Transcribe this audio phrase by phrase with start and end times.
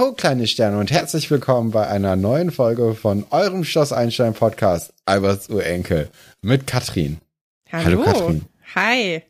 [0.00, 4.94] Ho, kleine Sterne und herzlich willkommen bei einer neuen Folge von eurem Schloss Einstein Podcast
[5.04, 6.08] Alberts Urenkel
[6.40, 7.18] mit Katrin.
[7.70, 7.84] Hallo.
[7.84, 8.46] Hallo Katrin.
[8.74, 9.22] Hi.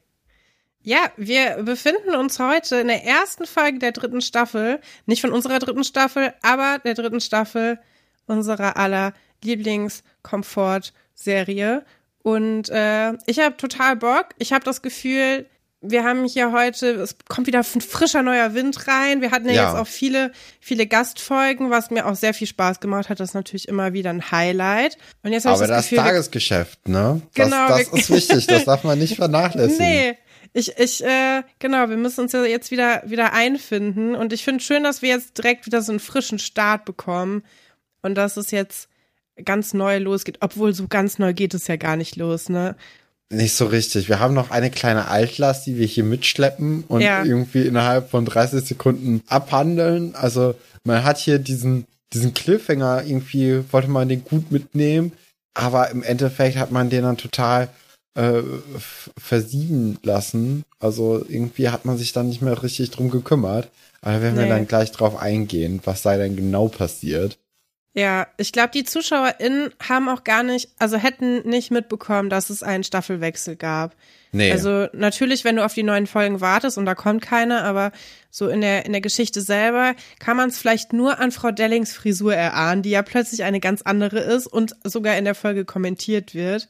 [0.80, 4.79] Ja, wir befinden uns heute in der ersten Folge der dritten Staffel.
[5.06, 7.80] Nicht von unserer dritten Staffel, aber der dritten Staffel
[8.27, 11.84] unserer aller Lieblingskomfort-Serie.
[12.23, 14.27] Und äh, ich habe total Bock.
[14.39, 15.47] Ich habe das Gefühl,
[15.83, 19.23] wir haben hier heute, es kommt wieder ein frischer neuer Wind rein.
[19.23, 20.30] Wir hatten ja, ja, jetzt auch viele,
[20.61, 23.19] viele Gastfolgen, was mir auch sehr viel Spaß gemacht hat.
[23.19, 24.98] Das ist natürlich immer wieder ein Highlight.
[25.23, 27.23] Und jetzt Aber ich das, das Gefühl, Tagesgeschäft, ne?
[27.34, 28.47] Das, genau, das ist wichtig.
[28.47, 29.87] Das darf man nicht vernachlässigen.
[29.87, 30.19] Nee.
[30.53, 34.15] Ich, ich, äh, genau, wir müssen uns ja jetzt wieder, wieder einfinden.
[34.15, 37.42] Und ich finde schön, dass wir jetzt direkt wieder so einen frischen Start bekommen.
[38.03, 38.89] Und dass es jetzt
[39.44, 40.39] ganz neu losgeht.
[40.41, 42.77] Obwohl so ganz neu geht es ja gar nicht los, ne?
[43.33, 44.09] Nicht so richtig.
[44.09, 47.25] Wir haben noch eine kleine Altlast, die wir hier mitschleppen und ja.
[47.25, 50.17] irgendwie innerhalb von 30 Sekunden abhandeln.
[50.17, 55.12] Also man hat hier diesen, diesen Cliffhanger irgendwie, wollte man den gut mitnehmen,
[55.55, 57.69] aber im Endeffekt hat man den dann total
[58.17, 58.42] äh,
[59.17, 60.65] versiegen lassen.
[60.81, 63.69] Also irgendwie hat man sich dann nicht mehr richtig drum gekümmert.
[64.00, 64.42] Aber da werden nee.
[64.42, 67.39] wir dann gleich drauf eingehen, was sei denn genau passiert.
[67.92, 72.62] Ja, ich glaube, die ZuschauerInnen haben auch gar nicht, also hätten nicht mitbekommen, dass es
[72.62, 73.97] einen Staffelwechsel gab.
[74.30, 74.52] Nee.
[74.52, 77.91] Also natürlich, wenn du auf die neuen Folgen wartest und da kommt keine, aber
[78.30, 81.92] so in der, in der Geschichte selber kann man es vielleicht nur an Frau Dellings
[81.92, 86.32] Frisur erahnen, die ja plötzlich eine ganz andere ist und sogar in der Folge kommentiert
[86.32, 86.69] wird.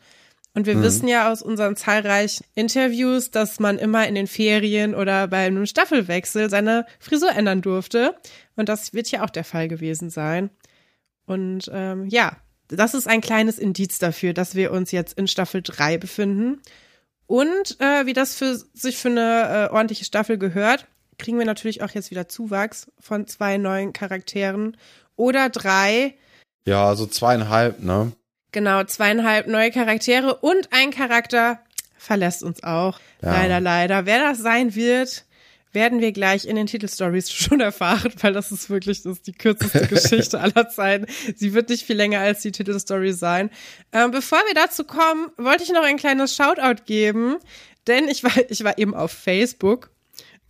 [0.55, 0.83] Und wir mhm.
[0.83, 5.67] wissen ja aus unseren zahlreichen Interviews, dass man immer in den Ferien oder bei einem
[5.67, 8.17] Staffelwechsel seine Frisur ändern durfte.
[8.57, 10.51] Und das wird ja auch der Fall gewesen sein.
[11.31, 12.37] Und ähm, ja,
[12.67, 16.61] das ist ein kleines Indiz dafür, dass wir uns jetzt in Staffel 3 befinden.
[17.29, 20.89] Und äh, wie das für sich für eine äh, ordentliche Staffel gehört,
[21.19, 24.77] kriegen wir natürlich auch jetzt wieder Zuwachs von zwei neuen Charakteren
[25.15, 26.17] oder drei.
[26.67, 28.11] Ja, so zweieinhalb, ne?
[28.51, 31.61] Genau, zweieinhalb neue Charaktere und ein Charakter
[31.97, 32.99] verlässt uns auch.
[33.23, 33.31] Ja.
[33.31, 34.05] Leider, leider.
[34.05, 35.27] Wer das sein wird,
[35.73, 39.33] werden wir gleich in den Titelstories schon erfahren, weil das ist wirklich das ist die
[39.33, 41.07] kürzeste Geschichte aller Zeiten.
[41.37, 43.51] Sie wird nicht viel länger als die Titelstory sein.
[43.93, 47.37] Ähm, bevor wir dazu kommen, wollte ich noch ein kleines Shoutout geben,
[47.87, 49.91] denn ich war, ich war eben auf Facebook.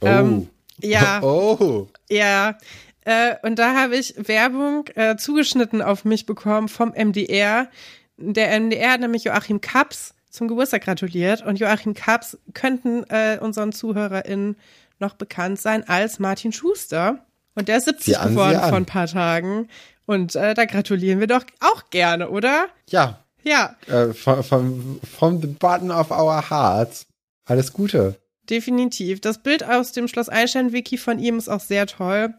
[0.01, 0.07] Oh.
[0.07, 0.49] Ähm,
[0.81, 1.21] ja.
[1.23, 1.89] Oh.
[2.09, 2.59] Ja.
[3.05, 7.69] Äh, und da habe ich Werbung äh, zugeschnitten auf mich bekommen vom MDR.
[8.17, 13.73] Der MDR hat nämlich Joachim Kaps zum Geburtstag gratuliert und Joachim Kaps könnten äh, unseren
[13.73, 14.57] ZuhörerInnen
[15.01, 17.27] noch bekannt sein als Martin Schuster.
[17.55, 19.69] Und der ist 70 an, geworden vor ein paar Tagen.
[20.07, 22.69] Und äh, da gratulieren wir doch auch gerne, oder?
[22.89, 23.25] Ja.
[23.43, 23.77] Ja.
[23.87, 27.07] Äh, from, from, from the button of our hearts.
[27.45, 28.21] Alles Gute.
[28.49, 29.21] Definitiv.
[29.21, 32.35] Das Bild aus dem Schloss Einstein-Wiki von ihm ist auch sehr toll.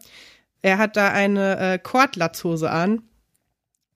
[0.60, 3.02] Er hat da eine äh, Kordlatzhose an.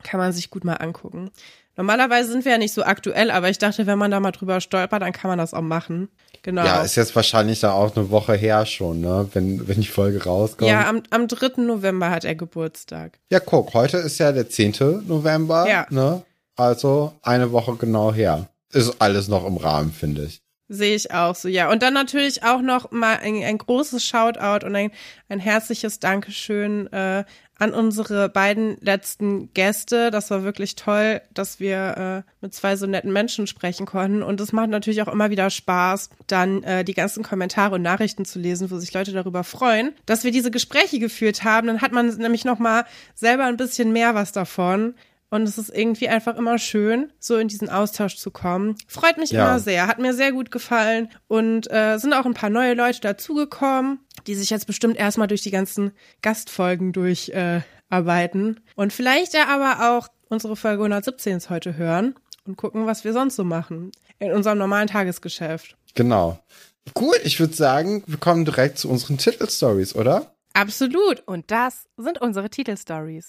[0.02, 1.30] Kann man sich gut mal angucken.
[1.76, 4.60] Normalerweise sind wir ja nicht so aktuell, aber ich dachte, wenn man da mal drüber
[4.60, 6.08] stolpert, dann kann man das auch machen.
[6.46, 6.64] Genau.
[6.64, 9.28] Ja, ist jetzt wahrscheinlich da auch eine Woche her schon, ne?
[9.32, 10.70] Wenn, wenn die Folge rauskommt.
[10.70, 11.60] Ja, am, am 3.
[11.60, 13.18] November hat er Geburtstag.
[13.32, 15.02] Ja, guck, heute ist ja der 10.
[15.08, 15.68] November.
[15.68, 15.88] Ja.
[15.90, 16.22] Ne?
[16.54, 18.48] Also eine Woche genau her.
[18.72, 20.40] Ist alles noch im Rahmen, finde ich.
[20.68, 21.68] Sehe ich auch so, ja.
[21.68, 24.92] Und dann natürlich auch noch mal ein, ein großes Shoutout und ein,
[25.28, 27.24] ein herzliches Dankeschön äh,
[27.58, 30.10] an unsere beiden letzten Gäste.
[30.10, 34.22] Das war wirklich toll, dass wir äh, mit zwei so netten Menschen sprechen konnten.
[34.22, 38.24] Und es macht natürlich auch immer wieder Spaß, dann äh, die ganzen Kommentare und Nachrichten
[38.24, 41.66] zu lesen, wo sich Leute darüber freuen, dass wir diese Gespräche geführt haben.
[41.66, 42.84] Dann hat man nämlich noch mal
[43.14, 44.94] selber ein bisschen mehr was davon.
[45.28, 48.76] Und es ist irgendwie einfach immer schön, so in diesen Austausch zu kommen.
[48.86, 49.44] Freut mich ja.
[49.44, 51.08] immer sehr, hat mir sehr gut gefallen.
[51.26, 55.42] Und äh, sind auch ein paar neue Leute dazugekommen, die sich jetzt bestimmt erstmal durch
[55.42, 55.92] die ganzen
[56.22, 58.56] Gastfolgen durcharbeiten.
[58.56, 62.14] Äh, und vielleicht ja aber auch unsere Folge 117 heute hören
[62.46, 65.76] und gucken, was wir sonst so machen in unserem normalen Tagesgeschäft.
[65.94, 66.38] Genau.
[66.98, 70.32] Cool, ich würde sagen, wir kommen direkt zu unseren Titelstories, oder?
[70.54, 71.22] Absolut.
[71.26, 73.28] Und das sind unsere Titelstories.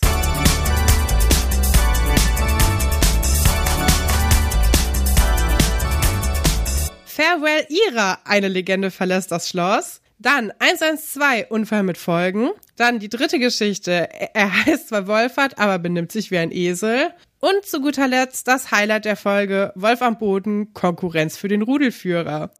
[7.17, 10.01] Farewell Ira, eine Legende verlässt das Schloss.
[10.19, 12.51] Dann 112, Unfall mit Folgen.
[12.75, 17.11] Dann die dritte Geschichte, er heißt zwar Wolfert, aber benimmt sich wie ein Esel.
[17.39, 22.51] Und zu guter Letzt das Highlight der Folge, Wolf am Boden, Konkurrenz für den Rudelführer.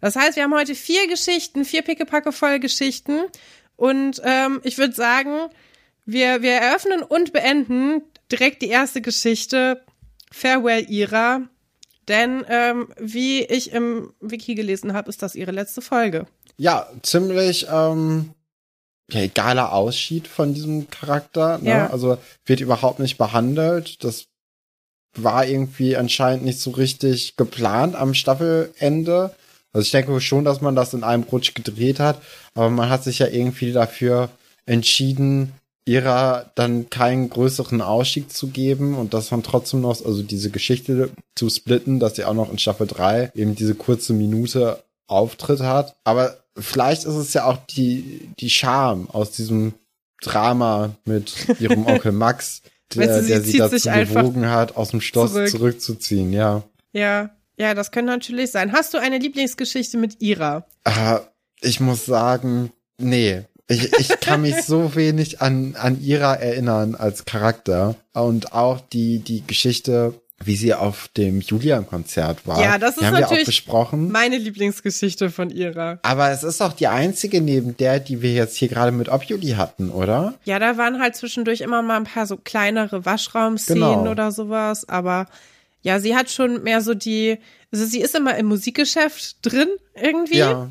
[0.00, 3.24] Das heißt, wir haben heute vier Geschichten, vier pickepacke voll Geschichten.
[3.76, 5.50] Und ähm, ich würde sagen,
[6.06, 8.00] wir, wir eröffnen und beenden
[8.32, 9.82] direkt die erste Geschichte.
[10.32, 11.42] Farewell Ira.
[12.08, 16.26] Denn ähm, wie ich im Wiki gelesen habe, ist das ihre letzte Folge.
[16.56, 18.34] Ja, ziemlich ähm,
[19.10, 21.58] ja, egaler Ausschied von diesem Charakter.
[21.58, 21.70] Ne?
[21.70, 21.90] Ja.
[21.90, 24.02] Also wird überhaupt nicht behandelt.
[24.04, 24.26] Das
[25.14, 29.34] war irgendwie anscheinend nicht so richtig geplant am Staffelende.
[29.72, 32.20] Also ich denke schon, dass man das in einem Rutsch gedreht hat,
[32.54, 34.30] aber man hat sich ja irgendwie dafür
[34.66, 35.52] entschieden,
[35.84, 41.10] ihrer dann keinen größeren Ausstieg zu geben und das dann trotzdem noch, also diese Geschichte
[41.34, 45.96] zu splitten, dass sie auch noch in Staffel 3 eben diese kurze Minute Auftritt hat.
[46.04, 49.74] Aber vielleicht ist es ja auch die, die Charme aus diesem
[50.22, 52.62] Drama mit ihrem Onkel Max,
[52.94, 55.50] der, weißt du, sie, der sie dazu bewogen hat, aus dem Schloss zurück.
[55.50, 56.62] zurückzuziehen, ja.
[56.92, 58.72] Ja, ja, das könnte natürlich sein.
[58.72, 60.66] Hast du eine Lieblingsgeschichte mit Ira?
[60.84, 61.18] Äh,
[61.60, 63.44] ich muss sagen, nee.
[63.70, 67.94] Ich, ich kann mich so wenig an, an Ira erinnern als Charakter.
[68.12, 72.60] Und auch die, die Geschichte, wie sie auf dem Julian-Konzert war.
[72.60, 74.10] Ja, das ist haben natürlich wir auch besprochen.
[74.10, 76.00] meine Lieblingsgeschichte von Ira.
[76.02, 79.50] Aber es ist auch die einzige neben der, die wir jetzt hier gerade mit Objuli
[79.50, 80.34] hatten, oder?
[80.44, 84.10] Ja, da waren halt zwischendurch immer mal ein paar so kleinere Waschraumszenen genau.
[84.10, 84.88] oder sowas.
[84.88, 85.26] Aber
[85.82, 87.38] ja, sie hat schon mehr so die,
[87.70, 90.38] also sie ist immer im Musikgeschäft drin irgendwie.
[90.38, 90.70] Ja.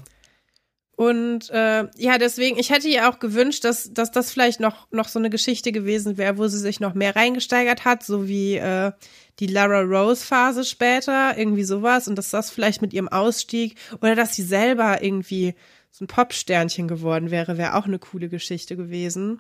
[1.00, 5.07] Und äh, ja, deswegen, ich hätte ihr auch gewünscht, dass, dass das vielleicht noch, noch
[5.07, 8.92] so eine Geschichte gewesen wäre, wo sie sich noch mehr reingesteigert hat, so wie äh,
[9.40, 12.10] die Lara Rose-Phase später, irgendwie sowas.
[12.10, 15.56] Und dass das vielleicht mit ihrem Ausstieg oder dass sie selber irgendwie
[15.90, 19.40] so ein Popsternchen geworden wäre, wäre auch eine coole Geschichte gewesen.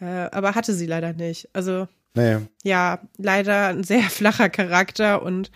[0.00, 1.48] Äh, aber hatte sie leider nicht.
[1.54, 2.36] Also Nee.
[2.62, 5.50] Ja, leider ein sehr flacher Charakter und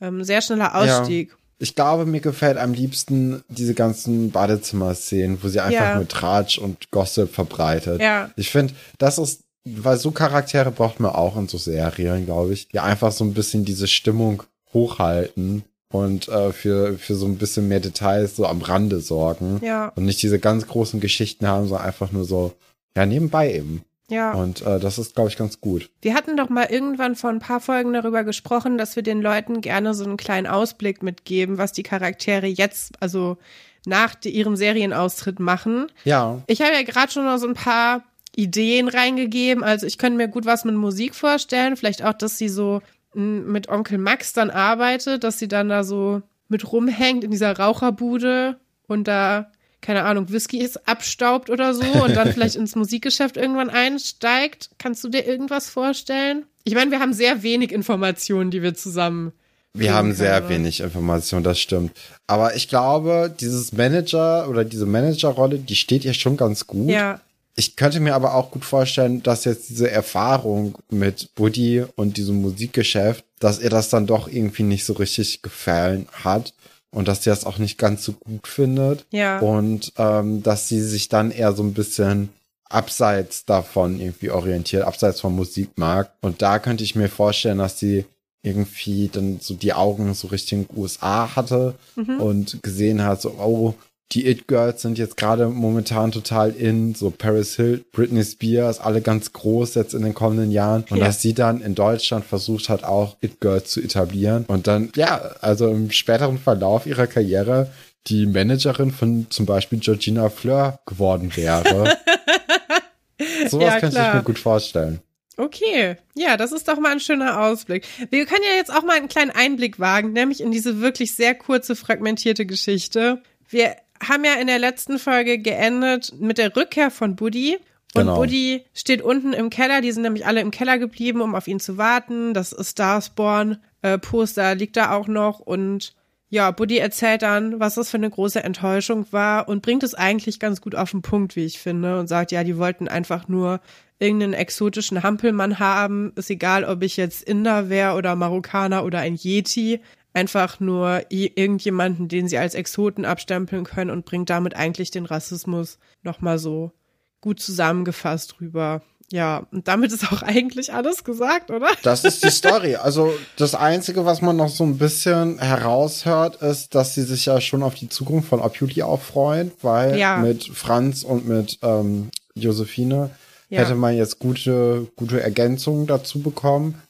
[0.00, 1.30] ähm, sehr schneller Ausstieg.
[1.30, 1.36] Ja.
[1.58, 5.96] Ich glaube, mir gefällt am liebsten diese ganzen Badezimmer-Szenen, wo sie einfach ja.
[5.96, 8.00] nur Tratsch und Gossip verbreitet.
[8.00, 8.30] Ja.
[8.36, 12.68] Ich finde, das ist, weil so Charaktere braucht man auch in so Serien, glaube ich,
[12.68, 14.42] die einfach so ein bisschen diese Stimmung
[14.72, 15.64] hochhalten
[15.94, 19.60] und äh, für, für so ein bisschen mehr Details so am Rande sorgen.
[19.64, 19.92] Ja.
[19.94, 22.52] Und nicht diese ganz großen Geschichten haben, sondern einfach nur so,
[22.96, 23.84] ja, nebenbei eben.
[24.08, 24.32] Ja.
[24.32, 25.90] Und äh, das ist, glaube ich, ganz gut.
[26.02, 29.60] Wir hatten doch mal irgendwann vor ein paar Folgen darüber gesprochen, dass wir den Leuten
[29.60, 33.38] gerne so einen kleinen Ausblick mitgeben, was die Charaktere jetzt, also
[33.86, 35.86] nach ihrem Serienaustritt machen.
[36.04, 36.42] Ja.
[36.46, 38.02] Ich habe ja gerade schon noch so ein paar
[38.36, 39.62] Ideen reingegeben.
[39.62, 41.76] Also ich könnte mir gut was mit Musik vorstellen.
[41.76, 42.82] Vielleicht auch, dass sie so
[43.14, 48.58] mit Onkel Max dann arbeitet, dass sie dann da so mit rumhängt in dieser Raucherbude
[48.86, 49.50] und da
[49.84, 54.70] keine Ahnung, Whiskys abstaubt oder so und dann vielleicht ins Musikgeschäft irgendwann einsteigt.
[54.78, 56.44] Kannst du dir irgendwas vorstellen?
[56.64, 59.32] Ich meine, wir haben sehr wenig Informationen, die wir zusammen.
[59.74, 60.48] Wir haben können, sehr oder?
[60.48, 61.92] wenig Informationen, das stimmt.
[62.26, 66.88] Aber ich glaube, dieses Manager oder diese Managerrolle, die steht ihr schon ganz gut.
[66.88, 67.20] Ja.
[67.54, 72.40] Ich könnte mir aber auch gut vorstellen, dass jetzt diese Erfahrung mit Buddy und diesem
[72.40, 76.54] Musikgeschäft, dass ihr das dann doch irgendwie nicht so richtig gefallen hat
[76.94, 79.04] und dass sie das auch nicht ganz so gut findet.
[79.10, 79.40] Ja.
[79.40, 82.30] Und ähm, dass sie sich dann eher so ein bisschen
[82.64, 86.12] abseits davon irgendwie orientiert, abseits vom Musikmarkt.
[86.22, 88.04] Und da könnte ich mir vorstellen, dass sie
[88.42, 92.20] irgendwie dann so die Augen so Richtung USA hatte mhm.
[92.20, 93.74] und gesehen hat, so, oh,
[94.12, 99.32] die It-Girls sind jetzt gerade momentan total in, so Paris Hill, Britney Spears, alle ganz
[99.32, 100.84] groß jetzt in den kommenden Jahren.
[100.90, 101.06] Und ja.
[101.06, 104.44] dass sie dann in Deutschland versucht hat, auch It-Girls zu etablieren.
[104.46, 107.70] Und dann, ja, also im späteren Verlauf ihrer Karriere
[108.06, 111.96] die Managerin von zum Beispiel Georgina Fleur geworden wäre.
[113.48, 115.00] Sowas ja, könnte ich mir gut vorstellen.
[115.36, 117.84] Okay, ja, das ist doch mal ein schöner Ausblick.
[118.10, 121.34] Wir können ja jetzt auch mal einen kleinen Einblick wagen, nämlich in diese wirklich sehr
[121.34, 123.20] kurze, fragmentierte Geschichte.
[123.48, 127.58] Wir haben ja in der letzten Folge geendet mit der Rückkehr von Buddy.
[127.94, 128.16] Und genau.
[128.16, 129.80] Buddy steht unten im Keller.
[129.80, 132.34] Die sind nämlich alle im Keller geblieben, um auf ihn zu warten.
[132.34, 135.38] Das Starspawn-Poster äh, liegt da auch noch.
[135.38, 135.94] Und
[136.28, 140.40] ja, Buddy erzählt dann, was das für eine große Enttäuschung war und bringt es eigentlich
[140.40, 142.00] ganz gut auf den Punkt, wie ich finde.
[142.00, 143.60] Und sagt, ja, die wollten einfach nur
[144.00, 146.12] irgendeinen exotischen Hampelmann haben.
[146.16, 149.80] Ist egal, ob ich jetzt Inder wäre oder Marokkaner oder ein Yeti
[150.14, 155.78] einfach nur irgendjemanden, den sie als Exoten abstempeln können und bringt damit eigentlich den Rassismus
[156.02, 156.72] nochmal so
[157.20, 158.82] gut zusammengefasst rüber.
[159.12, 161.68] Ja, und damit ist auch eigentlich alles gesagt, oder?
[161.82, 162.76] Das ist die Story.
[162.76, 167.40] Also das Einzige, was man noch so ein bisschen heraushört, ist, dass sie sich ja
[167.40, 170.18] schon auf die Zukunft von Opuli auch freuen, weil ja.
[170.18, 173.10] mit Franz und mit ähm, Josephine
[173.50, 173.60] ja.
[173.60, 176.82] hätte man jetzt gute, gute Ergänzungen dazu bekommen.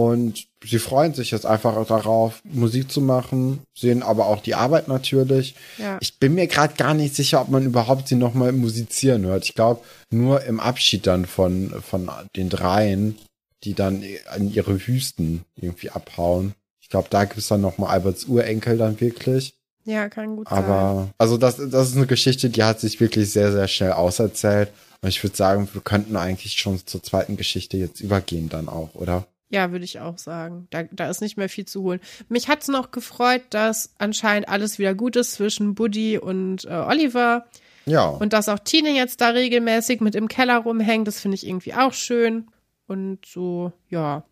[0.00, 4.88] Und sie freuen sich jetzt einfach darauf, Musik zu machen, sehen aber auch die Arbeit
[4.88, 5.54] natürlich.
[5.76, 5.98] Ja.
[6.00, 9.44] Ich bin mir gerade gar nicht sicher, ob man überhaupt sie nochmal musizieren hört.
[9.44, 13.18] Ich glaube, nur im Abschied dann von, von den dreien,
[13.62, 16.54] die dann an ihre Wüsten irgendwie abhauen.
[16.80, 19.52] Ich glaube, da gibt es dann nochmal Alberts Urenkel dann wirklich.
[19.84, 20.70] Ja, kann gut Aber, sein.
[20.70, 24.70] Aber, also das, das ist eine Geschichte, die hat sich wirklich sehr, sehr schnell auserzählt.
[25.02, 28.94] Und ich würde sagen, wir könnten eigentlich schon zur zweiten Geschichte jetzt übergehen dann auch,
[28.94, 29.26] oder?
[29.50, 30.68] Ja, würde ich auch sagen.
[30.70, 32.00] Da, da ist nicht mehr viel zu holen.
[32.28, 37.46] Mich hat's noch gefreut, dass anscheinend alles wieder gut ist zwischen Buddy und äh, Oliver.
[37.84, 38.06] Ja.
[38.06, 41.74] Und dass auch Tine jetzt da regelmäßig mit im Keller rumhängt, das finde ich irgendwie
[41.74, 42.46] auch schön.
[42.86, 44.22] Und so, ja.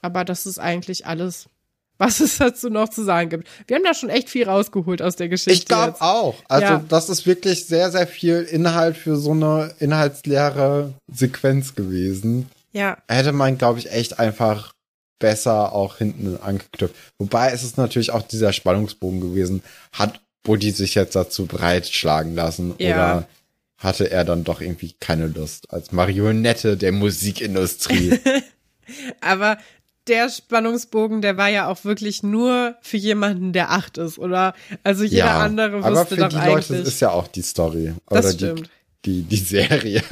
[0.00, 1.50] Aber das ist eigentlich alles,
[1.98, 3.48] was es dazu noch zu sagen gibt.
[3.66, 5.52] Wir haben da schon echt viel rausgeholt aus der Geschichte.
[5.52, 6.36] Ich glaube auch.
[6.48, 6.84] Also ja.
[6.88, 12.48] das ist wirklich sehr, sehr viel Inhalt für so eine inhaltsleere Sequenz gewesen.
[12.72, 12.98] Ja.
[13.08, 14.72] Hätte man, glaube ich, echt einfach
[15.18, 16.94] besser auch hinten angeknüpft.
[17.18, 19.62] Wobei es ist natürlich auch dieser Spannungsbogen gewesen.
[19.92, 22.94] Hat Buddy sich jetzt dazu breitschlagen lassen ja.
[22.94, 23.28] oder
[23.78, 28.18] hatte er dann doch irgendwie keine Lust als Marionette der Musikindustrie?
[29.20, 29.58] Aber
[30.08, 34.54] der Spannungsbogen, der war ja auch wirklich nur für jemanden, der acht ist, oder?
[34.82, 36.68] Also jeder ja, andere wusste aber für doch die eigentlich.
[36.68, 37.94] Leute ist ja auch die Story.
[38.08, 38.70] Das oder stimmt.
[39.04, 40.02] Die, die, die Serie.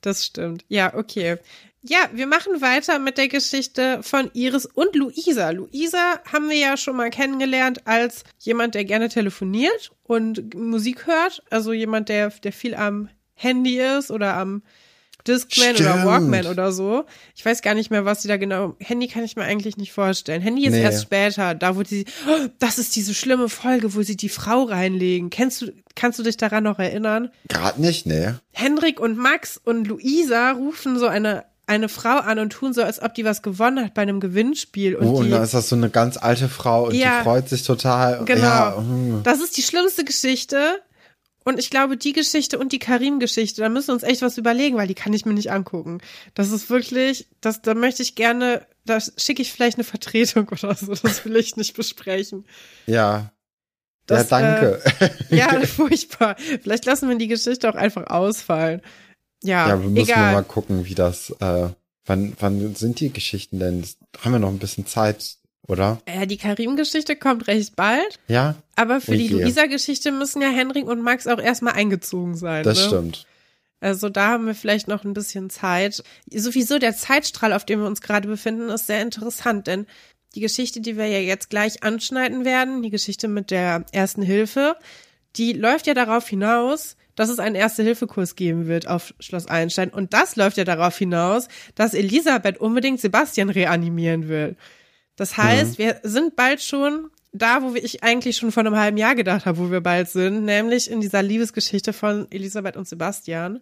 [0.00, 0.64] Das stimmt.
[0.68, 1.38] Ja, okay.
[1.82, 5.50] Ja, wir machen weiter mit der Geschichte von Iris und Luisa.
[5.50, 11.42] Luisa haben wir ja schon mal kennengelernt als jemand, der gerne telefoniert und Musik hört.
[11.50, 14.62] Also jemand, der, der viel am Handy ist oder am
[15.26, 15.80] Discman Stimmt.
[15.80, 17.04] oder Walkman oder so.
[17.36, 18.76] Ich weiß gar nicht mehr, was sie da genau.
[18.80, 20.40] Handy kann ich mir eigentlich nicht vorstellen.
[20.40, 20.82] Handy ist nee.
[20.82, 22.06] erst später, da wo die.
[22.28, 25.30] Oh, das ist diese schlimme Folge, wo sie die Frau reinlegen.
[25.30, 27.30] Kennst du, kannst du dich daran noch erinnern?
[27.48, 28.40] Gerade nicht, ne.
[28.52, 33.00] Hendrik und Max und Luisa rufen so eine eine Frau an und tun so, als
[33.02, 34.96] ob die was gewonnen hat bei einem Gewinnspiel.
[34.96, 37.48] Und oh, und dann ist das so eine ganz alte Frau und ja, die freut
[37.48, 38.24] sich total.
[38.24, 38.42] Genau.
[38.42, 38.76] Ja.
[38.76, 39.20] Hm.
[39.22, 40.80] Das ist die schlimmste Geschichte.
[41.44, 44.76] Und ich glaube, die Geschichte und die Karim-Geschichte, da müssen wir uns echt was überlegen,
[44.76, 46.02] weil die kann ich mir nicht angucken.
[46.34, 50.74] Das ist wirklich, das, da möchte ich gerne, da schicke ich vielleicht eine Vertretung oder
[50.74, 50.94] so.
[50.94, 52.44] Das will ich nicht besprechen.
[52.86, 53.32] Ja.
[54.06, 54.82] Das, ja, danke.
[55.30, 56.36] Äh, ja, furchtbar.
[56.62, 58.82] Vielleicht lassen wir die Geschichte auch einfach ausfallen.
[59.42, 60.32] Ja, ja wir müssen egal.
[60.32, 61.68] mal gucken, wie das, äh,
[62.06, 63.84] wann, wann sind die Geschichten denn?
[64.20, 66.00] haben wir noch ein bisschen Zeit, oder?
[66.08, 68.18] Ja, die Karim-Geschichte kommt recht bald.
[68.26, 68.56] Ja.
[68.74, 72.64] Aber für die Luisa-Geschichte müssen ja Henrik und Max auch erstmal eingezogen sein.
[72.64, 72.84] Das ne?
[72.86, 73.26] stimmt.
[73.80, 76.02] Also da haben wir vielleicht noch ein bisschen Zeit.
[76.32, 79.86] Sowieso der Zeitstrahl, auf dem wir uns gerade befinden, ist sehr interessant, denn
[80.34, 84.76] die Geschichte, die wir ja jetzt gleich anschneiden werden, die Geschichte mit der ersten Hilfe,
[85.36, 89.90] die läuft ja darauf hinaus, dass es einen Erste-Hilfe-Kurs geben wird auf Schloss Einstein.
[89.90, 94.56] Und das läuft ja darauf hinaus, dass Elisabeth unbedingt Sebastian reanimieren will.
[95.16, 95.82] Das heißt, mhm.
[95.82, 99.58] wir sind bald schon da, wo ich eigentlich schon vor einem halben Jahr gedacht habe,
[99.58, 103.56] wo wir bald sind, nämlich in dieser Liebesgeschichte von Elisabeth und Sebastian.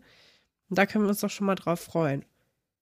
[0.69, 2.25] Und da können wir uns doch schon mal drauf freuen.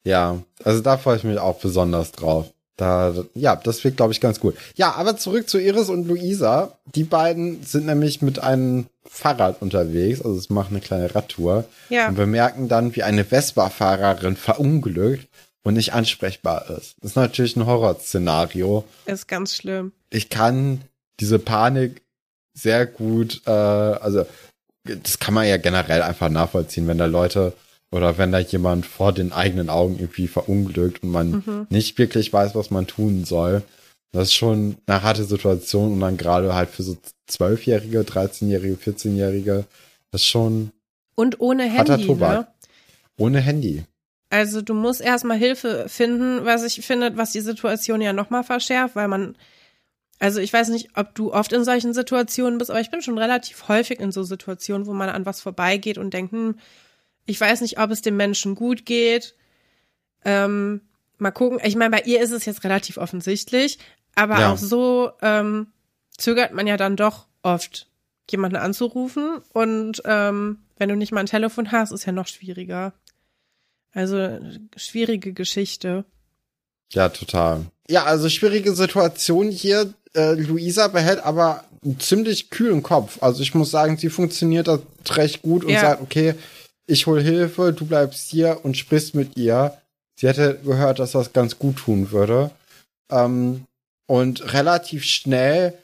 [0.03, 2.53] Ja, also da freue ich mich auch besonders drauf.
[2.77, 4.57] Da, ja, das wird, glaube ich, ganz gut.
[4.75, 6.77] Ja, aber zurück zu Iris und Luisa.
[6.95, 11.65] Die beiden sind nämlich mit einem Fahrrad unterwegs, also es macht eine kleine Radtour.
[11.89, 12.09] Ja.
[12.09, 15.29] Und bemerken dann, wie eine Vespa-Fahrerin verunglückt
[15.63, 16.97] und nicht ansprechbar ist.
[17.01, 18.85] Das ist natürlich ein Horrorszenario.
[19.07, 19.93] Ist ganz schlimm.
[20.11, 20.83] Ich kann
[21.21, 22.03] diese Panik
[22.55, 24.27] sehr gut, äh, also
[24.85, 27.53] das kann man ja generell einfach nachvollziehen, wenn da Leute
[27.95, 31.67] oder wenn da jemand vor den eigenen Augen irgendwie verunglückt und man mhm.
[31.71, 33.63] nicht wirklich weiß, was man tun soll.
[34.11, 36.97] Das ist schon eine harte Situation und dann gerade halt für so
[37.29, 39.65] Zwölfjährige, 13-Jährige, 14-Jährige,
[40.11, 40.73] das ist schon.
[41.15, 42.49] Und ohne Handy, ne?
[43.17, 43.85] Ohne Handy.
[44.29, 48.97] Also du musst erstmal Hilfe finden, was ich finde, was die Situation ja nochmal verschärft,
[48.97, 49.37] weil man,
[50.19, 53.19] also ich weiß nicht, ob du oft in solchen Situationen bist, aber ich bin schon
[53.19, 56.57] relativ häufig in so Situationen, wo man an was vorbeigeht und denkt, hm,
[57.27, 59.35] ich weiß nicht, ob es dem Menschen gut geht.
[60.25, 60.81] Ähm,
[61.19, 61.61] mal gucken.
[61.65, 63.79] Ich meine, bei ihr ist es jetzt relativ offensichtlich,
[64.15, 64.53] aber ja.
[64.53, 65.69] auch so ähm,
[66.17, 67.89] zögert man ja dann doch oft,
[68.31, 69.39] jemanden anzurufen.
[69.53, 72.93] Und ähm, wenn du nicht mal ein Telefon hast, ist ja noch schwieriger.
[73.93, 74.41] Also
[74.77, 76.05] schwierige Geschichte.
[76.93, 77.67] Ja, total.
[77.89, 79.93] Ja, also schwierige Situation hier.
[80.15, 83.23] Äh, Luisa behält aber einen ziemlich kühlen Kopf.
[83.23, 85.81] Also ich muss sagen, sie funktioniert das recht gut und ja.
[85.81, 86.35] sagt, okay,
[86.87, 89.77] ich hol Hilfe, du bleibst hier und sprichst mit ihr.
[90.19, 92.51] Sie hätte gehört, dass das ganz gut tun würde.
[93.11, 93.65] Ähm,
[94.07, 95.75] und relativ schnell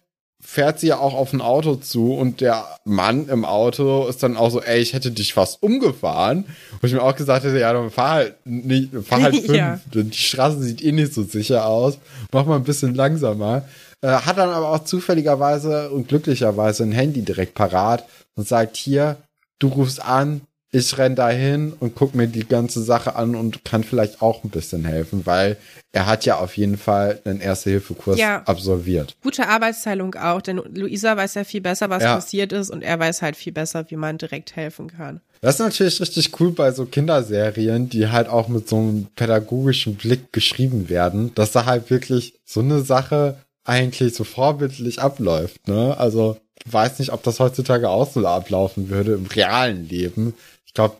[0.42, 4.38] fährt sie ja auch auf ein Auto zu und der Mann im Auto ist dann
[4.38, 6.44] auch so, ey, ich hätte dich fast umgefahren.
[6.72, 9.54] Und ich mir auch gesagt hätte, ja, dann fahr halt nicht, fahr halt fünf.
[9.54, 9.80] ja.
[9.92, 11.98] Die Straße sieht eh nicht so sicher aus.
[12.32, 13.68] Mach mal ein bisschen langsamer.
[14.00, 19.16] Äh, hat dann aber auch zufälligerweise und glücklicherweise ein Handy direkt parat und sagt, hier,
[19.58, 20.40] du rufst an,
[20.72, 24.50] ich renn dahin und guck mir die ganze Sache an und kann vielleicht auch ein
[24.50, 25.56] bisschen helfen, weil
[25.92, 28.42] er hat ja auf jeden Fall einen Erste-Hilfe-Kurs ja.
[28.44, 29.16] absolviert.
[29.22, 32.14] Gute Arbeitsteilung auch, denn Luisa weiß ja viel besser, was ja.
[32.14, 35.20] passiert ist und er weiß halt viel besser, wie man direkt helfen kann.
[35.40, 39.96] Das ist natürlich richtig cool bei so Kinderserien, die halt auch mit so einem pädagogischen
[39.96, 45.96] Blick geschrieben werden, dass da halt wirklich so eine Sache eigentlich so vorbildlich abläuft, ne?
[45.98, 46.36] Also,
[46.66, 50.34] weiß nicht, ob das heutzutage auch so ablaufen würde im realen Leben.
[50.66, 50.96] Ich glaube,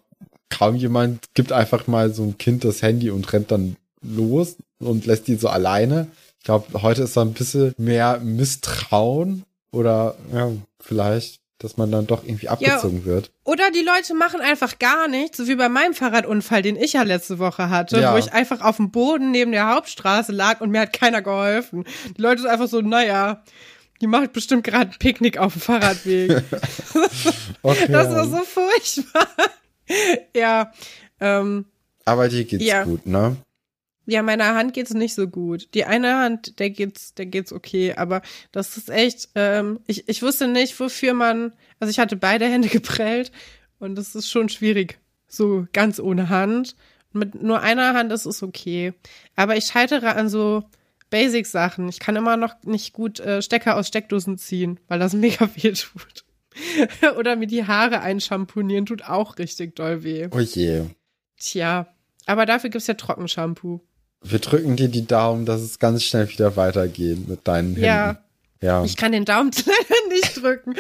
[0.49, 5.07] kaum jemand gibt einfach mal so ein Kind das Handy und rennt dann los und
[5.07, 6.09] lässt die so alleine.
[6.39, 10.51] Ich glaube, heute ist da ein bisschen mehr Misstrauen oder ja,
[10.81, 13.31] vielleicht, dass man dann doch irgendwie abgezogen ja, wird.
[13.45, 17.03] Oder die Leute machen einfach gar nichts, so wie bei meinem Fahrradunfall, den ich ja
[17.03, 18.15] letzte Woche hatte, ja.
[18.15, 21.85] wo ich einfach auf dem Boden neben der Hauptstraße lag und mir hat keiner geholfen.
[22.17, 23.43] Die Leute sind einfach so, naja,
[24.01, 26.31] die macht bestimmt gerade Picknick auf dem Fahrradweg.
[27.63, 27.87] okay.
[27.89, 29.29] Das war so furchtbar.
[30.35, 30.73] ja.
[31.21, 31.67] Ähm,
[32.05, 32.85] Aber dir geht's ja.
[32.85, 33.37] gut, ne?
[34.07, 35.69] Ja, meiner Hand geht's nicht so gut.
[35.75, 40.23] Die eine Hand, der geht's, der geht's okay, aber das ist echt, ähm, ich, ich
[40.23, 43.31] wusste nicht, wofür man, also ich hatte beide Hände geprellt
[43.79, 44.99] und das ist schon schwierig.
[45.29, 46.75] So ganz ohne Hand.
[47.13, 48.95] Mit nur einer Hand ist es okay.
[49.37, 50.65] Aber ich scheitere an so
[51.11, 51.89] Basic-Sachen.
[51.89, 55.73] Ich kann immer noch nicht gut äh, Stecker aus Steckdosen ziehen, weil das mega weh
[55.73, 56.25] tut.
[57.19, 60.29] Oder mir die Haare einschamponieren tut auch richtig doll weh.
[60.31, 60.85] Oh je.
[61.39, 61.87] Tja,
[62.27, 63.81] aber dafür gibt's ja Trockenshampoo.
[64.23, 67.85] Wir drücken dir die Daumen, dass es ganz schnell wieder weitergeht mit deinen Händen.
[67.85, 68.23] Ja.
[68.61, 68.85] Ja.
[68.85, 70.75] Ich kann den Daumen leider nicht drücken.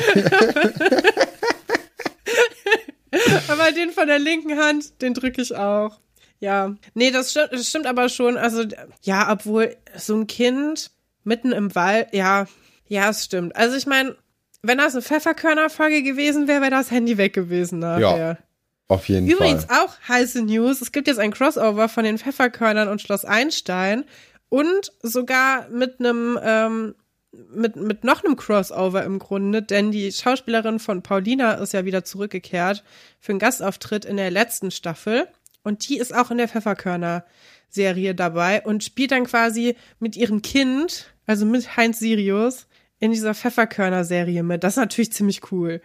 [3.49, 5.99] aber den von der linken Hand, den drücke ich auch.
[6.40, 6.75] Ja.
[6.94, 8.37] Nee, das stimmt, das stimmt aber schon.
[8.37, 8.64] Also,
[9.02, 10.90] ja, obwohl so ein Kind
[11.23, 12.47] mitten im Wald, ja,
[12.87, 13.54] ja, es stimmt.
[13.54, 14.16] Also ich meine,
[14.62, 18.16] wenn das eine Pfefferkörnerfolge gewesen wäre, wäre das Handy weg gewesen nachher.
[18.16, 18.38] Ja.
[18.88, 19.84] Auf jeden Übrigens Fall.
[19.84, 20.80] Übrigens auch heiße News.
[20.80, 24.04] Es gibt jetzt ein Crossover von den Pfefferkörnern und Schloss Einstein
[24.49, 26.95] und sogar mit einem ähm,
[27.32, 32.04] mit, mit noch einem Crossover im Grunde, denn die Schauspielerin von Paulina ist ja wieder
[32.04, 32.82] zurückgekehrt
[33.21, 35.28] für einen Gastauftritt in der letzten Staffel
[35.62, 37.25] und die ist auch in der Pfefferkörner
[37.68, 42.66] Serie dabei und spielt dann quasi mit ihrem Kind, also mit Heinz Sirius,
[42.99, 44.64] in dieser Pfefferkörner Serie mit.
[44.64, 45.80] Das ist natürlich ziemlich cool.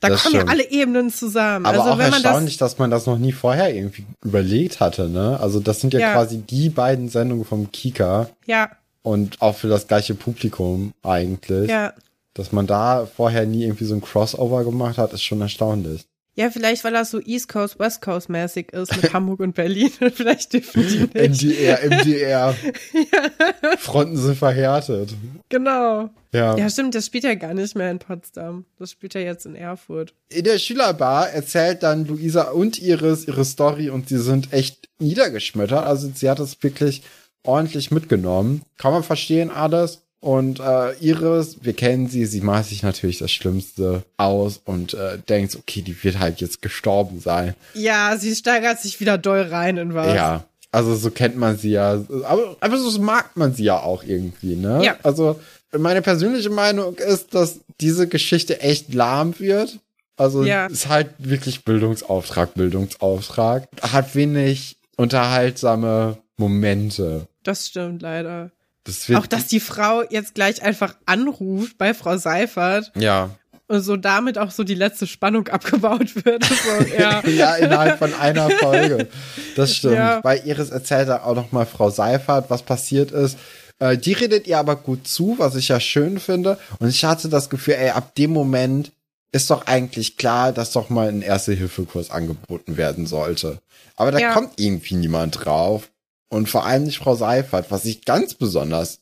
[0.00, 0.48] Da das kommen stimmt.
[0.48, 1.66] ja alle Ebenen zusammen.
[1.66, 4.80] Aber also, auch wenn man erstaunlich, das, dass man das noch nie vorher irgendwie überlegt
[4.80, 5.38] hatte, ne?
[5.40, 8.30] Also das sind ja, ja, quasi die beiden Sendungen vom Kika.
[8.46, 8.70] Ja.
[9.02, 11.68] Und auch für das gleiche Publikum eigentlich.
[11.68, 11.92] Ja.
[12.34, 16.06] Dass man da vorher nie irgendwie so ein Crossover gemacht hat, ist schon erstaunlich.
[16.36, 19.90] Ja, vielleicht, weil das so East Coast, West Coast mäßig ist mit Hamburg und Berlin.
[20.14, 21.14] vielleicht dürfen die nicht.
[21.14, 22.56] NDR, MDR.
[22.92, 23.76] ja.
[23.78, 25.14] Fronten sind verhärtet.
[25.48, 26.10] Genau.
[26.32, 26.56] Ja.
[26.56, 28.64] ja, stimmt, das spielt ja gar nicht mehr in Potsdam.
[28.78, 30.14] Das spielt ja jetzt in Erfurt.
[30.28, 35.86] In der Schülerbar erzählt dann Luisa und Iris ihre Story und sie sind echt niedergeschmettert.
[35.86, 37.02] Also sie hat es wirklich
[37.44, 38.62] ordentlich mitgenommen.
[38.78, 40.03] Kann man verstehen alles.
[40.24, 45.18] Und äh, Iris, wir kennen sie, sie macht sich natürlich das Schlimmste aus und äh,
[45.18, 47.52] denkt, okay, die wird halt jetzt gestorben sein.
[47.74, 50.14] Ja, sie steigert sich wieder doll rein in was.
[50.14, 52.02] Ja, also so kennt man sie ja.
[52.22, 54.82] Aber, aber so mag man sie ja auch irgendwie, ne?
[54.82, 54.96] Ja.
[55.02, 55.38] Also
[55.76, 59.78] meine persönliche Meinung ist, dass diese Geschichte echt lahm wird.
[60.16, 60.68] Also ja.
[60.68, 63.68] ist halt wirklich Bildungsauftrag, Bildungsauftrag.
[63.82, 67.26] Hat wenig unterhaltsame Momente.
[67.42, 68.52] Das stimmt leider.
[68.84, 72.92] Das auch, dass die Frau jetzt gleich einfach anruft bei Frau Seifert.
[72.94, 73.30] Ja.
[73.66, 76.44] Und so damit auch so die letzte Spannung abgebaut wird.
[76.48, 77.26] So, ja.
[77.26, 79.08] ja, innerhalb von einer Folge.
[79.56, 79.94] Das stimmt.
[79.94, 80.20] Ja.
[80.20, 83.38] Bei Iris erzählt er auch noch mal Frau Seifert, was passiert ist.
[83.78, 86.58] Äh, die redet ihr aber gut zu, was ich ja schön finde.
[86.78, 88.92] Und ich hatte das Gefühl, ey, ab dem Moment
[89.32, 93.58] ist doch eigentlich klar, dass doch mal ein Erste-Hilfe-Kurs angeboten werden sollte.
[93.96, 94.32] Aber da ja.
[94.32, 95.90] kommt irgendwie niemand drauf.
[96.34, 98.98] Und vor allem nicht Frau Seifert, was ich ganz besonders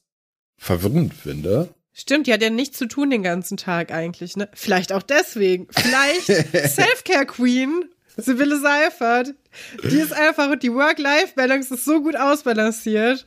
[0.59, 1.71] verwirrend finde.
[1.95, 4.51] Stimmt, die hat ja nichts zu tun den ganzen Tag eigentlich, ne?
[4.53, 5.67] Vielleicht auch deswegen.
[5.71, 7.87] Vielleicht Self-Care Queen,
[8.19, 9.35] Sibylle Seifert.
[9.83, 13.27] Die ist einfach, die Work-Life-Balance ist so gut ausbalanciert.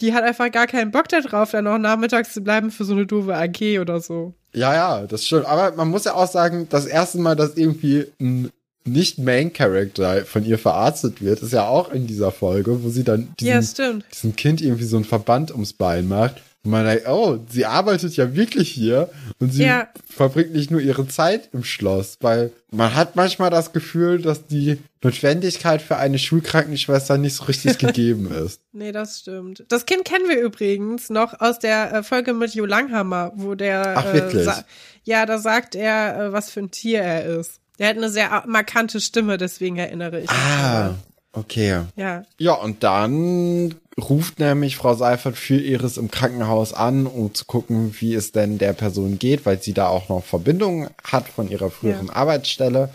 [0.00, 3.06] Die hat einfach gar keinen Bock darauf, dann noch nachmittags zu bleiben für so eine
[3.06, 4.34] doofe AG oder so.
[4.52, 5.46] Ja, ja, das stimmt.
[5.46, 8.52] Aber man muss ja auch sagen, das erste Mal, dass irgendwie ein
[8.86, 13.04] nicht Main Character von ihr verarztet wird, ist ja auch in dieser Folge, wo sie
[13.04, 16.42] dann diesen, ja, diesen Kind irgendwie so ein Verband ums Bein macht.
[16.66, 19.88] Und man denkt, oh, sie arbeitet ja wirklich hier und sie ja.
[20.08, 24.78] verbringt nicht nur ihre Zeit im Schloss, weil man hat manchmal das Gefühl, dass die
[25.00, 28.60] Notwendigkeit für eine Schulkrankenschwester nicht so richtig gegeben ist.
[28.72, 29.64] Nee, das stimmt.
[29.68, 33.94] Das Kind kennen wir übrigens noch aus der äh, Folge mit Jo Langhammer, wo der
[33.96, 34.48] Ach, wirklich?
[34.48, 34.64] Äh,
[35.04, 37.60] ja, da sagt er, äh, was für ein Tier er ist.
[37.78, 40.38] Der hat eine sehr markante Stimme, deswegen erinnere ich mich.
[40.38, 40.94] Ah,
[41.32, 41.82] okay.
[41.96, 42.24] Ja.
[42.38, 47.94] Ja, und dann ruft nämlich Frau Seifert für Iris im Krankenhaus an, um zu gucken,
[47.98, 51.70] wie es denn der Person geht, weil sie da auch noch Verbindungen hat von ihrer
[51.70, 52.12] früheren ja.
[52.14, 52.90] Arbeitsstelle.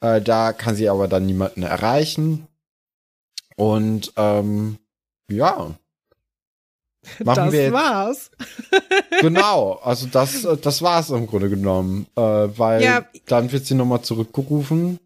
[0.00, 2.46] Äh, da kann sie aber dann niemanden erreichen.
[3.56, 4.78] Und ähm,
[5.30, 5.74] ja.
[7.24, 8.30] Machen das wir jetzt, war's.
[9.20, 12.06] genau, also das, das war's im Grunde genommen.
[12.16, 13.04] Äh, weil ja.
[13.26, 14.98] dann wird sie nochmal zurückgerufen.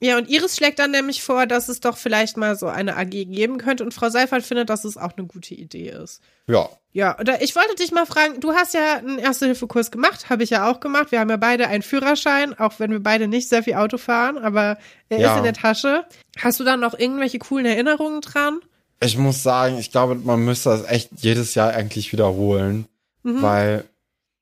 [0.00, 3.10] Ja, und Iris schlägt dann nämlich vor, dass es doch vielleicht mal so eine AG
[3.10, 3.84] geben könnte.
[3.84, 6.20] Und Frau Seifert findet, dass es auch eine gute Idee ist.
[6.46, 6.68] Ja.
[6.92, 10.50] Ja, oder ich wollte dich mal fragen, du hast ja einen Erste-Hilfe-Kurs gemacht, habe ich
[10.50, 11.10] ja auch gemacht.
[11.10, 14.38] Wir haben ja beide einen Führerschein, auch wenn wir beide nicht sehr viel Auto fahren,
[14.38, 15.32] aber er ja.
[15.32, 16.04] ist in der Tasche.
[16.38, 18.60] Hast du da noch irgendwelche coolen Erinnerungen dran?
[19.04, 22.86] Ich muss sagen, ich glaube, man müsste das echt jedes Jahr eigentlich wiederholen,
[23.22, 23.42] mhm.
[23.42, 23.84] weil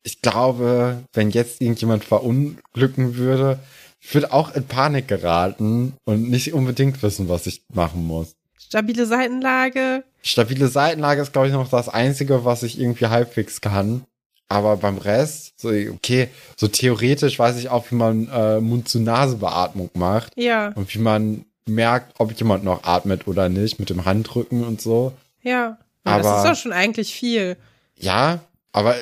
[0.05, 3.59] ich glaube, wenn jetzt irgendjemand verunglücken würde,
[4.01, 8.35] ich würde auch in Panik geraten und nicht unbedingt wissen, was ich machen muss.
[8.59, 10.03] Stabile Seitenlage.
[10.22, 14.05] Stabile Seitenlage ist, glaube ich, noch das Einzige, was ich irgendwie halbwegs kann.
[14.48, 20.33] Aber beim Rest, so, okay, so theoretisch weiß ich auch, wie man äh, Mund-zu-Nase-Beatmung macht.
[20.37, 20.72] Ja.
[20.75, 25.12] Und wie man merkt, ob jemand noch atmet oder nicht, mit dem Handrücken und so.
[25.42, 25.79] Ja.
[26.05, 27.57] aber, das ist doch schon eigentlich viel.
[27.96, 28.40] Ja,
[28.72, 28.96] aber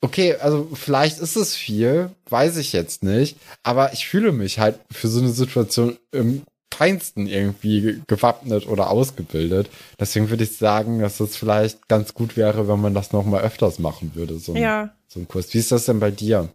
[0.00, 3.36] okay, also vielleicht ist es viel, weiß ich jetzt nicht.
[3.62, 9.68] Aber ich fühle mich halt für so eine Situation im Feinsten irgendwie gewappnet oder ausgebildet.
[9.98, 13.42] Deswegen würde ich sagen, dass es vielleicht ganz gut wäre, wenn man das noch mal
[13.42, 14.90] öfters machen würde, so ein, ja.
[15.06, 15.52] so ein Kurs.
[15.52, 16.48] Wie ist das denn bei dir?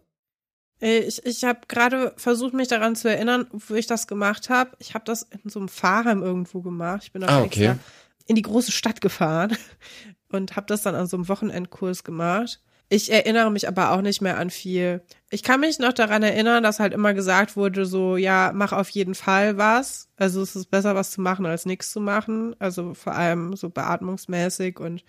[0.80, 4.70] Äh, ich, ich habe gerade versucht, mich daran zu erinnern, wo ich das gemacht habe.
[4.78, 7.02] Ich habe das in so einem Fahrheim irgendwo gemacht.
[7.04, 7.66] Ich bin auch ah, okay.
[7.66, 7.78] extra
[8.26, 9.56] in die große Stadt gefahren
[10.28, 12.60] und habe das dann an so einem Wochenendkurs gemacht.
[12.88, 15.02] Ich erinnere mich aber auch nicht mehr an viel.
[15.30, 18.88] Ich kann mich noch daran erinnern, dass halt immer gesagt wurde, so, ja, mach auf
[18.90, 20.08] jeden Fall was.
[20.16, 22.54] Also es ist besser, was zu machen, als nichts zu machen.
[22.60, 25.02] Also vor allem so beatmungsmäßig und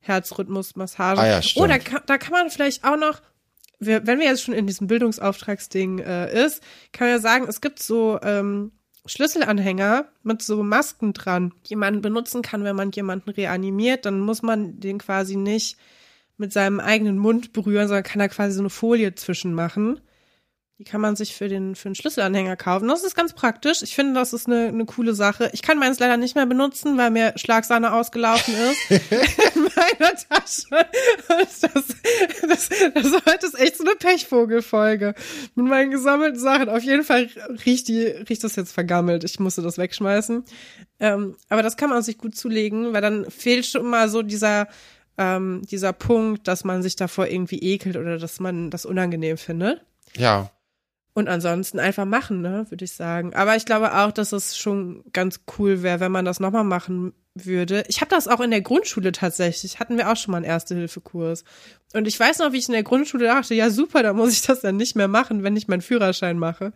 [0.00, 1.20] Herzrhythmusmassage.
[1.20, 1.64] Ah, ja, stimmt.
[1.64, 3.20] Oh, da da kann man vielleicht auch noch,
[3.78, 6.62] wenn wir jetzt schon in diesem Bildungsauftragsding äh, ist,
[6.92, 8.72] kann man ja sagen, es gibt so ähm,
[9.06, 14.04] Schlüsselanhänger mit so Masken dran, die man benutzen kann, wenn man jemanden reanimiert.
[14.04, 15.78] Dann muss man den quasi nicht
[16.36, 20.00] mit seinem eigenen Mund berühren, sondern kann da quasi so eine Folie zwischen machen.
[20.80, 22.86] Die kann man sich für den, für den Schlüsselanhänger kaufen.
[22.86, 23.82] Das ist ganz praktisch.
[23.82, 25.50] Ich finde, das ist eine, eine coole Sache.
[25.52, 28.90] Ich kann meins leider nicht mehr benutzen, weil mir Schlagsahne ausgelaufen ist
[29.56, 30.86] in meiner Tasche.
[31.26, 35.14] Das, das, das, heute ist echt so eine Pechvogelfolge
[35.56, 36.68] mit meinen gesammelten Sachen.
[36.68, 37.28] Auf jeden Fall
[37.66, 39.24] riecht die, riecht das jetzt vergammelt.
[39.24, 40.44] Ich musste das wegschmeißen.
[41.00, 44.68] Ähm, aber das kann man sich gut zulegen, weil dann fehlt schon mal so dieser,
[45.16, 49.80] ähm, dieser Punkt, dass man sich davor irgendwie ekelt oder dass man das unangenehm findet.
[50.16, 50.52] Ja.
[51.18, 53.34] Und ansonsten einfach machen, ne, würde ich sagen.
[53.34, 57.12] Aber ich glaube auch, dass es schon ganz cool wäre, wenn man das nochmal machen
[57.34, 57.82] würde.
[57.88, 59.80] Ich habe das auch in der Grundschule tatsächlich.
[59.80, 61.42] Hatten wir auch schon mal einen Erste-Hilfe-Kurs.
[61.92, 64.42] Und ich weiß noch, wie ich in der Grundschule dachte, ja super, da muss ich
[64.42, 66.72] das dann nicht mehr machen, wenn ich meinen Führerschein mache.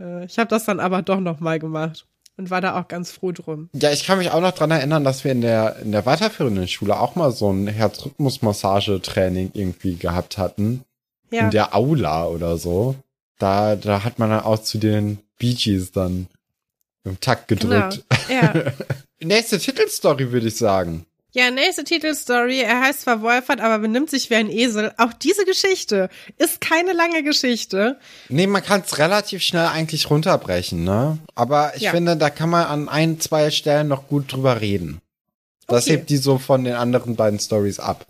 [0.00, 2.04] Äh, ich habe das dann aber doch nochmal gemacht
[2.36, 3.70] und war da auch ganz froh drum.
[3.74, 6.66] Ja, ich kann mich auch noch dran erinnern, dass wir in der, in der weiterführenden
[6.66, 10.82] Schule auch mal so ein Herzrhythmusmassagetraining irgendwie gehabt hatten.
[11.30, 11.42] Ja.
[11.42, 12.96] In der Aula oder so.
[13.38, 16.26] Da, da hat man dann auch zu den Bee Gees dann
[17.04, 18.04] im Takt gedrückt.
[18.28, 18.40] Genau.
[18.42, 18.72] Ja.
[19.20, 21.06] Nächste Titelstory, würde ich sagen.
[21.32, 22.60] Ja, nächste Titelstory.
[22.60, 24.92] Er heißt zwar Wolfert, aber benimmt sich wie ein Esel.
[24.96, 27.98] Auch diese Geschichte ist keine lange Geschichte.
[28.28, 31.18] Nee, man kann es relativ schnell eigentlich runterbrechen, ne?
[31.34, 31.90] Aber ich ja.
[31.90, 35.00] finde, da kann man an ein, zwei Stellen noch gut drüber reden.
[35.66, 35.96] Das okay.
[35.96, 38.06] hebt die so von den anderen beiden Stories ab.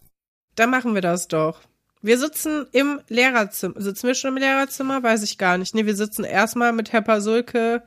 [0.54, 1.58] Dann machen wir das doch.
[2.02, 3.80] Wir sitzen im Lehrerzimmer.
[3.80, 5.02] Sitzen wir schon im Lehrerzimmer?
[5.02, 5.74] Weiß ich gar nicht.
[5.74, 7.82] Nee, wir sitzen erstmal mit Herr Pasulke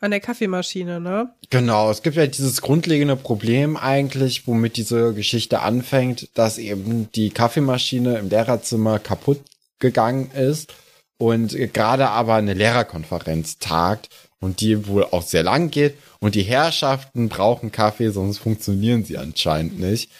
[0.00, 1.32] an der Kaffeemaschine, ne?
[1.50, 7.30] Genau, es gibt ja dieses grundlegende Problem eigentlich, womit diese Geschichte anfängt, dass eben die
[7.30, 9.40] Kaffeemaschine im Lehrerzimmer kaputt
[9.78, 10.74] gegangen ist
[11.18, 14.08] und gerade aber eine Lehrerkonferenz tagt
[14.40, 19.18] und die wohl auch sehr lang geht und die Herrschaften brauchen Kaffee, sonst funktionieren sie
[19.18, 20.10] anscheinend nicht.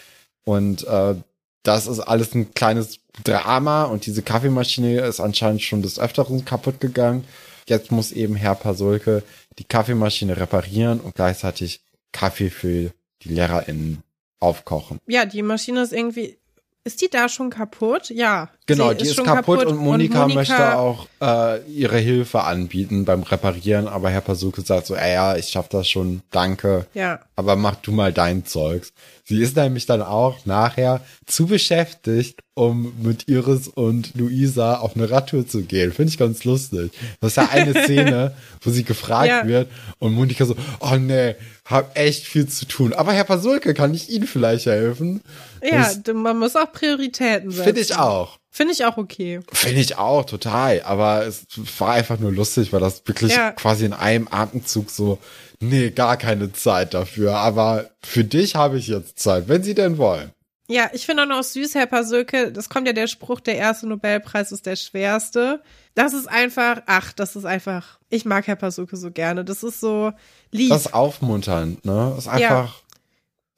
[0.45, 1.15] Und äh,
[1.63, 6.79] das ist alles ein kleines Drama und diese Kaffeemaschine ist anscheinend schon des Öfteren kaputt
[6.79, 7.25] gegangen.
[7.67, 9.23] Jetzt muss eben Herr Pasulke
[9.59, 14.03] die Kaffeemaschine reparieren und gleichzeitig Kaffee für die LehrerInnen
[14.39, 14.99] aufkochen.
[15.07, 16.37] Ja, die Maschine ist irgendwie,
[16.83, 18.09] ist die da schon kaputt?
[18.09, 21.97] Ja, Genau, die ist, ist kaputt, kaputt, und Monika, und Monika möchte auch äh, ihre
[21.97, 26.21] Hilfe anbieten beim Reparieren, aber Herr Pasuke sagt so, ey, ja, ich schaff das schon,
[26.31, 26.85] danke.
[26.93, 27.19] Ja.
[27.35, 28.93] Aber mach du mal dein Zeugs.
[29.25, 35.09] Sie ist nämlich dann auch nachher zu beschäftigt, um mit Iris und Luisa auf eine
[35.09, 35.91] Radtour zu gehen.
[35.91, 36.91] Finde ich ganz lustig.
[37.19, 39.47] Das ist ja eine Szene, wo sie gefragt ja.
[39.47, 42.93] wird und Monika so, oh nee, hab echt viel zu tun.
[42.93, 45.21] Aber Herr Pasulke, kann ich Ihnen vielleicht helfen?
[45.61, 47.63] Ja, das, man muss auch Prioritäten setzen.
[47.63, 48.39] Finde ich auch.
[48.55, 49.39] Finde ich auch okay.
[49.51, 50.83] Finde ich auch, total.
[50.83, 51.47] Aber es
[51.79, 53.51] war einfach nur lustig, weil das wirklich ja.
[53.51, 55.17] quasi in einem Atemzug so,
[55.59, 57.35] nee, gar keine Zeit dafür.
[57.37, 60.31] Aber für dich habe ich jetzt Zeit, wenn Sie denn wollen.
[60.67, 63.87] Ja, ich finde auch noch süß, Herr Pasöke, das kommt ja der Spruch, der erste
[63.87, 65.63] Nobelpreis ist der schwerste.
[65.95, 69.43] Das ist einfach, ach, das ist einfach, ich mag Herr Pasöke so gerne.
[69.43, 70.13] Das ist so
[70.51, 70.69] lieb.
[70.69, 72.11] Das ist aufmunternd, ne?
[72.15, 72.73] Das ist einfach, ja.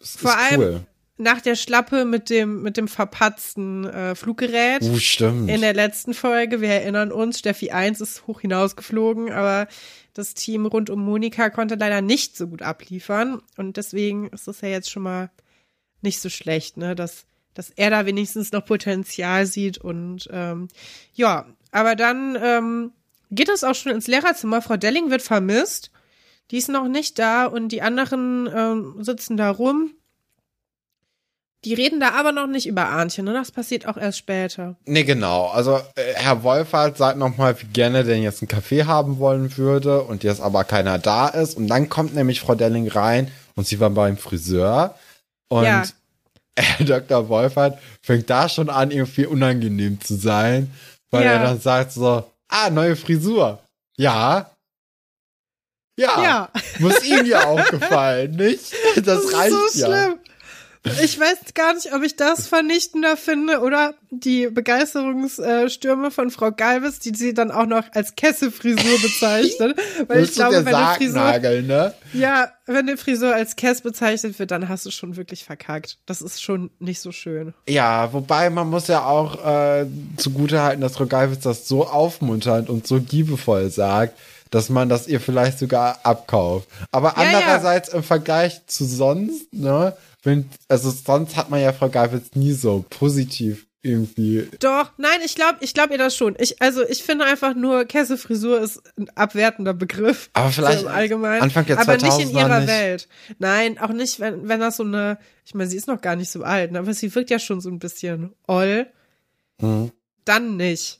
[0.02, 0.64] Vor ist cool.
[0.64, 0.86] allem,
[1.18, 4.82] nach der Schlappe mit dem, mit dem verpatzten äh, Fluggerät.
[4.82, 5.50] Uh, stimmt.
[5.50, 9.68] In der letzten Folge, wir erinnern uns, Steffi 1 ist hoch hinausgeflogen, aber
[10.14, 13.42] das Team rund um Monika konnte leider nicht so gut abliefern.
[13.58, 15.32] Und deswegen ist es ja jetzt schon mal
[16.02, 19.78] nicht so schlecht, ne, dass, dass er da wenigstens noch Potenzial sieht.
[19.78, 20.68] Und ähm,
[21.14, 22.92] ja, aber dann ähm,
[23.32, 24.62] geht es auch schon ins Lehrerzimmer.
[24.62, 25.92] Frau Delling wird vermisst.
[26.52, 29.92] Die ist noch nicht da und die anderen ähm, sitzen da rum
[31.66, 33.34] die reden da aber noch nicht über Arnchen, ne?
[33.34, 34.76] Das passiert auch erst später.
[34.86, 35.48] Nee, genau.
[35.48, 40.04] Also äh, Herr Wolfert sagt nochmal, wie gerne denn jetzt einen Kaffee haben wollen würde
[40.04, 41.58] und jetzt aber keiner da ist.
[41.58, 44.96] Und dann kommt nämlich Frau Delling rein und sie war beim Friseur.
[45.50, 45.84] Und ja.
[46.58, 47.28] Herr Dr.
[47.28, 50.72] Wolfert fängt da schon an, irgendwie unangenehm zu sein,
[51.10, 51.34] weil ja.
[51.34, 53.60] er dann sagt so, ah, neue Frisur.
[53.98, 54.52] Ja,
[55.98, 56.50] ja, ja.
[56.80, 58.74] muss ihm ja auch gefallen, nicht?
[58.96, 59.88] Das, das reicht so ja.
[59.88, 60.20] Schlimm.
[61.02, 67.00] Ich weiß gar nicht, ob ich das vernichtender finde oder die Begeisterungsstürme von Frau Galvis,
[67.00, 69.78] die sie dann auch noch als Kesse-Frisur bezeichnet.
[70.08, 71.94] Weil ich glaube, wenn eine Frisur, ne?
[72.14, 75.98] ja, wenn eine Frisur als Kess bezeichnet wird, dann hast du schon wirklich verkackt.
[76.06, 77.54] Das ist schon nicht so schön.
[77.68, 79.86] Ja, wobei man muss ja auch äh,
[80.18, 84.18] zugutehalten, dass Frau Galvis das so aufmunternd und so liebevoll sagt,
[84.52, 86.68] dass man das ihr vielleicht sogar abkauft.
[86.92, 87.98] Aber ja, andererseits ja.
[87.98, 92.84] im Vergleich zu sonst, ne, wenn, also sonst hat man ja Frau Geifels nie so
[92.90, 94.50] positiv irgendwie.
[94.60, 96.36] Doch, nein, ich glaube, ich glaube ihr das schon.
[96.40, 100.30] Ich, also ich finde einfach nur Kessefrisur ist ein abwertender Begriff.
[100.34, 101.42] Aber vielleicht so allgemein.
[101.42, 102.68] Anfang der Aber nicht in ihrer nicht.
[102.68, 103.08] Welt.
[103.38, 106.32] Nein, auch nicht, wenn, wenn das so eine, ich meine, sie ist noch gar nicht
[106.32, 108.88] so alt, ne, aber sie wirkt ja schon so ein bisschen oll.
[109.62, 109.92] Mhm.
[110.26, 111.00] Dann nicht.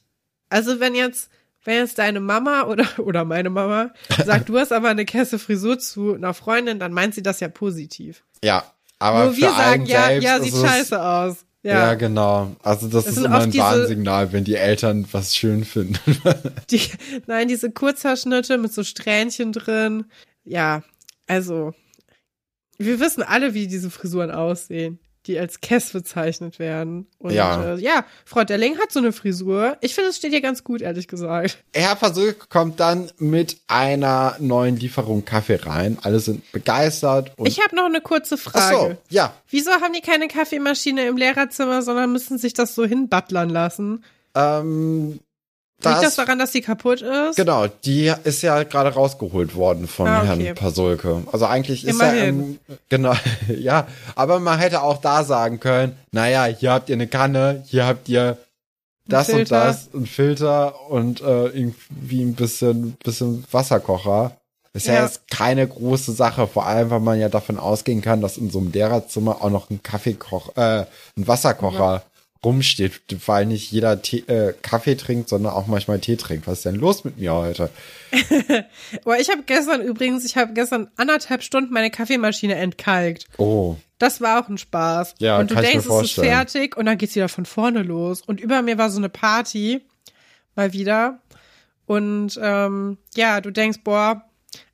[0.50, 1.32] Also wenn jetzt,
[1.64, 3.92] wenn jetzt deine Mama oder, oder meine Mama
[4.24, 8.24] sagt, du hast aber eine Kessefrisur zu einer Freundin, dann meint sie das ja positiv.
[8.44, 11.46] Ja, aber Nur wir sagen, ja, ja, sieht scheiße aus.
[11.64, 11.88] Ja.
[11.88, 12.56] ja, genau.
[12.62, 15.98] Also das, das ist immer ein diese, Warnsignal, wenn die Eltern was schön finden.
[16.70, 16.82] die,
[17.26, 20.06] nein, diese Kurzhaarschnitte mit so Strähnchen drin.
[20.44, 20.84] Ja,
[21.26, 21.74] also
[22.78, 27.08] wir wissen alle, wie diese Frisuren aussehen die als Kess bezeichnet werden.
[27.18, 29.78] Und ja, äh, ja Frau Delling hat so eine Frisur.
[29.82, 31.58] Ich finde, es steht ihr ganz gut, ehrlich gesagt.
[31.74, 35.98] Herr Versuch kommt dann mit einer neuen Lieferung Kaffee rein.
[36.02, 37.32] Alle sind begeistert.
[37.44, 38.58] ich habe noch eine kurze Frage.
[38.58, 39.34] Ach so, ja.
[39.50, 44.04] Wieso haben die keine Kaffeemaschine im Lehrerzimmer, sondern müssen sich das so hinbattlern lassen?
[44.36, 45.20] Ähm,
[45.82, 47.36] das, Liegt das daran, dass die kaputt ist?
[47.36, 50.46] Genau, die ist ja gerade rausgeholt worden von ah, okay.
[50.46, 51.24] Herrn Pasulke.
[51.32, 52.60] Also eigentlich ist Immerhin.
[52.68, 53.14] er, genau,
[53.48, 53.86] ja,
[54.16, 58.08] aber man hätte auch da sagen können, naja, hier habt ihr eine Kanne, hier habt
[58.08, 58.38] ihr
[59.08, 64.32] das und das, ein Filter und äh, irgendwie ein bisschen, bisschen Wasserkocher.
[64.74, 64.96] Ist ja.
[64.96, 68.50] ja jetzt keine große Sache, vor allem, weil man ja davon ausgehen kann, dass in
[68.50, 70.86] so einem Lehrerzimmer auch noch ein Kaffeekocher, äh,
[71.18, 72.02] ein Wasserkocher ja
[72.46, 76.48] rumsteht, weil nicht jeder Tee, äh, Kaffee trinkt, sondern auch manchmal Tee trinkt.
[76.48, 77.70] Was ist denn los mit mir heute?
[79.04, 83.26] Boah, ich habe gestern übrigens, ich habe gestern anderthalb Stunden meine Kaffeemaschine entkalkt.
[83.38, 83.76] Oh.
[83.98, 85.16] Das war auch ein Spaß.
[85.20, 88.22] Ja, und du denkst, es ist fertig und dann geht's wieder von vorne los.
[88.22, 89.82] Und über mir war so eine Party
[90.56, 91.20] mal wieder.
[91.86, 94.24] Und ähm, ja, du denkst, boah,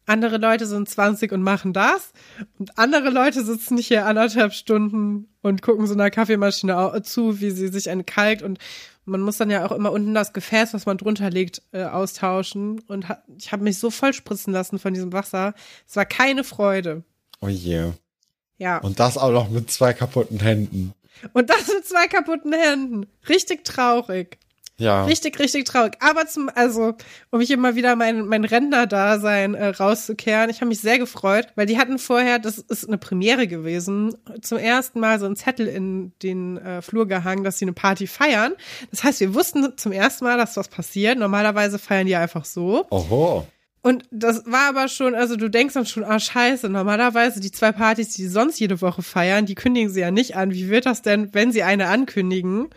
[0.06, 2.12] andere Leute sind 20 und machen das.
[2.60, 7.68] Und andere Leute sitzen hier anderthalb Stunden und gucken so einer Kaffeemaschine zu, wie sie
[7.68, 8.42] sich entkalkt.
[8.42, 8.60] Und
[9.06, 12.80] man muss dann ja auch immer unten das Gefäß, was man drunter legt, äh, austauschen.
[12.88, 15.54] Und ha ich habe mich so voll spritzen lassen von diesem Wasser.
[15.88, 17.04] Es war keine Freude.
[17.40, 17.92] Oh je.
[18.58, 18.78] Ja.
[18.78, 20.94] Und das auch noch mit zwei kaputten Händen.
[21.34, 23.08] Und das mit zwei kaputten Händen.
[23.28, 24.38] Richtig traurig.
[24.82, 25.04] Ja.
[25.06, 25.94] Richtig, richtig traurig.
[26.00, 26.96] Aber zum, also,
[27.30, 31.68] um mich immer wieder mein, mein Rentner-Dasein äh, rauszukehren, ich habe mich sehr gefreut, weil
[31.68, 36.14] die hatten vorher, das ist eine Premiere gewesen, zum ersten Mal so ein Zettel in
[36.24, 38.54] den äh, Flur gehangen, dass sie eine Party feiern.
[38.90, 41.20] Das heißt, wir wussten zum ersten Mal, dass was passiert.
[41.20, 42.88] Normalerweise feiern die einfach so.
[42.90, 43.46] Oho.
[43.84, 47.72] Und das war aber schon, also du denkst dann schon, ah scheiße, normalerweise die zwei
[47.72, 50.52] Partys, die, die sonst jede Woche feiern, die kündigen sie ja nicht an.
[50.52, 52.70] Wie wird das denn, wenn sie eine ankündigen?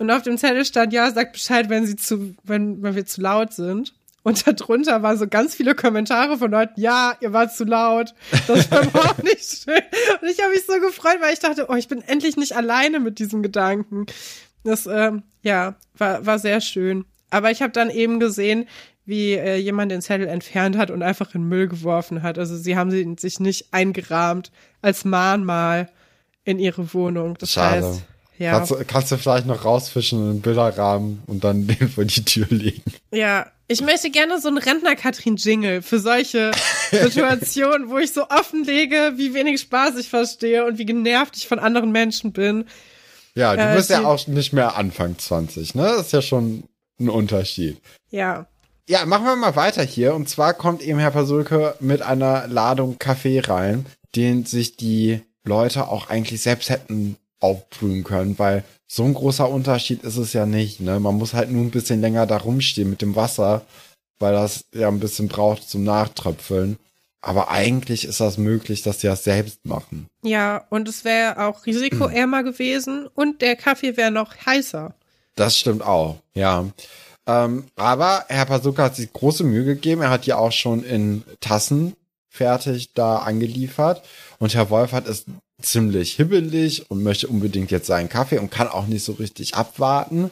[0.00, 3.20] Und auf dem Zettel stand, ja, sagt Bescheid, wenn sie zu, wenn, wenn wir zu
[3.20, 3.92] laut sind.
[4.22, 8.14] Und darunter waren so ganz viele Kommentare von Leuten, ja, ihr wart zu laut.
[8.48, 9.82] Das war überhaupt nicht schön.
[10.22, 12.98] Und ich habe mich so gefreut, weil ich dachte, oh, ich bin endlich nicht alleine
[12.98, 14.06] mit diesem Gedanken.
[14.64, 17.04] Das, ähm, ja, war, war sehr schön.
[17.28, 18.68] Aber ich habe dann eben gesehen,
[19.04, 22.38] wie äh, jemand den Zettel entfernt hat und einfach in Müll geworfen hat.
[22.38, 25.90] Also sie haben sie sich nicht eingerahmt als Mahnmal
[26.44, 27.36] in ihre Wohnung.
[27.38, 27.86] Das Schade.
[27.86, 28.02] heißt,
[28.40, 28.52] ja.
[28.52, 32.46] Kannst, kannst, du vielleicht noch rausfischen in einen Bilderrahmen und dann den vor die Tür
[32.48, 32.82] legen.
[33.12, 36.50] Ja, ich möchte gerne so einen Rentner-Katrin-Jingle für solche
[36.90, 41.58] Situationen, wo ich so offenlege, wie wenig Spaß ich verstehe und wie genervt ich von
[41.58, 42.64] anderen Menschen bin.
[43.34, 45.82] Ja, du äh, bist ja auch nicht mehr Anfang 20, ne?
[45.82, 46.64] Das ist ja schon
[46.98, 47.76] ein Unterschied.
[48.10, 48.46] Ja.
[48.88, 50.14] Ja, machen wir mal weiter hier.
[50.14, 53.84] Und zwar kommt eben Herr Pasulke mit einer Ladung Kaffee rein,
[54.16, 60.02] den sich die Leute auch eigentlich selbst hätten aufbrühen können, weil so ein großer Unterschied
[60.02, 60.80] ist es ja nicht.
[60.80, 61.00] Ne?
[61.00, 63.62] Man muss halt nur ein bisschen länger da rumstehen mit dem Wasser,
[64.18, 66.78] weil das ja ein bisschen braucht zum Nachtröpfeln.
[67.22, 70.06] Aber eigentlich ist das möglich, dass sie das selbst machen.
[70.22, 74.94] Ja, und es wäre auch risikoärmer gewesen und der Kaffee wäre noch heißer.
[75.36, 76.66] Das stimmt auch, ja.
[77.26, 80.02] Ähm, aber Herr Pasuka hat sich große Mühe gegeben.
[80.02, 81.94] Er hat ja auch schon in Tassen
[82.28, 84.02] fertig da angeliefert.
[84.38, 85.26] Und Herr Wolfert ist
[85.64, 90.30] ziemlich hibbelig und möchte unbedingt jetzt seinen Kaffee und kann auch nicht so richtig abwarten.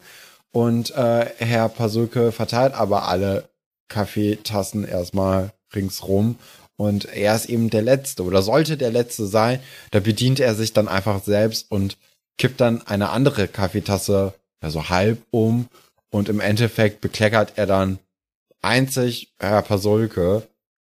[0.52, 3.48] Und äh, Herr Pasulke verteilt aber alle
[3.88, 6.36] Kaffeetassen erstmal ringsrum.
[6.76, 9.60] Und er ist eben der Letzte oder sollte der Letzte sein.
[9.90, 11.96] Da bedient er sich dann einfach selbst und
[12.38, 15.68] kippt dann eine andere Kaffeetasse, also halb um
[16.10, 17.98] und im Endeffekt bekleckert er dann
[18.62, 20.42] einzig Herr Pasulke.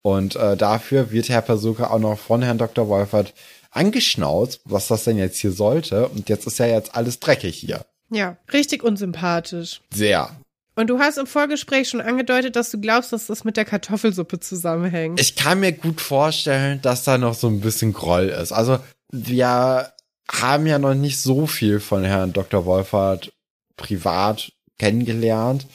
[0.03, 2.88] Und äh, dafür wird Herr Pasulke auch noch von Herrn Dr.
[2.88, 3.35] Wolfert
[3.77, 6.09] angeschnauzt, was das denn jetzt hier sollte.
[6.09, 7.85] Und jetzt ist ja jetzt alles dreckig hier.
[8.11, 9.81] Ja, richtig unsympathisch.
[9.93, 10.31] Sehr.
[10.75, 14.41] Und du hast im Vorgespräch schon angedeutet, dass du glaubst, dass das mit der Kartoffelsuppe
[14.41, 15.21] zusammenhängt.
[15.21, 18.53] Ich kann mir gut vorstellen, dass da noch so ein bisschen Groll ist.
[18.53, 18.79] Also
[19.11, 19.93] wir
[20.31, 22.67] haben ja noch nicht so viel von Herrn Dr.
[22.67, 23.33] Wolfert
[23.77, 25.67] privat kennengelernt.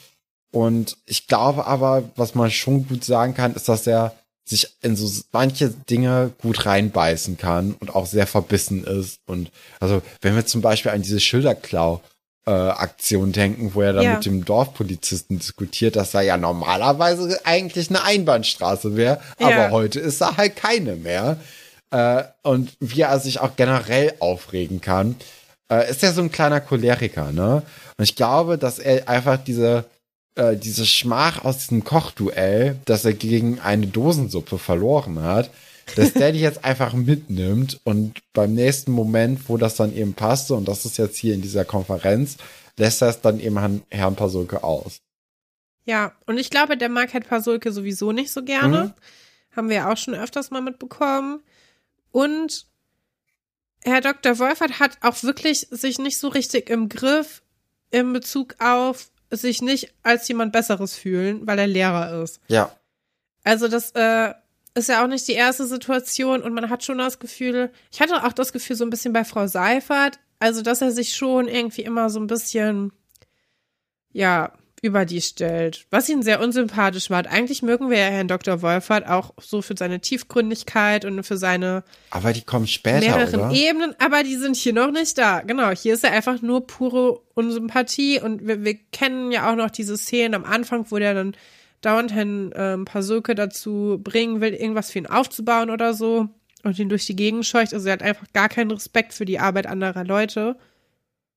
[0.52, 4.14] Und ich glaube aber, was man schon gut sagen kann, ist, dass er
[4.52, 9.20] sich in so manche Dinge gut reinbeißen kann und auch sehr verbissen ist.
[9.26, 12.00] Und also, wenn wir zum Beispiel an diese Schilderklau
[12.46, 14.14] äh, Aktion denken, wo er dann ja.
[14.14, 19.46] mit dem Dorfpolizisten diskutiert, dass er ja normalerweise eigentlich eine Einbahnstraße wäre, ja.
[19.46, 21.38] aber heute ist da halt keine mehr.
[21.90, 25.16] Äh, und wie er sich auch generell aufregen kann,
[25.70, 27.62] äh, ist er so ein kleiner Choleriker, ne?
[27.96, 29.84] Und ich glaube, dass er einfach diese,
[30.34, 35.50] äh, diese Schmach aus diesem Kochduell, dass er gegen eine Dosensuppe verloren hat,
[35.96, 40.54] dass der die jetzt einfach mitnimmt und beim nächsten Moment, wo das dann eben passte,
[40.54, 42.36] und das ist jetzt hier in dieser Konferenz,
[42.76, 45.00] lässt er es dann eben an Herrn Pasulke aus.
[45.84, 48.84] Ja, und ich glaube, der mag Herrn Pasulke sowieso nicht so gerne.
[48.84, 49.56] Mhm.
[49.56, 51.42] Haben wir ja auch schon öfters mal mitbekommen.
[52.10, 52.66] Und
[53.84, 54.38] Herr Dr.
[54.38, 57.42] Wolfert hat auch wirklich sich nicht so richtig im Griff,
[57.90, 62.40] in Bezug auf sich nicht als jemand Besseres fühlen, weil er Lehrer ist.
[62.48, 62.74] Ja.
[63.44, 64.34] Also das äh,
[64.74, 68.24] ist ja auch nicht die erste Situation und man hat schon das Gefühl, ich hatte
[68.24, 71.82] auch das Gefühl so ein bisschen bei Frau Seifert, also dass er sich schon irgendwie
[71.82, 72.92] immer so ein bisschen,
[74.12, 74.52] ja,
[74.84, 77.28] über die stellt, was ihn sehr unsympathisch macht.
[77.28, 78.62] Eigentlich mögen wir ja Herrn Dr.
[78.62, 83.50] Wolfert auch so für seine Tiefgründigkeit und für seine aber die kommen später, mehreren oder?
[83.52, 85.40] Ebenen, aber die sind hier noch nicht da.
[85.42, 89.70] Genau, hier ist er einfach nur pure Unsympathie und wir, wir kennen ja auch noch
[89.70, 91.36] diese Szenen am Anfang, wo der dann
[91.80, 96.28] dauernd Herrn ähm, Pasulke dazu bringen will, irgendwas für ihn aufzubauen oder so
[96.64, 97.72] und ihn durch die Gegend scheucht.
[97.72, 100.56] Also er hat einfach gar keinen Respekt für die Arbeit anderer Leute.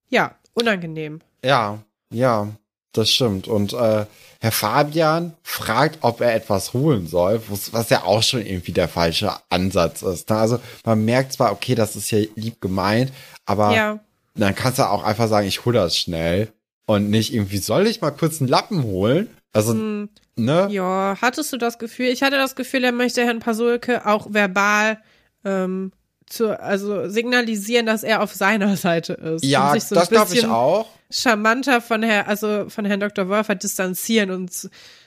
[0.10, 1.20] Ja, unangenehm.
[1.44, 2.56] Ja, ja.
[2.96, 3.48] Das stimmt.
[3.48, 4.06] Und äh,
[4.40, 9.34] Herr Fabian fragt, ob er etwas holen soll, was ja auch schon irgendwie der falsche
[9.50, 10.30] Ansatz ist.
[10.30, 10.38] Ne?
[10.38, 13.12] Also man merkt zwar, okay, das ist hier lieb gemeint,
[13.46, 14.00] aber ja.
[14.36, 16.54] dann kannst du auch einfach sagen, ich hol das schnell
[16.86, 19.28] und nicht irgendwie, soll ich mal kurz einen Lappen holen?
[19.52, 20.68] Also, hm, ne?
[20.70, 22.08] Ja, hattest du das Gefühl?
[22.08, 25.02] Ich hatte das Gefühl, er möchte Herrn Pasulke auch verbal
[25.44, 25.92] ähm,
[26.28, 29.44] zu, also signalisieren, dass er auf seiner Seite ist.
[29.44, 30.88] Ja, sich so das glaube ich auch.
[31.10, 33.30] Charmanter von Herr, also von Herrn Dr.
[33.30, 34.52] Wolfer distanzieren und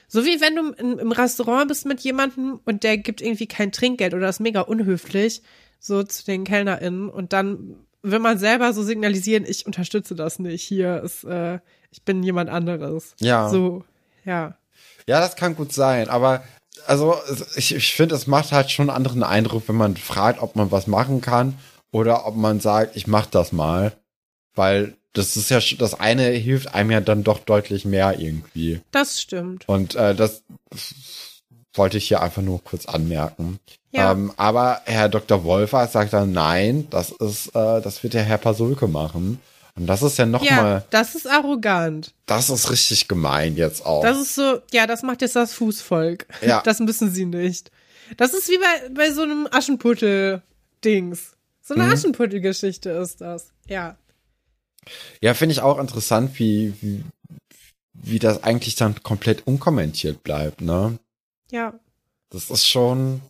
[0.07, 3.71] so wie wenn du im, im Restaurant bist mit jemandem und der gibt irgendwie kein
[3.71, 5.43] Trinkgeld oder ist mega unhöflich,
[5.79, 10.63] so zu den KellnerInnen und dann will man selber so signalisieren, ich unterstütze das nicht.
[10.63, 11.59] Hier ist, äh,
[11.91, 13.13] ich bin jemand anderes.
[13.19, 13.49] Ja.
[13.49, 13.83] So,
[14.25, 14.57] ja.
[15.07, 16.43] Ja, das kann gut sein, aber
[16.85, 17.15] also
[17.55, 20.71] ich, ich finde, es macht halt schon einen anderen Eindruck, wenn man fragt, ob man
[20.71, 21.57] was machen kann
[21.91, 23.93] oder ob man sagt, ich mach das mal.
[24.55, 28.81] Weil das ist ja das eine hilft einem ja dann doch deutlich mehr irgendwie.
[28.91, 29.67] Das stimmt.
[29.67, 30.43] Und äh, das
[31.73, 33.59] wollte ich hier einfach nur kurz anmerken.
[33.91, 34.11] Ja.
[34.11, 35.43] Ähm, aber Herr Dr.
[35.43, 39.39] Wolfer sagt dann, nein, das ist, äh, das wird der Herr Pasulke machen.
[39.79, 40.85] Und das ist ja noch ja, mal.
[40.89, 42.13] Das ist arrogant.
[42.25, 44.03] Das ist richtig gemein jetzt auch.
[44.03, 46.27] Das ist so, ja, das macht jetzt das Fußvolk.
[46.41, 46.61] Ja.
[46.65, 47.71] Das müssen sie nicht.
[48.17, 51.31] Das ist wie bei, bei so einem Aschenputtel-Dings.
[51.61, 51.93] So eine mhm.
[51.93, 53.51] Aschenputtel-Geschichte ist das.
[53.67, 53.95] Ja.
[55.21, 57.03] Ja, finde ich auch interessant, wie, wie,
[57.93, 60.99] wie das eigentlich dann komplett unkommentiert bleibt, ne?
[61.51, 61.73] Ja.
[62.31, 63.21] Das ist schon,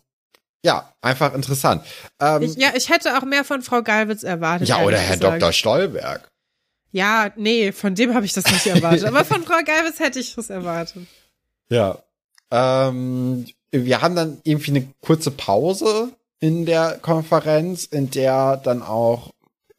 [0.64, 1.84] ja, einfach interessant.
[2.18, 4.68] Ähm, ich, ja, ich hätte auch mehr von Frau Galwitz erwartet.
[4.68, 5.42] Ja, oder Herr gesagt.
[5.42, 5.52] Dr.
[5.52, 6.30] Stolberg.
[6.92, 9.04] Ja, nee, von dem habe ich das nicht erwartet.
[9.04, 11.06] aber von Frau Galwitz hätte ich das erwartet.
[11.68, 11.98] Ja.
[12.50, 16.10] Ähm, wir haben dann irgendwie eine kurze Pause
[16.40, 19.30] in der Konferenz, in der dann auch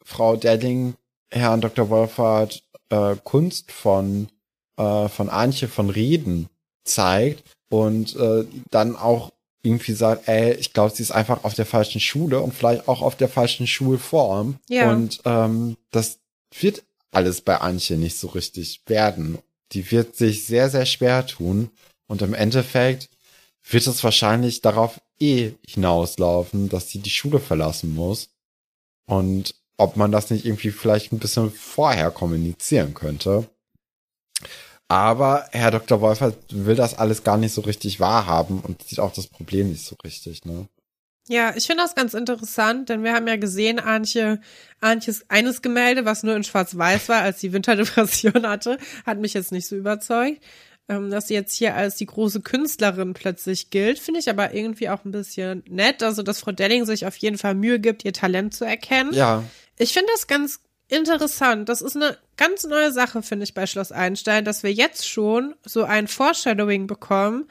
[0.02, 0.94] Frau Delling
[1.30, 1.90] Herrn Dr.
[1.90, 4.28] Wolfert äh, Kunst von,
[4.76, 6.48] äh, von Antje von Rieden
[6.84, 9.32] zeigt und äh, dann auch
[9.62, 13.00] irgendwie sagt, ey, ich glaube, sie ist einfach auf der falschen Schule und vielleicht auch
[13.00, 14.56] auf der falschen Schulform.
[14.68, 14.90] Ja.
[14.90, 16.18] Und ähm, das
[16.58, 16.82] wird
[17.12, 19.38] alles bei Antje nicht so richtig werden.
[19.72, 21.70] Die wird sich sehr, sehr schwer tun.
[22.08, 23.08] Und im Endeffekt
[23.68, 28.30] wird es wahrscheinlich darauf eh hinauslaufen, dass sie die Schule verlassen muss.
[29.06, 33.48] Und ob man das nicht irgendwie vielleicht ein bisschen vorher kommunizieren könnte.
[34.88, 36.00] Aber Herr Dr.
[36.00, 39.84] Wolfer will das alles gar nicht so richtig wahrhaben und sieht auch das Problem nicht
[39.84, 40.68] so richtig, ne?
[41.28, 44.40] Ja, ich finde das ganz interessant, denn wir haben ja gesehen, Antje,
[44.80, 49.52] Antjes eines Gemälde, was nur in Schwarz-Weiß war, als sie Winterdepression hatte, hat mich jetzt
[49.52, 50.42] nicht so überzeugt.
[50.88, 54.88] Ähm, dass sie jetzt hier als die große Künstlerin plötzlich gilt, finde ich aber irgendwie
[54.88, 56.02] auch ein bisschen nett.
[56.02, 59.12] Also, dass Frau Delling sich auf jeden Fall Mühe gibt, ihr Talent zu erkennen.
[59.14, 59.44] Ja.
[59.78, 60.58] Ich finde das ganz
[60.88, 61.68] interessant.
[61.68, 65.54] Das ist eine ganz neue Sache, finde ich, bei Schloss Einstein, dass wir jetzt schon
[65.64, 67.48] so ein Foreshadowing bekommen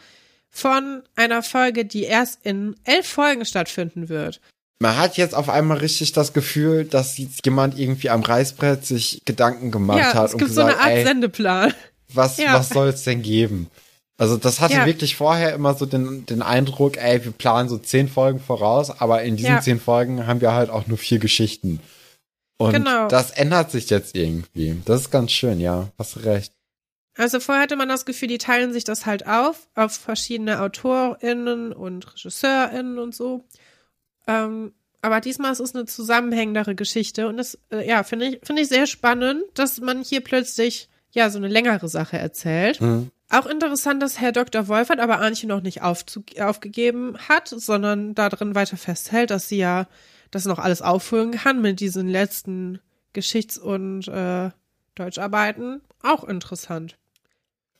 [0.51, 4.41] von einer Folge, die erst in elf Folgen stattfinden wird.
[4.79, 9.71] Man hat jetzt auf einmal richtig das Gefühl, dass jemand irgendwie am Reißbrett sich Gedanken
[9.71, 10.25] gemacht ja, hat.
[10.25, 11.73] Es gibt und gesagt, so eine Art ey, Sendeplan.
[12.13, 12.53] Was, ja.
[12.53, 13.69] was soll es denn geben?
[14.17, 14.85] Also das hatte ja.
[14.85, 19.23] wirklich vorher immer so den, den Eindruck, ey, wir planen so zehn Folgen voraus, aber
[19.23, 21.79] in diesen zehn Folgen haben wir halt auch nur vier Geschichten.
[22.57, 23.07] Und genau.
[23.07, 24.79] das ändert sich jetzt irgendwie.
[24.85, 25.87] Das ist ganz schön, ja.
[25.97, 26.53] Hast recht.
[27.21, 31.71] Also vorher hatte man das Gefühl, die teilen sich das halt auf, auf verschiedene AutorInnen
[31.71, 33.45] und RegisseurInnen und so.
[34.25, 38.63] Ähm, aber diesmal ist es eine zusammenhängendere Geschichte und das, äh, ja, finde ich, finde
[38.63, 42.81] ich sehr spannend, dass man hier plötzlich, ja, so eine längere Sache erzählt.
[42.81, 43.11] Mhm.
[43.29, 44.67] Auch interessant, dass Herr Dr.
[44.67, 49.87] Wolfert aber Arnchen noch nicht aufgegeben hat, sondern darin weiter festhält, dass sie ja
[50.31, 52.79] das noch alles auffüllen kann mit diesen letzten
[53.13, 54.49] Geschichts- und äh,
[54.95, 55.81] Deutscharbeiten.
[56.01, 56.97] Auch interessant.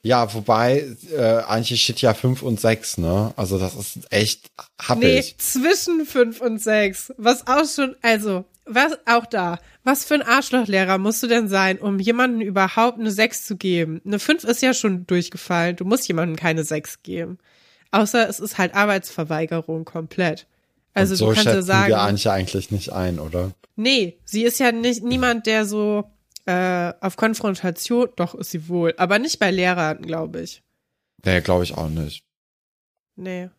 [0.04, 3.34] Ja, wobei äh, eigentlich steht ja fünf und sechs, ne?
[3.36, 4.50] Also das ist echt
[4.82, 5.02] happig.
[5.02, 7.14] Nee, zwischen fünf und sechs.
[7.18, 9.60] Was auch schon, also, was auch da.
[9.84, 14.02] Was für ein Arschlochlehrer musst du denn sein, um jemanden überhaupt eine sechs zu geben?
[14.04, 15.76] Eine fünf ist ja schon durchgefallen.
[15.76, 17.38] Du musst jemandem keine sechs geben.
[17.92, 20.48] Außer es ist halt Arbeitsverweigerung komplett.
[20.94, 21.90] Also und so du kannst ja sagen.
[21.90, 23.52] wir Antje eigentlich nicht ein, oder?
[23.76, 26.06] Nee, sie ist ja nicht niemand, der so
[26.46, 30.62] äh, auf Konfrontation, doch ist sie wohl, aber nicht bei Lehrern, glaube ich.
[31.24, 32.24] Nee, glaube ich auch nicht.
[33.16, 33.50] Nee.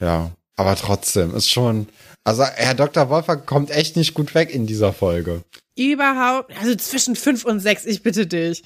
[0.00, 1.88] Ja, aber trotzdem ist schon,
[2.24, 3.08] also Herr Dr.
[3.08, 5.42] Wolfer kommt echt nicht gut weg in dieser Folge.
[5.76, 8.62] Überhaupt, also zwischen fünf und sechs, ich bitte dich.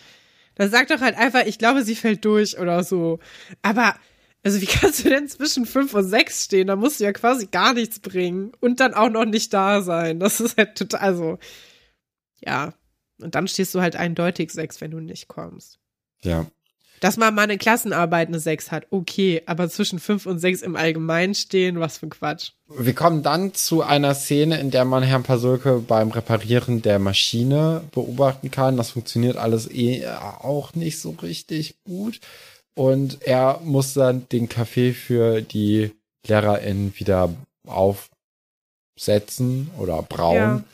[0.55, 3.21] Dann sag doch halt einfach, ich glaube, sie fällt durch oder so.
[3.63, 3.95] Aber
[4.43, 6.67] also wie kannst du denn zwischen fünf und sechs stehen?
[6.67, 10.21] Da musst du ja quasi gar nichts bringen und dann auch noch nicht da sein.
[10.21, 11.39] Das ist halt total, also,
[12.41, 12.75] ja.
[13.23, 15.79] Und dann stehst du halt eindeutig sechs, wenn du nicht kommst.
[16.23, 16.47] Ja.
[17.01, 20.77] Dass man mal eine Klassenarbeit eine sechs hat, okay, aber zwischen fünf und sechs im
[20.77, 22.53] Allgemeinen stehen, was für ein Quatsch.
[22.69, 27.83] Wir kommen dann zu einer Szene, in der man Herrn Pasulke beim Reparieren der Maschine
[27.93, 28.77] beobachten kann.
[28.77, 32.21] Das funktioniert alles eh auch nicht so richtig gut.
[32.75, 35.91] Und er muss dann den Kaffee für die
[36.29, 37.35] LehrerInnen wieder
[37.67, 38.11] auf,
[38.97, 40.37] setzen oder braun.
[40.37, 40.65] Ja.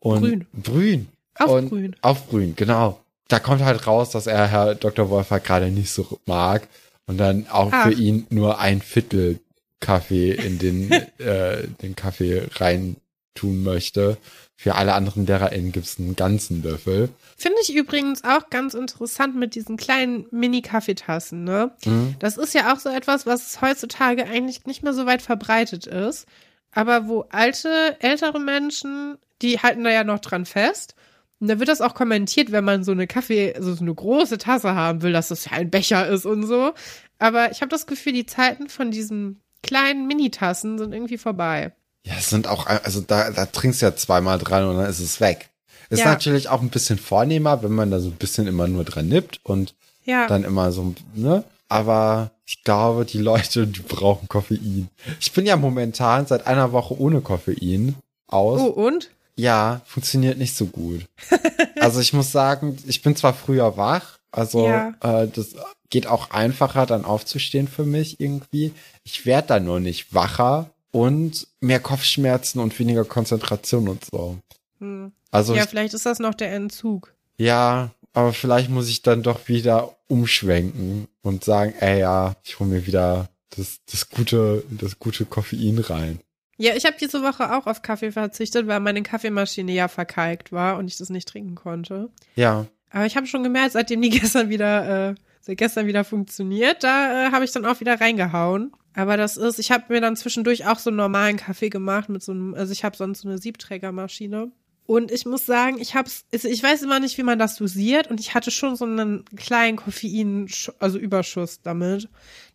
[0.00, 0.46] Und grün.
[0.62, 1.08] Grün.
[1.40, 1.96] Auf und grün.
[2.02, 3.00] Auf grün, genau.
[3.28, 5.08] Da kommt halt raus, dass er Herr Dr.
[5.08, 6.68] Wolfer gerade nicht so mag
[7.06, 7.84] und dann auch Ach.
[7.84, 9.40] für ihn nur ein Viertel
[9.80, 12.96] Kaffee in den, äh, den Kaffee rein
[13.34, 14.18] tun möchte.
[14.56, 17.08] Für alle anderen LehrerInnen gibt es einen ganzen Löffel.
[17.38, 21.70] Finde ich übrigens auch ganz interessant mit diesen kleinen Mini-Kaffeetassen, ne?
[21.86, 22.16] Mhm.
[22.18, 26.26] Das ist ja auch so etwas, was heutzutage eigentlich nicht mehr so weit verbreitet ist.
[26.72, 30.94] Aber wo alte, ältere Menschen, die halten da ja noch dran fest.
[31.40, 34.38] Und da wird das auch kommentiert, wenn man so eine Kaffee, also so eine große
[34.38, 36.72] Tasse haben will, dass das ja ein Becher ist und so.
[37.18, 41.72] Aber ich habe das Gefühl, die Zeiten von diesen kleinen Minitassen sind irgendwie vorbei.
[42.04, 45.00] Ja, es sind auch, also da, da trinkst du ja zweimal dran und dann ist
[45.00, 45.50] es weg.
[45.90, 46.06] Ist ja.
[46.06, 49.40] natürlich auch ein bisschen vornehmer, wenn man da so ein bisschen immer nur dran nippt
[49.42, 49.74] und
[50.04, 50.26] ja.
[50.26, 51.44] dann immer so, ne?
[51.68, 54.88] Aber ich glaube, die Leute, die brauchen Koffein.
[55.20, 57.94] Ich bin ja momentan seit einer Woche ohne Koffein
[58.26, 58.60] aus.
[58.60, 59.10] Oh, und?
[59.40, 61.06] Ja, funktioniert nicht so gut.
[61.80, 64.94] also ich muss sagen, ich bin zwar früher wach, also ja.
[65.00, 65.54] äh, das
[65.88, 68.72] geht auch einfacher dann aufzustehen für mich irgendwie.
[69.02, 74.36] Ich werde dann nur nicht wacher und mehr Kopfschmerzen und weniger Konzentration und so.
[74.78, 75.12] Hm.
[75.30, 77.14] Also ja, ich, vielleicht ist das noch der Entzug.
[77.38, 82.70] Ja, aber vielleicht muss ich dann doch wieder umschwenken und sagen, ey ja, ich hole
[82.70, 86.20] mir wieder das, das gute, das gute Koffein rein.
[86.60, 90.76] Ja, ich habe diese Woche auch auf Kaffee verzichtet, weil meine Kaffeemaschine ja verkalkt war
[90.76, 92.10] und ich das nicht trinken konnte.
[92.34, 92.66] Ja.
[92.90, 97.28] Aber ich habe schon gemerkt, seitdem die gestern wieder, äh, seit gestern wieder funktioniert, da
[97.28, 98.72] äh, habe ich dann auch wieder reingehauen.
[98.94, 102.22] Aber das ist, ich habe mir dann zwischendurch auch so einen normalen Kaffee gemacht mit
[102.22, 104.52] so einem, also ich habe sonst so eine Siebträgermaschine.
[104.90, 108.18] Und ich muss sagen, ich hab's, ich weiß immer nicht, wie man das dosiert und
[108.18, 110.48] ich hatte schon so einen kleinen Koffein,
[110.80, 112.08] also Überschuss damit.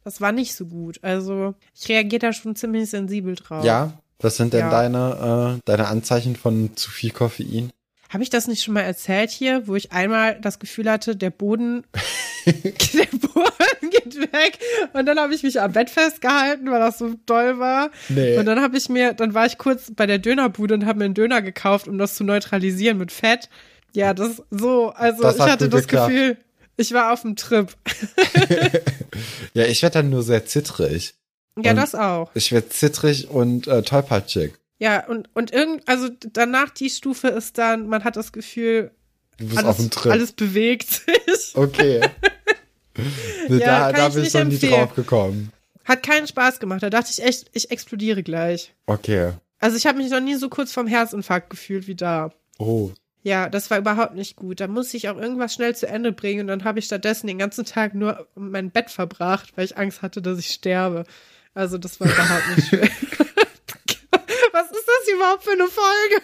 [0.03, 0.99] Das war nicht so gut.
[1.01, 3.63] Also ich reagiere da schon ziemlich sensibel drauf.
[3.63, 4.69] Ja, was sind denn ja.
[4.69, 7.71] deine, äh, deine Anzeichen von zu viel Koffein?
[8.09, 11.29] Habe ich das nicht schon mal erzählt hier, wo ich einmal das Gefühl hatte, der
[11.29, 11.85] Boden,
[12.45, 14.59] der Boden geht weg
[14.93, 17.91] und dann habe ich mich am Bett festgehalten, weil das so toll war.
[18.09, 18.37] Nee.
[18.37, 21.05] Und dann habe ich mir, dann war ich kurz bei der Dönerbude und habe mir
[21.05, 23.49] einen Döner gekauft, um das zu neutralisieren mit Fett.
[23.93, 26.11] Ja, das so, also das ich hatte das geklappt.
[26.11, 26.37] Gefühl,
[26.77, 27.73] ich war auf dem Trip.
[29.53, 31.15] ja, ich werde dann nur sehr zittrig.
[31.61, 32.31] Ja, und das auch.
[32.33, 34.53] Ich werde zittrig und äh, tollpatschig.
[34.77, 38.91] Ja, und, und irgend, also danach die Stufe ist dann, man hat das Gefühl,
[39.37, 40.11] du bist alles, auf dem Trip.
[40.11, 41.55] alles bewegt sich.
[41.55, 42.01] Okay.
[43.49, 45.51] ja, da da bin ich noch nie drauf gekommen.
[45.83, 46.81] Hat keinen Spaß gemacht.
[46.81, 48.73] Da dachte ich echt, ich explodiere gleich.
[48.87, 49.33] Okay.
[49.59, 52.31] Also ich habe mich noch nie so kurz vorm Herzinfarkt gefühlt wie da.
[52.57, 52.91] Oh.
[53.21, 54.59] Ja, das war überhaupt nicht gut.
[54.59, 57.39] Da musste ich auch irgendwas schnell zu Ende bringen und dann habe ich stattdessen den
[57.39, 61.05] ganzen Tag nur mein Bett verbracht, weil ich Angst hatte, dass ich sterbe.
[61.55, 62.81] Also das war überhaupt nicht schön.
[64.51, 66.21] Was ist das überhaupt für eine Folge?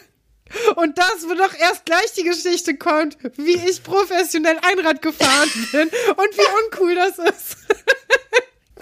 [0.75, 5.87] Und das, wo doch erst gleich die Geschichte kommt, wie ich professionell Einrad gefahren bin
[5.87, 7.57] und wie uncool das ist.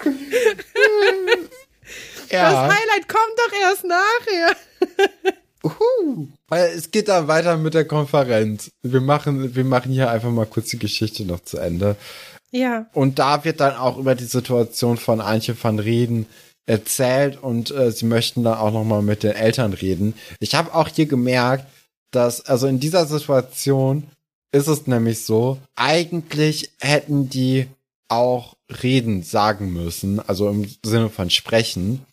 [2.31, 2.51] ja.
[2.51, 4.55] Das Highlight kommt doch erst nachher.
[5.63, 6.27] Uhu.
[6.49, 8.69] Es geht dann weiter mit der Konferenz.
[8.81, 11.97] Wir machen, wir machen hier einfach mal kurz die Geschichte noch zu Ende.
[12.51, 12.87] Ja.
[12.93, 16.25] Und da wird dann auch über die Situation von Antje van Reden
[16.65, 20.13] erzählt und äh, sie möchten dann auch noch mal mit den Eltern reden.
[20.39, 21.65] Ich habe auch hier gemerkt,
[22.11, 24.03] dass also in dieser Situation
[24.51, 27.67] ist es nämlich so, eigentlich hätten die
[28.07, 32.05] auch reden sagen müssen, also im Sinne von sprechen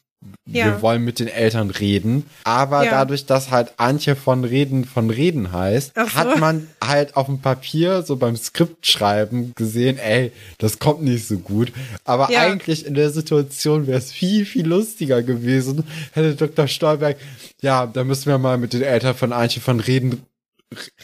[0.46, 0.66] ja.
[0.66, 2.26] wir wollen mit den Eltern reden.
[2.44, 2.90] Aber ja.
[2.90, 6.14] dadurch, dass halt Antje von Reden von Reden heißt, so.
[6.14, 11.38] hat man halt auf dem Papier so beim Skriptschreiben gesehen, ey, das kommt nicht so
[11.38, 11.72] gut.
[12.04, 12.40] Aber ja.
[12.40, 16.68] eigentlich in der Situation wäre es viel, viel lustiger gewesen, hätte Dr.
[16.68, 17.16] Stolberg,
[17.60, 20.22] ja, da müssen wir mal mit den Eltern von Antje von Reden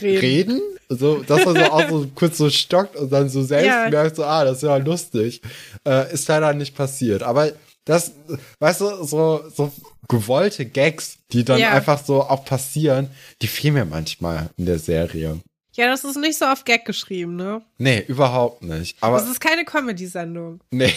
[0.00, 0.20] reden.
[0.20, 0.60] reden?
[0.88, 4.24] So, dass er so auch so kurz so stockt und dann so selbst merkt, so,
[4.24, 5.40] ah, das ist ja lustig.
[5.86, 7.22] Äh, ist leider nicht passiert.
[7.22, 7.50] Aber
[7.84, 8.12] das,
[8.60, 9.72] weißt du, so, so
[10.08, 11.70] gewollte Gags, die dann ja.
[11.70, 13.10] einfach so auch passieren,
[13.40, 15.40] die fehlen mir manchmal in der Serie.
[15.74, 17.62] Ja, das ist nicht so auf Gag geschrieben, ne?
[17.78, 18.98] Nee, überhaupt nicht.
[19.00, 20.60] Aber das ist keine Comedy-Sendung.
[20.70, 20.92] Nee.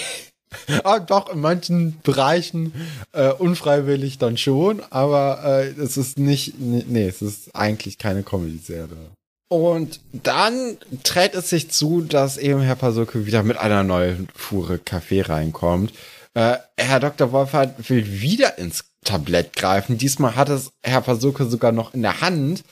[0.84, 2.74] aber doch, in manchen Bereichen
[3.14, 9.12] äh, unfreiwillig dann schon, aber äh, es ist nicht, nee, es ist eigentlich keine Comedy-Serie.
[9.48, 14.80] Und dann trägt es sich zu, dass eben Herr Pasulke wieder mit einer neuen Fuhre
[14.80, 15.94] Kaffee reinkommt.
[16.36, 17.32] Äh, Herr Dr.
[17.32, 19.98] Wolfert will wieder ins Tablett greifen.
[19.98, 22.64] Diesmal hat es Herr Versuche sogar noch in der Hand.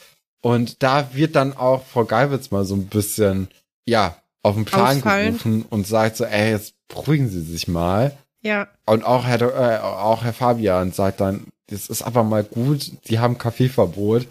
[0.42, 3.48] Und da wird dann auch Frau Geibitz mal so ein bisschen,
[3.86, 5.28] ja, auf den Plan Ausfallen.
[5.28, 8.16] gerufen und sagt so, ey, jetzt beruhigen Sie sich mal.
[8.42, 8.68] Ja.
[8.86, 13.20] Und auch Herr, äh, auch Herr Fabian sagt dann, das ist aber mal gut, die
[13.20, 14.28] haben Kaffeeverbot.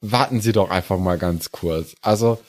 [0.00, 1.94] Warten Sie doch einfach mal ganz kurz.
[2.02, 2.42] Also,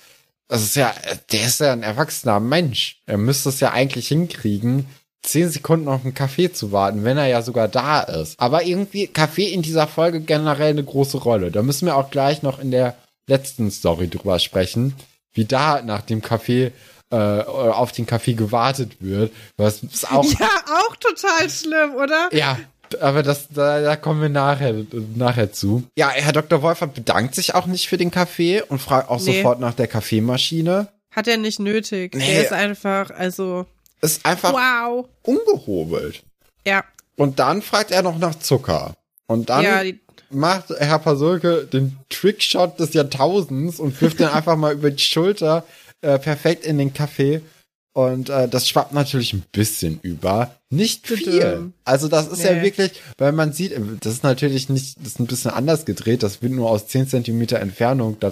[0.47, 0.93] das ist ja,
[1.31, 3.01] der ist ja ein erwachsener Mensch.
[3.05, 4.87] Er müsste es ja eigentlich hinkriegen,
[5.25, 8.39] zehn Sekunden auf einen Kaffee zu warten, wenn er ja sogar da ist.
[8.39, 11.51] Aber irgendwie Kaffee in dieser Folge generell eine große Rolle.
[11.51, 12.95] Da müssen wir auch gleich noch in der
[13.27, 14.93] letzten Story drüber sprechen,
[15.33, 16.71] wie da nach dem Kaffee
[17.11, 19.31] äh, auf den Kaffee gewartet wird.
[19.57, 22.29] Was ist auch ja auch total schlimm, oder?
[22.31, 22.57] Ja,
[22.99, 24.75] aber das, da, da kommen wir nachher,
[25.15, 25.83] nachher zu.
[25.97, 26.61] Ja, Herr Dr.
[26.61, 29.37] Wolfert bedankt sich auch nicht für den Kaffee und fragt auch nee.
[29.37, 30.87] sofort nach der Kaffeemaschine.
[31.11, 32.13] Hat er nicht nötig.
[32.15, 32.35] Nee.
[32.35, 33.65] Er ist einfach, also.
[34.05, 35.07] Ist einfach wow.
[35.23, 36.23] ungehobelt.
[36.65, 36.83] Ja.
[37.15, 38.93] Und dann fragt er noch nach Zucker.
[39.27, 39.81] Und dann ja,
[40.29, 45.65] macht Herr Pasulke den Trickshot des Jahrtausends und wirft den einfach mal über die Schulter
[46.01, 47.41] äh, perfekt in den Kaffee.
[47.93, 50.53] Und äh, das schwappt natürlich ein bisschen über.
[50.69, 51.71] Nicht viel.
[51.85, 52.57] Also das ist nee.
[52.57, 56.21] ja wirklich, weil man sieht, das ist natürlich nicht, das ist ein bisschen anders gedreht.
[56.21, 58.27] Das wird nur aus 10 Zentimeter Entfernung da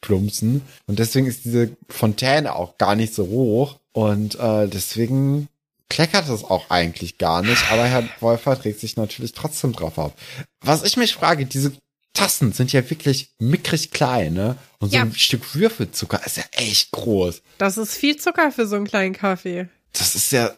[0.00, 0.62] reinplumpsen.
[0.86, 3.78] Und deswegen ist diese Fontäne auch gar nicht so hoch.
[3.92, 5.48] Und äh, deswegen
[5.88, 7.70] kleckert es auch eigentlich gar nicht.
[7.70, 10.12] Aber Herr Wolfert regt sich natürlich trotzdem drauf auf.
[10.60, 11.72] Was ich mich frage, diese
[12.12, 14.56] Tassen sind ja wirklich mickrig klein, ne?
[14.78, 15.02] Und so ja.
[15.02, 17.42] ein Stück Würfelzucker ist ja echt groß.
[17.58, 19.68] Das ist viel Zucker für so einen kleinen Kaffee.
[19.92, 20.56] Das ist ja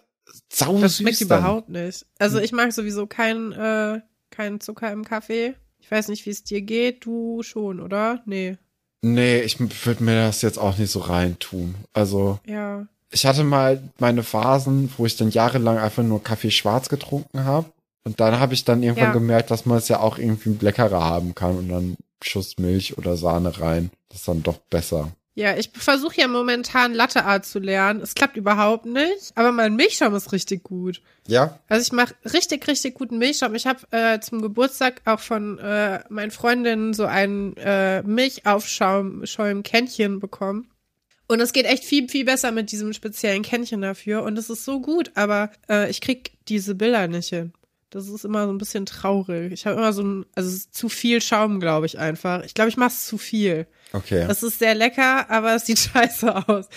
[0.51, 1.27] sau Das schmeckt dann.
[1.27, 2.07] überhaupt nicht.
[2.19, 5.55] Also ich mag sowieso keinen äh, keinen Zucker im Kaffee.
[5.79, 7.05] Ich weiß nicht, wie es dir geht.
[7.05, 8.23] Du schon, oder?
[8.25, 8.57] Nee.
[9.03, 11.75] Nee, ich würde mir das jetzt auch nicht so reintun.
[11.93, 12.39] Also.
[12.47, 12.87] Ja.
[13.11, 17.67] Ich hatte mal meine Phasen, wo ich dann jahrelang einfach nur Kaffee schwarz getrunken habe.
[18.05, 19.13] Und dann habe ich dann irgendwann ja.
[19.13, 23.17] gemerkt, dass man es ja auch irgendwie leckerer haben kann und dann Schuss Milch oder
[23.17, 23.91] Sahne rein.
[24.09, 25.13] Das ist dann doch besser.
[25.35, 28.03] Ja, ich versuche ja momentan Latte Art zu lernen.
[28.03, 31.01] Es klappt überhaupt nicht, aber mein Milchschaum ist richtig gut.
[31.27, 31.59] Ja.
[31.69, 33.55] Also ich mache richtig, richtig guten Milchschaum.
[33.55, 40.69] Ich habe äh, zum Geburtstag auch von äh, meinen Freundinnen so ein äh, Milchaufschaum-Kännchen bekommen.
[41.29, 44.25] Und es geht echt viel, viel besser mit diesem speziellen Kännchen dafür.
[44.25, 47.55] Und es ist so gut, aber äh, ich krieg diese Bilder nicht hin.
[47.93, 49.53] Das ist immer so ein bisschen traurig.
[49.53, 52.43] Ich habe immer so ein, also zu viel Schaum, glaube ich einfach.
[52.43, 53.67] Ich glaube, ich mache es zu viel.
[53.93, 54.25] Okay.
[54.27, 56.69] Das ist sehr lecker, aber es sieht scheiße aus.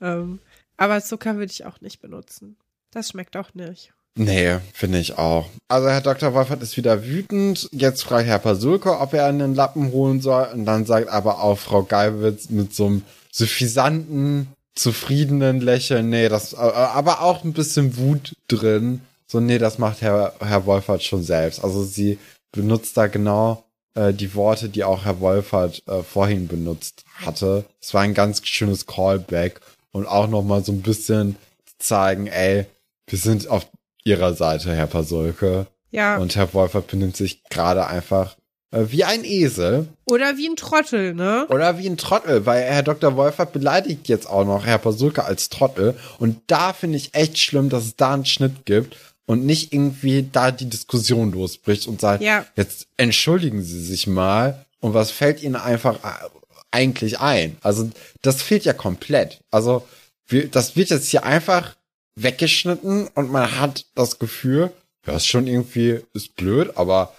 [0.00, 0.38] Ähm,
[0.76, 2.56] aber Zucker würde ich auch nicht benutzen.
[2.92, 3.92] Das schmeckt auch nicht.
[4.14, 5.48] Nee, finde ich auch.
[5.66, 6.34] Also Herr Dr.
[6.34, 7.68] Wolfert ist wieder wütend.
[7.72, 10.48] Jetzt fragt Herr Pasulke, ob er einen Lappen holen soll.
[10.52, 13.02] Und dann sagt aber auch Frau Geibitz mit so einem
[13.32, 14.46] suffisanten,
[14.76, 19.00] zufriedenen Lächeln, nee, das, aber auch ein bisschen Wut drin
[19.30, 21.62] so, nee, das macht Herr, Herr Wolfert schon selbst.
[21.62, 22.18] Also sie
[22.50, 23.62] benutzt da genau
[23.94, 27.64] äh, die Worte, die auch Herr Wolfert äh, vorhin benutzt hatte.
[27.80, 29.60] Es war ein ganz schönes Callback
[29.92, 31.36] und auch nochmal so ein bisschen
[31.78, 32.66] zeigen, ey,
[33.06, 33.68] wir sind auf
[34.02, 35.68] ihrer Seite, Herr Pasulke.
[35.92, 36.16] Ja.
[36.16, 38.36] Und Herr Wolfert benimmt sich gerade einfach
[38.72, 39.86] äh, wie ein Esel.
[40.06, 41.46] Oder wie ein Trottel, ne?
[41.50, 43.14] Oder wie ein Trottel, weil Herr Dr.
[43.14, 45.96] Wolfert beleidigt jetzt auch noch Herr Pasulke als Trottel.
[46.18, 48.96] Und da finde ich echt schlimm, dass es da einen Schnitt gibt
[49.30, 52.44] und nicht irgendwie da die Diskussion losbricht und sagt, ja.
[52.56, 56.28] jetzt entschuldigen Sie sich mal und was fällt Ihnen einfach äh,
[56.72, 57.56] eigentlich ein?
[57.60, 57.88] Also
[58.22, 59.38] das fehlt ja komplett.
[59.52, 59.86] Also
[60.26, 61.76] wir, das wird jetzt hier einfach
[62.16, 64.72] weggeschnitten und man hat das Gefühl,
[65.06, 67.14] ja, ist schon irgendwie, ist blöd, aber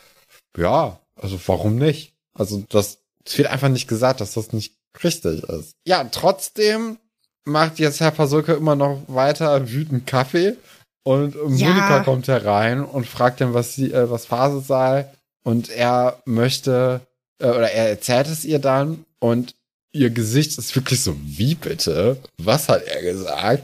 [0.58, 2.12] ja, also warum nicht?
[2.34, 5.78] Also das, es wird einfach nicht gesagt, dass das nicht richtig ist.
[5.86, 6.98] Ja, trotzdem
[7.46, 10.58] macht jetzt Herr Pasulke immer noch weiter wütend Kaffee
[11.04, 11.70] und ja.
[11.70, 15.08] Monika kommt herein und fragt ihn, was sie, äh, was Phase sei.
[15.44, 17.02] Und er möchte,
[17.40, 19.56] äh, oder er erzählt es ihr dann und
[19.94, 22.18] ihr Gesicht ist wirklich so, wie bitte?
[22.38, 23.64] Was hat er gesagt?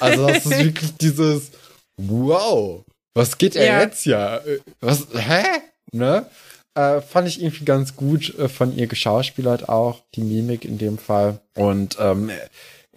[0.00, 1.52] Also das ist wirklich dieses,
[1.96, 3.80] wow, was geht er ja.
[3.80, 4.40] jetzt ja?
[4.80, 5.44] Was, hä?
[5.92, 6.26] Ne?
[6.74, 10.98] Äh, fand ich irgendwie ganz gut äh, von ihr geschauspielert auch, die Mimik in dem
[10.98, 11.40] Fall.
[11.54, 12.30] Und ähm,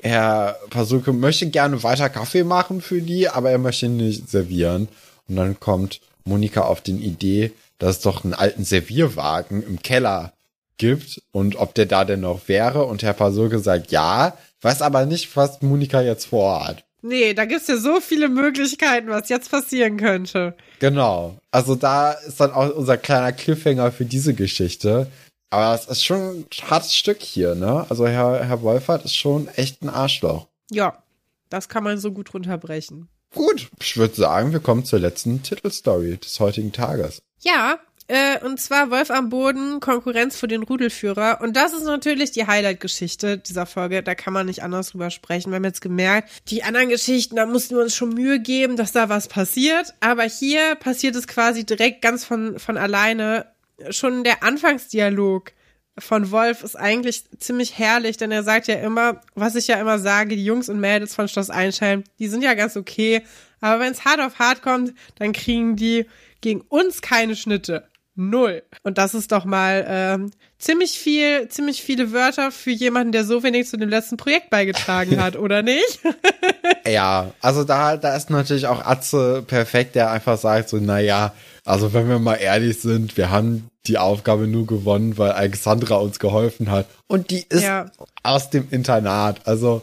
[0.06, 4.88] Herr Pasuke möchte gerne weiter Kaffee machen für die, aber er möchte nicht servieren.
[5.28, 10.34] Und dann kommt Monika auf den Idee, dass es doch einen alten Servierwagen im Keller
[10.78, 12.86] gibt und ob der da denn noch wäre.
[12.86, 16.84] Und Herr Pasuke sagt ja, weiß aber nicht, was Monika jetzt vorhat.
[17.02, 20.56] Nee, da gibt's ja so viele Möglichkeiten, was jetzt passieren könnte.
[20.80, 21.40] Genau.
[21.50, 25.08] Also da ist dann auch unser kleiner Cliffhanger für diese Geschichte.
[25.56, 27.86] Aber es ist schon ein hartes Stück hier, ne?
[27.88, 30.48] Also Herr, Herr Wolfert ist schon echt ein Arschloch.
[30.70, 31.02] Ja,
[31.50, 33.08] das kann man so gut runterbrechen.
[33.34, 37.22] Gut, ich würde sagen, wir kommen zur letzten Titelstory des heutigen Tages.
[37.40, 41.40] Ja, Äh, und zwar Wolf am Boden, Konkurrenz für den Rudelführer.
[41.42, 44.04] Und das ist natürlich die Highlight-Geschichte dieser Folge.
[44.04, 45.50] Da kann man nicht anders drüber sprechen.
[45.50, 48.92] Wir haben jetzt gemerkt, die anderen Geschichten, da mussten wir uns schon Mühe geben, dass
[48.92, 49.96] da was passiert.
[50.02, 53.48] Aber hier passiert es quasi direkt ganz von, von alleine.
[53.90, 55.52] Schon der Anfangsdialog
[55.98, 60.00] von Wolf ist eigentlich ziemlich herrlich, denn er sagt ja immer, was ich ja immer
[60.00, 63.22] sage, die Jungs und Mädels von Schloss Einstein, die sind ja ganz okay,
[63.62, 66.06] aber wenn es hart auf hart kommt, dann kriegen die
[66.42, 67.88] gegen uns keine Schnitte.
[68.16, 68.64] Null.
[68.84, 73.44] Und das ist doch mal ähm, ziemlich viel, ziemlich viele Wörter für jemanden, der so
[73.44, 76.00] wenig zu dem letzten Projekt beigetragen hat, oder nicht?
[76.88, 81.34] ja, also da, da ist natürlich auch Atze perfekt, der einfach sagt so, na ja,
[81.66, 86.20] also wenn wir mal ehrlich sind, wir haben die Aufgabe nur gewonnen, weil Alexandra uns
[86.20, 86.88] geholfen hat.
[87.08, 87.92] Und die ist ja.
[88.24, 89.42] aus dem Internat.
[89.46, 89.82] Also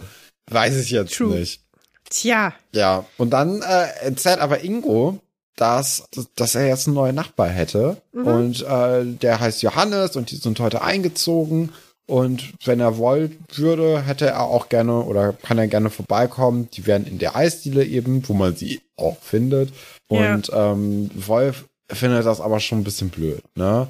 [0.51, 1.39] weiß ich jetzt True.
[1.39, 1.63] nicht.
[2.09, 2.53] Tja.
[2.73, 5.21] Ja, und dann äh, erzählt aber Ingo,
[5.57, 6.05] dass,
[6.37, 7.99] dass er jetzt einen neuen Nachbar hätte.
[8.13, 8.27] Mhm.
[8.27, 11.71] Und äh, der heißt Johannes und die sind heute eingezogen.
[12.07, 16.69] Und wenn er wollen würde, hätte er auch gerne oder kann er gerne vorbeikommen.
[16.73, 19.73] Die werden in der Eisdiele eben, wo man sie auch findet.
[20.09, 20.73] Und ja.
[20.73, 23.89] ähm, Wolf findet das aber schon ein bisschen blöd, ne?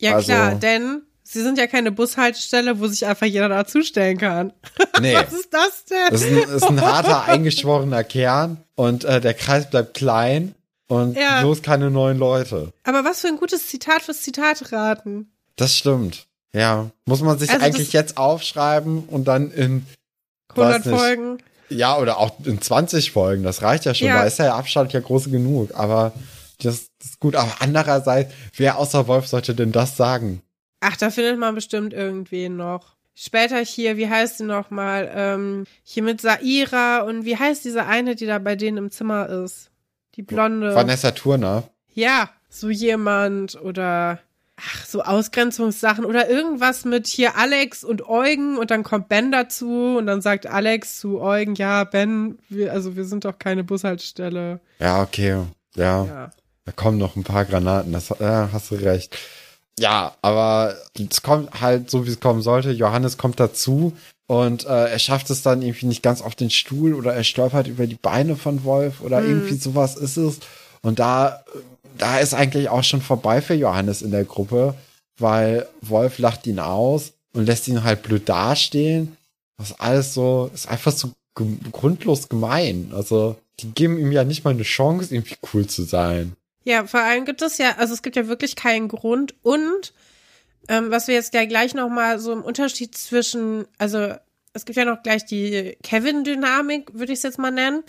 [0.00, 4.52] Ja, also, klar, denn sie sind ja keine Bushaltestelle, wo sich einfach jeder dazustellen kann.
[5.00, 5.14] Nee.
[5.14, 6.10] Was ist das denn?
[6.10, 10.54] Das ist ein, ist ein harter, eingeschworener Kern und äh, der Kreis bleibt klein
[10.90, 11.40] und ja.
[11.40, 12.72] bloß keine neuen Leute.
[12.82, 15.30] Aber was für ein gutes Zitat fürs Zitat raten.
[15.54, 16.26] Das stimmt.
[16.52, 16.90] Ja.
[17.06, 19.86] Muss man sich also eigentlich jetzt aufschreiben und dann in
[20.48, 21.38] 100 Folgen.
[21.68, 23.44] Ja, oder auch in 20 Folgen.
[23.44, 24.08] Das reicht ja schon.
[24.08, 24.18] Ja.
[24.18, 25.70] Da ist der Abstand ja groß genug.
[25.74, 26.12] Aber
[26.60, 27.36] das, das ist gut.
[27.36, 30.42] Aber andererseits, wer außer Wolf sollte denn das sagen?
[30.80, 32.96] Ach, da findet man bestimmt irgendwen noch.
[33.14, 35.08] Später hier, wie heißt sie nochmal?
[35.14, 39.28] Ähm, hier mit Saira und wie heißt diese eine, die da bei denen im Zimmer
[39.28, 39.69] ist?
[40.20, 40.74] Die blonde.
[40.74, 41.64] Vanessa Turner.
[41.94, 44.20] Ja, so jemand oder
[44.56, 49.96] ach, so Ausgrenzungssachen oder irgendwas mit hier Alex und Eugen und dann kommt Ben dazu
[49.98, 54.60] und dann sagt Alex zu Eugen, ja, Ben, wir, also wir sind doch keine Bushaltestelle.
[54.78, 55.44] Ja, okay.
[55.76, 56.04] Ja.
[56.04, 56.30] ja.
[56.64, 59.16] Da kommen noch ein paar Granaten, das ja, hast du recht.
[59.80, 62.70] Ja, aber es kommt halt so, wie es kommen sollte.
[62.70, 63.94] Johannes kommt dazu
[64.26, 67.66] und äh, er schafft es dann irgendwie nicht ganz auf den Stuhl oder er stolpert
[67.66, 69.28] über die Beine von Wolf oder mhm.
[69.30, 70.40] irgendwie sowas ist es.
[70.82, 71.42] Und da,
[71.96, 74.74] da ist eigentlich auch schon vorbei für Johannes in der Gruppe,
[75.18, 79.16] weil Wolf lacht ihn aus und lässt ihn halt blöd dastehen.
[79.56, 81.12] Das ist alles so, ist einfach so
[81.72, 82.92] grundlos gemein.
[82.94, 86.36] Also, die geben ihm ja nicht mal eine Chance, irgendwie cool zu sein.
[86.70, 89.92] Ja, vor allem gibt es ja, also es gibt ja wirklich keinen Grund und
[90.68, 94.14] ähm, was wir jetzt ja gleich nochmal so im Unterschied zwischen, also
[94.52, 97.82] es gibt ja noch gleich die Kevin-Dynamik, würde ich es jetzt mal nennen.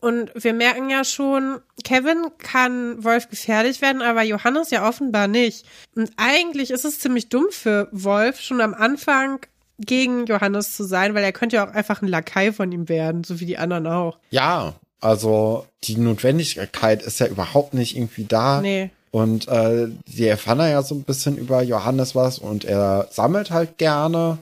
[0.00, 5.64] Und wir merken ja schon, Kevin kann Wolf gefährlich werden, aber Johannes ja offenbar nicht.
[5.96, 9.40] Und eigentlich ist es ziemlich dumm für Wolf, schon am Anfang
[9.78, 13.24] gegen Johannes zu sein, weil er könnte ja auch einfach ein Lakai von ihm werden,
[13.24, 14.18] so wie die anderen auch.
[14.28, 18.60] Ja, also die Notwendigkeit ist ja überhaupt nicht irgendwie da.
[18.60, 18.90] Nee.
[19.10, 23.78] Und äh, die erfahren ja so ein bisschen über Johannes was und er sammelt halt
[23.78, 24.38] gerne.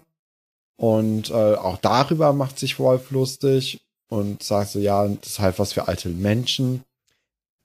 [0.76, 5.58] Und äh, auch darüber macht sich Wolf lustig und sagt so, ja, das ist halt
[5.58, 6.84] was für alte Menschen.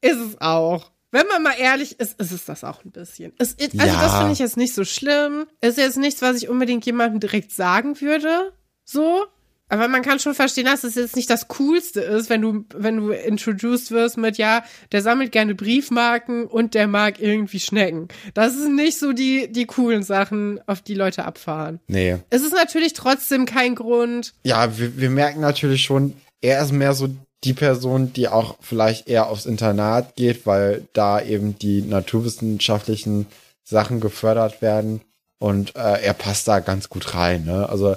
[0.02, 0.90] Ist es auch.
[1.12, 3.34] Wenn man mal ehrlich ist, ist es das auch ein bisschen.
[3.38, 4.02] Es, also ja.
[4.02, 5.46] das finde ich jetzt nicht so schlimm.
[5.62, 8.52] Ist jetzt nichts, was ich unbedingt jemandem direkt sagen würde.
[8.84, 9.26] So.
[9.74, 12.98] Aber man kann schon verstehen, dass es jetzt nicht das Coolste ist, wenn du, wenn
[12.98, 18.08] du introduced wirst mit, ja, der sammelt gerne Briefmarken und der mag irgendwie Schnecken.
[18.36, 21.80] Das sind nicht so die, die coolen Sachen, auf die Leute abfahren.
[21.88, 22.18] Nee.
[22.30, 24.36] Es ist natürlich trotzdem kein Grund.
[24.44, 27.10] Ja, wir, wir merken natürlich schon, er ist mehr so
[27.44, 33.26] die Person, die auch vielleicht eher aufs Internat geht, weil da eben die naturwissenschaftlichen
[33.64, 35.02] Sachen gefördert werden
[35.40, 37.46] und äh, er passt da ganz gut rein.
[37.46, 37.68] Ne?
[37.68, 37.96] Also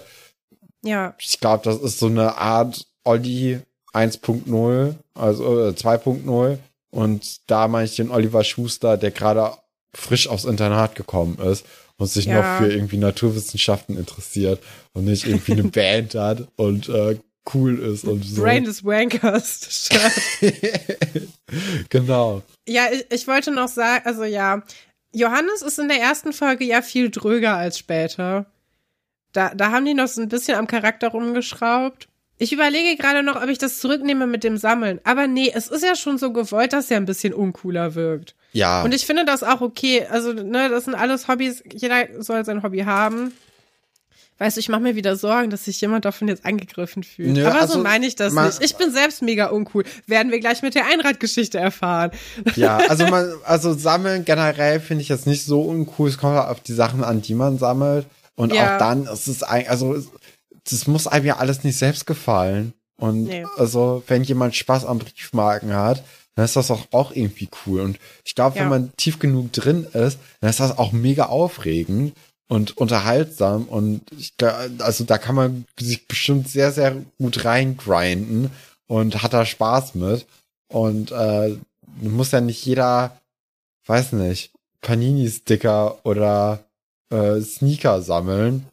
[0.86, 1.14] ja.
[1.18, 3.60] Ich glaube, das ist so eine Art Olli
[3.92, 6.58] 1.0, also äh, 2.0.
[6.90, 9.52] Und da meine ich den Oliver Schuster, der gerade
[9.94, 11.66] frisch aufs Internat gekommen ist
[11.96, 12.36] und sich ja.
[12.36, 14.62] noch für irgendwie Naturwissenschaften interessiert
[14.92, 17.18] und nicht irgendwie eine Band hat und äh,
[17.54, 18.42] cool ist und so.
[18.42, 19.88] Brain des Wankers.
[21.88, 22.42] genau.
[22.68, 24.62] Ja, ich, ich wollte noch sagen, also ja,
[25.12, 28.46] Johannes ist in der ersten Folge ja viel dröger als später.
[29.36, 32.08] Da, da haben die noch so ein bisschen am Charakter rumgeschraubt.
[32.38, 35.00] Ich überlege gerade noch, ob ich das zurücknehme mit dem Sammeln.
[35.04, 38.34] Aber nee, es ist ja schon so gewollt, dass er ein bisschen uncooler wirkt.
[38.52, 38.82] Ja.
[38.82, 40.06] Und ich finde das auch okay.
[40.10, 41.62] Also, ne, das sind alles Hobbys.
[41.70, 43.32] Jeder soll sein Hobby haben.
[44.38, 47.32] Weißt du, ich mache mir wieder Sorgen, dass sich jemand davon jetzt angegriffen fühlt.
[47.32, 48.62] Nö, Aber also, so meine ich das nicht.
[48.62, 49.84] Ich bin selbst mega uncool.
[50.06, 52.10] Werden wir gleich mit der Einradgeschichte erfahren.
[52.54, 56.08] Ja, also man, also sammeln generell finde ich jetzt nicht so uncool.
[56.08, 58.06] Es kommt halt auf die Sachen an, die man sammelt.
[58.36, 58.74] Und ja.
[58.74, 60.02] auch dann ist es eigentlich, also
[60.70, 62.72] das muss einem ja alles nicht selbst gefallen.
[62.98, 63.44] Und nee.
[63.56, 66.02] also, wenn jemand Spaß an Briefmarken hat,
[66.34, 67.80] dann ist das auch, auch irgendwie cool.
[67.80, 68.62] Und ich glaube, ja.
[68.62, 72.14] wenn man tief genug drin ist, dann ist das auch mega aufregend
[72.48, 74.34] und unterhaltsam und ich,
[74.78, 78.50] also da kann man sich bestimmt sehr, sehr gut reingrinden
[78.86, 80.26] und hat da Spaß mit.
[80.68, 81.56] Und äh,
[82.00, 83.20] muss ja nicht jeder,
[83.86, 86.64] weiß nicht, Panini-Sticker oder
[87.10, 88.66] äh, Sneaker sammeln.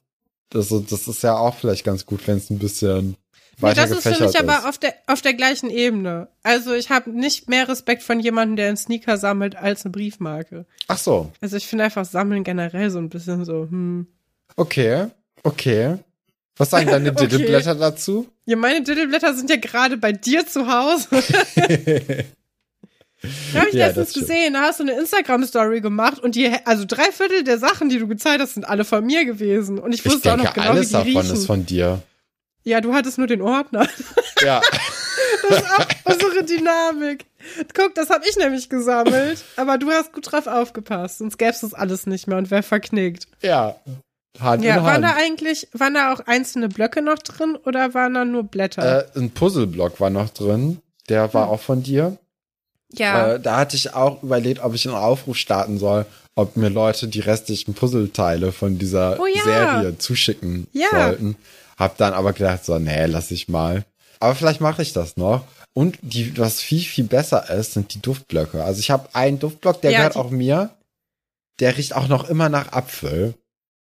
[0.53, 3.17] Also das ist ja auch vielleicht ganz gut, wenn es ein bisschen
[3.61, 6.27] nee, das ist für mich aber auf der, auf der gleichen Ebene.
[6.43, 10.65] Also ich habe nicht mehr Respekt von jemandem, der einen Sneaker sammelt, als eine Briefmarke.
[10.88, 11.31] Ach so.
[11.41, 14.07] Also ich finde einfach Sammeln generell so ein bisschen so, hm.
[14.55, 15.07] Okay,
[15.41, 15.97] okay.
[16.57, 17.27] Was sagen deine okay.
[17.27, 18.27] Diddleblätter dazu?
[18.45, 21.07] Ja, meine Diddleblätter sind ja gerade bei dir zu Hause.
[23.53, 26.84] Da habe ich ja, letztens gesehen, da hast du eine Instagram-Story gemacht und die, also
[26.86, 29.80] drei Viertel der Sachen, die du gezeigt hast, sind alle von mir gewesen.
[29.80, 31.36] Und ich wusste ich denke, auch noch genau, alles wie die davon riechen.
[31.36, 32.01] ist von dir.
[32.65, 33.88] Ja, du hattest nur den Ordner.
[34.41, 34.61] Ja.
[35.49, 37.26] das ist auch unsere Dynamik.
[37.74, 41.61] Guck, das habe ich nämlich gesammelt, aber du hast gut drauf aufgepasst, sonst gäbe es
[41.61, 43.28] das alles nicht mehr und wäre verknickt.
[43.41, 43.76] Ja.
[44.39, 48.26] Hand ja, waren da eigentlich, waren da auch einzelne Blöcke noch drin oder waren da
[48.26, 49.05] nur Blätter?
[49.15, 50.80] Äh, ein Puzzleblock war noch drin.
[51.07, 51.53] Der war hm.
[51.53, 52.17] auch von dir.
[52.94, 53.34] Ja.
[53.34, 57.08] Äh, da hatte ich auch überlegt, ob ich einen Aufruf starten soll, ob mir Leute
[57.08, 59.44] die restlichen Puzzleteile von dieser oh, ja.
[59.44, 60.89] Serie zuschicken ja.
[60.91, 61.36] sollten.
[61.78, 63.86] Hab dann aber gedacht, so, nee, lass ich mal.
[64.20, 65.46] Aber vielleicht mache ich das noch.
[65.74, 68.64] Und die, was viel, viel besser ist, sind die Duftblöcke.
[68.64, 70.70] Also ich habe einen Duftblock, der ja, gehört auch mir.
[71.60, 73.34] Der riecht auch noch immer nach Apfel.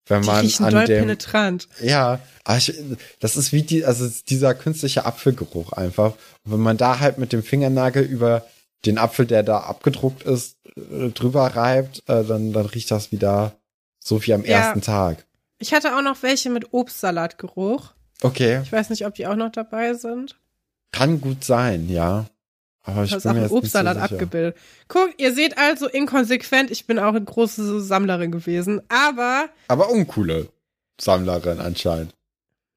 [0.07, 1.69] Wenn man die an doll dem, penetrant.
[1.81, 2.19] Ja,
[2.57, 2.73] ich,
[3.19, 6.13] das ist wie die, also dieser künstliche Apfelgeruch einfach.
[6.43, 8.45] Und wenn man da halt mit dem Fingernagel über
[8.85, 13.53] den Apfel, der da abgedruckt ist, äh, drüber reibt, äh, dann, dann riecht das wieder
[13.99, 14.57] so wie am ja.
[14.57, 15.25] ersten Tag.
[15.59, 17.93] Ich hatte auch noch welche mit Obstsalatgeruch.
[18.21, 18.61] Okay.
[18.63, 20.37] Ich weiß nicht, ob die auch noch dabei sind.
[20.91, 22.25] Kann gut sein, ja.
[22.83, 24.57] Aber ich das bin ist auch jetzt Obstsalat so abgebildet.
[24.89, 29.49] Guck, ihr seht also inkonsequent, ich bin auch eine große Sammlerin gewesen, aber.
[29.69, 30.49] Aber uncoole
[30.99, 32.13] Sammlerin anscheinend.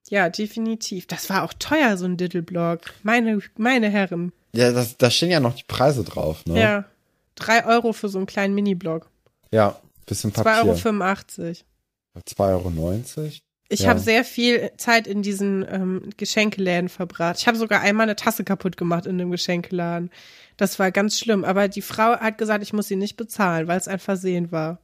[0.08, 1.06] Ja, definitiv.
[1.08, 2.80] Das war auch teuer, so ein Diddleblock.
[3.02, 4.32] Meine, meine Herren.
[4.52, 6.60] Ja, das, da stehen ja noch die Preise drauf, ne?
[6.60, 6.84] Ja.
[7.34, 9.10] Drei Euro für so einen kleinen Mini-Block.
[9.50, 10.74] Ja, bisschen Papier.
[10.74, 11.62] 2,85
[12.14, 12.22] Euro.
[12.26, 13.30] 2,90 Euro?
[13.68, 13.88] Ich ja.
[13.88, 17.38] habe sehr viel Zeit in diesen ähm, Geschenkeläden verbracht.
[17.38, 20.10] Ich habe sogar einmal eine Tasse kaputt gemacht in dem Geschenkeladen.
[20.56, 21.44] Das war ganz schlimm.
[21.44, 24.78] Aber die Frau hat gesagt, ich muss sie nicht bezahlen, weil es ein Versehen war.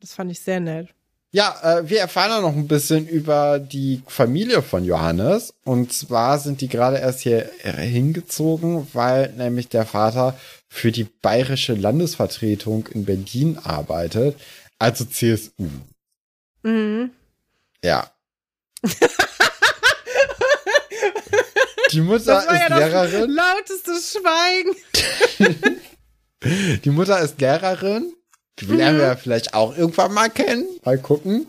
[0.00, 0.94] Das fand ich sehr nett.
[1.30, 5.52] Ja, äh, wir erfahren auch noch ein bisschen über die Familie von Johannes.
[5.64, 11.74] Und zwar sind die gerade erst hier hingezogen, weil nämlich der Vater für die bayerische
[11.74, 14.38] Landesvertretung in Berlin arbeitet,
[14.78, 15.68] also CSU.
[16.62, 17.10] Mhm.
[17.84, 18.10] Ja.
[21.92, 23.30] Die Mutter ist ja Lehrerin.
[23.30, 24.76] lautestes Schweigen.
[26.84, 28.14] Die Mutter ist Lehrerin.
[28.60, 29.02] Die lernen mhm.
[29.02, 30.66] wir vielleicht auch irgendwann mal kennen.
[30.84, 31.46] Mal gucken.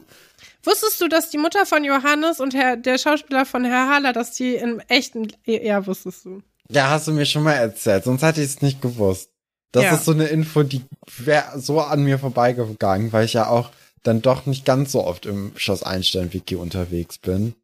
[0.63, 4.31] Wusstest du, dass die Mutter von Johannes und Herr, der Schauspieler von Herr Haller, dass
[4.31, 6.41] die im echten, ja, wusstest du.
[6.69, 9.31] Ja, hast du mir schon mal erzählt, sonst hätte ich es nicht gewusst.
[9.71, 9.95] Das ja.
[9.95, 10.83] ist so eine Info, die
[11.17, 13.71] wäre so an mir vorbeigegangen, weil ich ja auch
[14.03, 17.55] dann doch nicht ganz so oft im Schloss Einstein-Wiki unterwegs bin.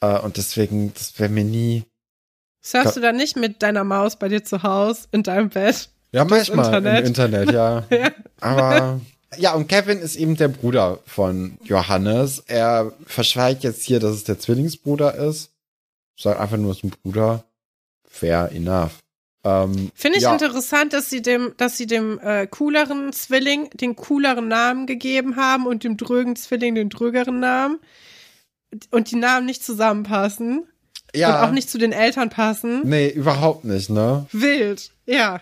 [0.00, 1.84] Äh, und deswegen, das wäre mir nie.
[2.60, 5.90] Surfst du dann nicht mit deiner Maus bei dir zu Hause in deinem Bett?
[6.12, 7.00] Ja, manchmal Internet.
[7.00, 7.84] im Internet, ja.
[7.90, 8.10] ja.
[8.40, 9.00] Aber
[9.36, 12.42] ja, und Kevin ist eben der Bruder von Johannes.
[12.46, 15.50] Er verschweigt jetzt hier, dass es der Zwillingsbruder ist.
[16.18, 17.44] Sagt einfach nur, es ist ein Bruder.
[18.08, 18.98] Fair enough.
[19.44, 20.32] Ähm, Finde ich ja.
[20.32, 25.66] interessant, dass sie dem, dass sie dem äh, cooleren Zwilling den cooleren Namen gegeben haben
[25.66, 27.78] und dem drögen Zwilling den drögeren Namen
[28.90, 30.66] und die Namen nicht zusammenpassen.
[31.14, 31.42] Ja.
[31.42, 32.82] Und auch nicht zu den Eltern passen.
[32.84, 34.26] Nee, überhaupt nicht, ne?
[34.32, 35.40] Wild, ja.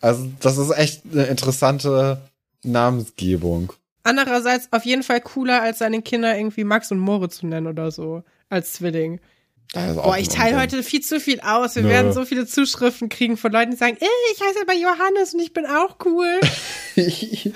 [0.00, 2.20] Also, das ist echt eine interessante
[2.62, 3.72] Namensgebung.
[4.02, 7.90] Andererseits auf jeden Fall cooler, als seine Kinder irgendwie Max und Moritz zu nennen oder
[7.90, 9.20] so, als Zwilling.
[9.74, 11.74] Boah, ich teile heute viel zu viel aus.
[11.74, 11.88] Wir Nö.
[11.88, 15.52] werden so viele Zuschriften kriegen von Leuten, die sagen, ich heiße aber Johannes und ich
[15.52, 16.40] bin auch cool.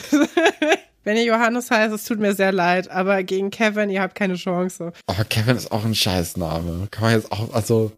[1.05, 4.35] Wenn ihr Johannes heißt, es tut mir sehr leid, aber gegen Kevin, ihr habt keine
[4.35, 4.93] Chance.
[5.07, 6.89] Aber Kevin ist auch ein Scheißname.
[6.91, 7.93] Kann man jetzt auch, also,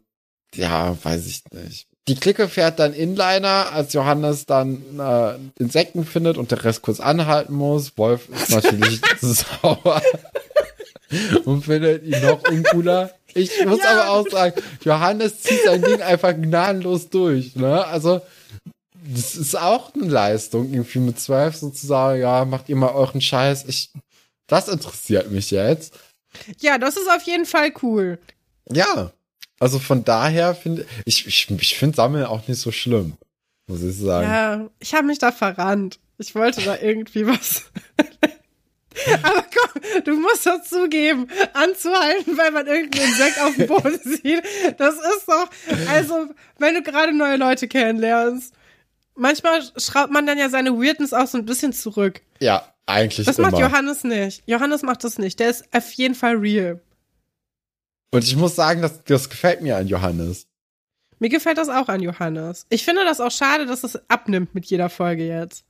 [0.54, 1.88] ja, weiß ich nicht.
[2.08, 6.98] Die Clique fährt dann Inliner, als Johannes dann äh, Insekten findet und der Rest kurz
[6.98, 7.96] anhalten muss.
[7.96, 10.02] Wolf ist natürlich sauer.
[11.44, 13.12] und findet ihn noch uncooler.
[13.34, 13.90] Ich muss ja.
[13.90, 17.54] aber auch sagen, Johannes zieht sein Ding einfach gnadenlos durch.
[17.54, 17.84] Ne?
[17.84, 18.20] Also,
[19.04, 23.64] das ist auch eine Leistung, irgendwie mit zwölf sozusagen, ja, macht ihr mal euren Scheiß.
[23.66, 23.90] Ich,
[24.48, 25.94] das interessiert mich jetzt.
[26.60, 28.18] Ja, das ist auf jeden Fall cool.
[28.70, 29.12] Ja.
[29.62, 33.12] Also von daher finde ich, ich, ich finde Sammeln auch nicht so schlimm,
[33.68, 34.26] muss ich sagen.
[34.26, 36.00] Ja, ich habe mich da verrannt.
[36.18, 37.70] Ich wollte da irgendwie was.
[39.22, 44.42] Aber komm, du musst doch zugeben, anzuhalten, weil man irgendeinen Insekt auf dem Boden sieht.
[44.78, 45.48] Das ist doch,
[45.92, 46.26] also,
[46.58, 48.52] wenn du gerade neue Leute kennenlernst,
[49.14, 52.20] manchmal schraubt man dann ja seine Weirdness auch so ein bisschen zurück.
[52.40, 53.26] Ja, eigentlich.
[53.26, 53.52] Das immer.
[53.52, 54.42] macht Johannes nicht.
[54.46, 55.38] Johannes macht das nicht.
[55.38, 56.80] Der ist auf jeden Fall real.
[58.12, 60.46] Und ich muss sagen, das, das gefällt mir an Johannes.
[61.18, 62.66] Mir gefällt das auch an Johannes.
[62.68, 65.64] Ich finde das auch schade, dass es abnimmt mit jeder Folge jetzt.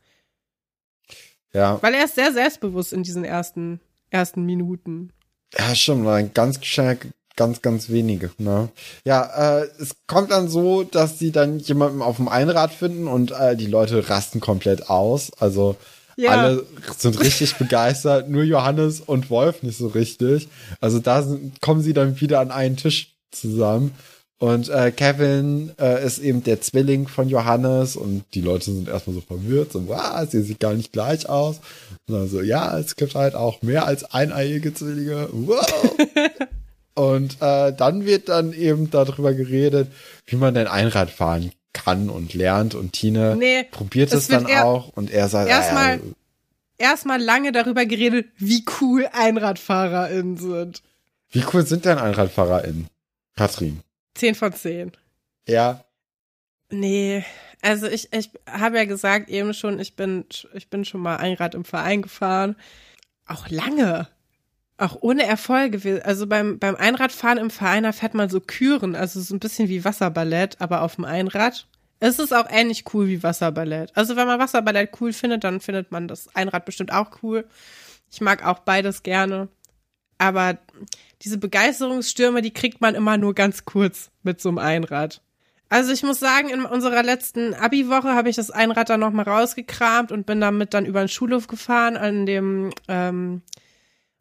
[1.53, 1.80] Ja.
[1.82, 3.80] Weil er ist sehr selbstbewusst in diesen ersten,
[4.11, 5.12] ersten Minuten.
[5.57, 6.99] Ja, schon, weil ganz schnell,
[7.36, 8.70] ganz, ganz wenige, ne?
[9.05, 13.32] Ja, äh, es kommt dann so, dass sie dann jemanden auf dem Einrad finden und
[13.32, 15.32] äh, die Leute rasten komplett aus.
[15.34, 15.76] Also
[16.17, 16.31] ja.
[16.31, 16.67] alle
[16.99, 20.49] sind richtig begeistert, nur Johannes und Wolf nicht so richtig.
[20.81, 23.93] Also da sind, kommen sie dann wieder an einen Tisch zusammen.
[24.39, 29.15] Und äh, Kevin äh, ist eben der Zwilling von Johannes und die Leute sind erstmal
[29.15, 31.61] so verwirrt, so, was, ihr sieht gar nicht gleich aus.
[32.09, 35.29] Und dann so, ja, es gibt halt auch mehr als eineiige Zwillinge.
[35.33, 35.95] Wow.
[36.95, 39.87] und äh, dann wird dann eben darüber geredet,
[40.27, 44.89] wie man denn Einrad fahren kann und lernt und Tine nee, probiert es dann auch
[44.89, 46.01] und er sagt, erstmal ah,
[46.79, 50.83] ja, erstmal lange darüber geredet, wie cool EinradfahrerInnen sind.
[51.31, 52.89] Wie cool sind denn EinradfahrerInnen?
[53.37, 53.81] Katrin.
[54.14, 54.93] Zehn von zehn.
[55.49, 55.85] Ja.
[56.70, 57.25] Nee,
[57.62, 61.55] also ich, ich habe ja gesagt eben schon, ich bin, ich bin schon mal Einrad
[61.55, 62.57] im Verein gefahren.
[63.27, 64.09] Auch lange.
[64.79, 66.05] Auch ohne Erfolge.
[66.05, 69.68] Also beim, beim Einradfahren im Verein, da fährt man so Küren, also so ein bisschen
[69.68, 71.68] wie Wasserballett, aber auf dem Einrad.
[72.01, 73.97] Es ist auch ähnlich cool wie Wasserballett.
[73.97, 77.47] Also wenn man Wasserballett cool findet, dann findet man das Einrad bestimmt auch cool.
[78.11, 79.49] Ich mag auch beides gerne.
[80.18, 80.59] Aber
[81.23, 85.23] diese Begeisterungsstürme, die kriegt man immer nur ganz kurz mit so einem Einrad.
[85.68, 90.12] Also ich muss sagen, in unserer letzten Abi-Woche habe ich das Einrad dann nochmal rausgekramt
[90.12, 93.43] und bin damit dann über den Schulhof gefahren an dem ähm,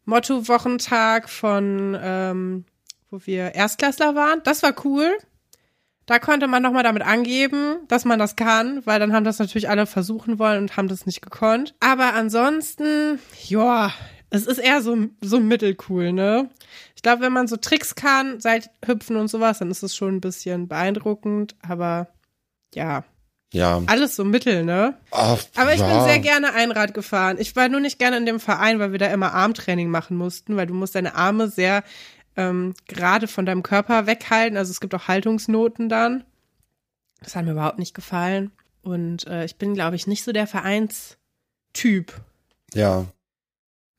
[0.06, 2.66] Motto-Wochentag von, ähm,
[3.10, 4.42] wo wir Erstklässler waren.
[4.44, 5.18] Das war cool.
[6.06, 9.70] Da konnte man nochmal damit angeben, dass man das kann, weil dann haben das natürlich
[9.70, 11.76] alle versuchen wollen und haben das nicht gekonnt.
[11.80, 13.94] Aber ansonsten, ja,
[14.30, 16.50] es ist eher so, so mittelcool, ne?
[16.96, 20.16] Ich glaube, wenn man so Tricks kann, seit Hüpfen und sowas, dann ist es schon
[20.16, 22.08] ein bisschen beeindruckend, aber
[22.74, 23.04] ja.
[23.54, 23.82] Ja.
[23.88, 24.98] Alles so mittel, ne?
[25.12, 25.88] Ach, aber ich ja.
[25.88, 27.38] bin sehr gerne Einrad gefahren.
[27.38, 30.56] Ich war nur nicht gerne in dem Verein, weil wir da immer Armtraining machen mussten,
[30.56, 31.84] weil du musst deine Arme sehr
[32.38, 34.58] ähm, gerade von deinem Körper weghalten.
[34.58, 36.24] Also es gibt auch Haltungsnoten dann.
[37.20, 38.52] Das hat mir überhaupt nicht gefallen.
[38.84, 42.14] Und äh, ich bin, glaube ich, nicht so der Vereinstyp.
[42.74, 43.06] Ja.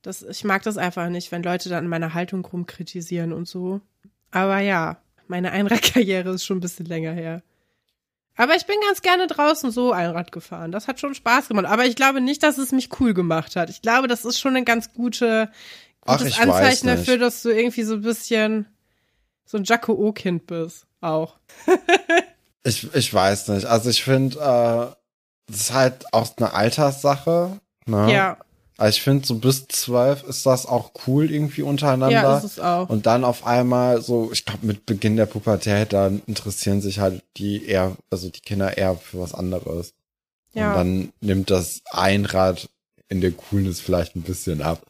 [0.01, 3.81] Das, ich mag das einfach nicht, wenn Leute dann meine Haltung rumkritisieren und so.
[4.31, 4.97] Aber ja,
[5.29, 7.43] meine Einradkarriere ist schon ein bisschen länger her.
[8.37, 10.73] Aber ich bin ganz gerne draußen so Einrad gefahren.
[10.73, 11.67] Das hat schon Spaß gemacht.
[11.67, 13.69] Aber ich glaube nicht, dass es mich cool gemacht hat.
[13.69, 15.51] Ich glaube, das ist schon eine ganz gute,
[16.07, 18.67] gutes Ach, Anzeichen dafür, dass du irgendwie so ein bisschen
[19.45, 20.87] so ein Jacko O-Kind bist.
[21.01, 21.37] Auch.
[22.65, 23.67] ich, ich weiß nicht.
[23.67, 24.95] Also ich finde, äh,
[25.47, 27.61] das ist halt auch eine Alterssache.
[27.85, 28.13] Ne?
[28.13, 28.39] Ja.
[28.83, 32.11] Also ich finde, so bis zwölf ist das auch cool irgendwie untereinander.
[32.11, 32.89] Ja, ist es auch.
[32.89, 37.23] Und dann auf einmal so, ich glaube, mit Beginn der Pubertät, dann interessieren sich halt
[37.37, 39.95] die eher, also die Kinder eher für was anderes.
[40.53, 40.71] Ja.
[40.71, 42.71] Und dann nimmt das Einrad
[43.09, 44.85] in der Coolness vielleicht ein bisschen ab.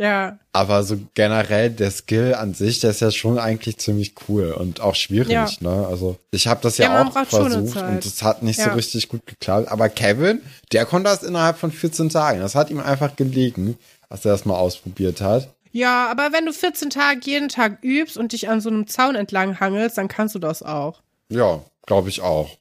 [0.00, 0.38] Ja.
[0.54, 4.80] Aber so generell der Skill an sich, der ist ja schon eigentlich ziemlich cool und
[4.80, 5.46] auch schwierig, ja.
[5.60, 5.86] ne?
[5.86, 8.64] Also ich habe das ja, ja auch versucht und es hat nicht ja.
[8.64, 9.68] so richtig gut geklappt.
[9.68, 10.40] Aber Kevin,
[10.72, 12.40] der konnte das innerhalb von 14 Tagen.
[12.40, 13.76] Das hat ihm einfach gelegen,
[14.08, 15.50] als er das mal ausprobiert hat.
[15.70, 19.16] Ja, aber wenn du 14 Tage jeden Tag übst und dich an so einem Zaun
[19.16, 21.02] entlang hangelst, dann kannst du das auch.
[21.28, 22.56] Ja, glaube ich auch.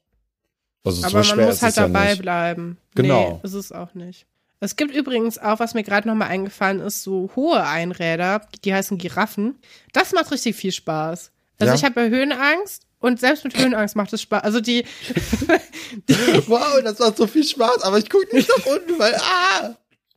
[0.84, 2.78] Also aber so man muss halt dabei bleiben.
[2.96, 3.40] Genau.
[3.42, 4.26] Nee, ist es auch nicht.
[4.60, 8.98] Es gibt übrigens auch, was mir gerade nochmal eingefallen ist, so hohe Einräder, die heißen
[8.98, 9.58] Giraffen.
[9.94, 11.32] Das macht richtig viel Spaß.
[11.60, 11.76] Also ja.
[11.76, 14.44] ich habe ja Höhenangst und selbst mit Höhenangst macht es Spaß.
[14.44, 14.84] Also die,
[16.10, 16.14] die
[16.48, 19.76] Wow, das macht so viel Spaß, aber ich gucke nicht nach unten, weil ah!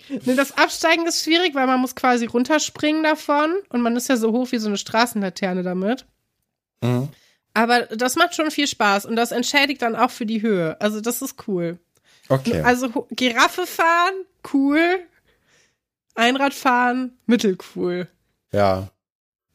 [0.09, 4.16] Nee, das Absteigen ist schwierig, weil man muss quasi runterspringen davon und man ist ja
[4.16, 6.07] so hoch wie so eine Straßenlaterne damit.
[6.82, 7.09] Mhm.
[7.55, 10.80] Aber das macht schon viel Spaß und das entschädigt dann auch für die Höhe.
[10.80, 11.78] Also das ist cool.
[12.33, 12.62] Okay.
[12.62, 14.14] Also Giraffe fahren,
[14.55, 15.01] cool.
[16.14, 18.09] Einrad fahren, mittelcool.
[18.53, 18.91] Ja.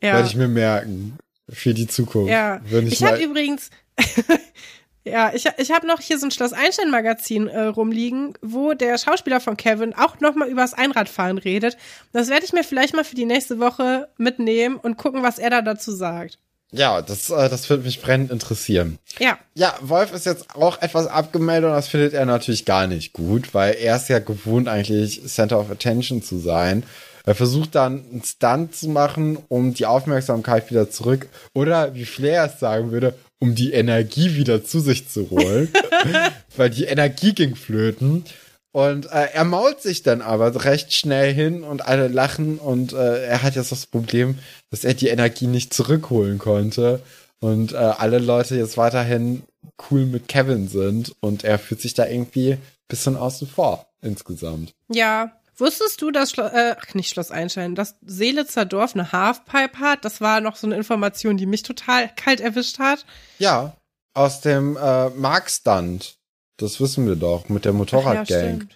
[0.02, 0.14] ja.
[0.14, 1.18] Werde ich mir merken.
[1.50, 2.30] Für die Zukunft.
[2.30, 2.62] Ja.
[2.66, 3.70] Wenn ich ich habe übrigens,
[5.06, 8.98] ja, ich, ich habe noch hier so ein Schloss Einstein Magazin äh, rumliegen, wo der
[8.98, 11.78] Schauspieler von Kevin auch nochmal übers Einradfahren redet.
[12.12, 15.50] Das werde ich mir vielleicht mal für die nächste Woche mitnehmen und gucken, was er
[15.50, 16.38] da dazu sagt.
[16.72, 19.00] Ja, das, äh, das würde mich brennend interessieren.
[19.20, 19.38] Ja.
[19.56, 23.54] Ja, Wolf ist jetzt auch etwas abgemeldet und das findet er natürlich gar nicht gut,
[23.54, 26.84] weil er ist ja gewohnt, eigentlich Center of Attention zu sein.
[27.26, 32.46] Er versucht dann einen Stunt zu machen, um die Aufmerksamkeit wieder zurück, oder wie Flair
[32.46, 35.70] es sagen würde, um die Energie wieder zu sich zu holen.
[36.56, 38.24] weil die Energie ging flöten.
[38.72, 43.24] Und äh, er mault sich dann aber recht schnell hin und alle lachen und äh,
[43.26, 44.38] er hat jetzt das Problem,
[44.70, 47.02] dass er die Energie nicht zurückholen konnte
[47.40, 49.44] und äh, alle Leute jetzt weiterhin
[49.90, 52.58] cool mit Kevin sind und er fühlt sich da irgendwie
[52.88, 54.74] bisschen außen vor insgesamt.
[54.90, 55.32] Ja.
[55.60, 60.06] Wusstest du, dass Schlo äh, nicht Schloss Einstein, dass Seelitzer Dorf eine Halfpipe hat?
[60.06, 63.08] Das war noch so eine Information, die mich total kalt erwischt hat.
[63.40, 63.76] Ja,
[64.14, 66.17] aus dem äh, Markstand.
[66.58, 68.68] Das wissen wir doch mit der Motorradgang.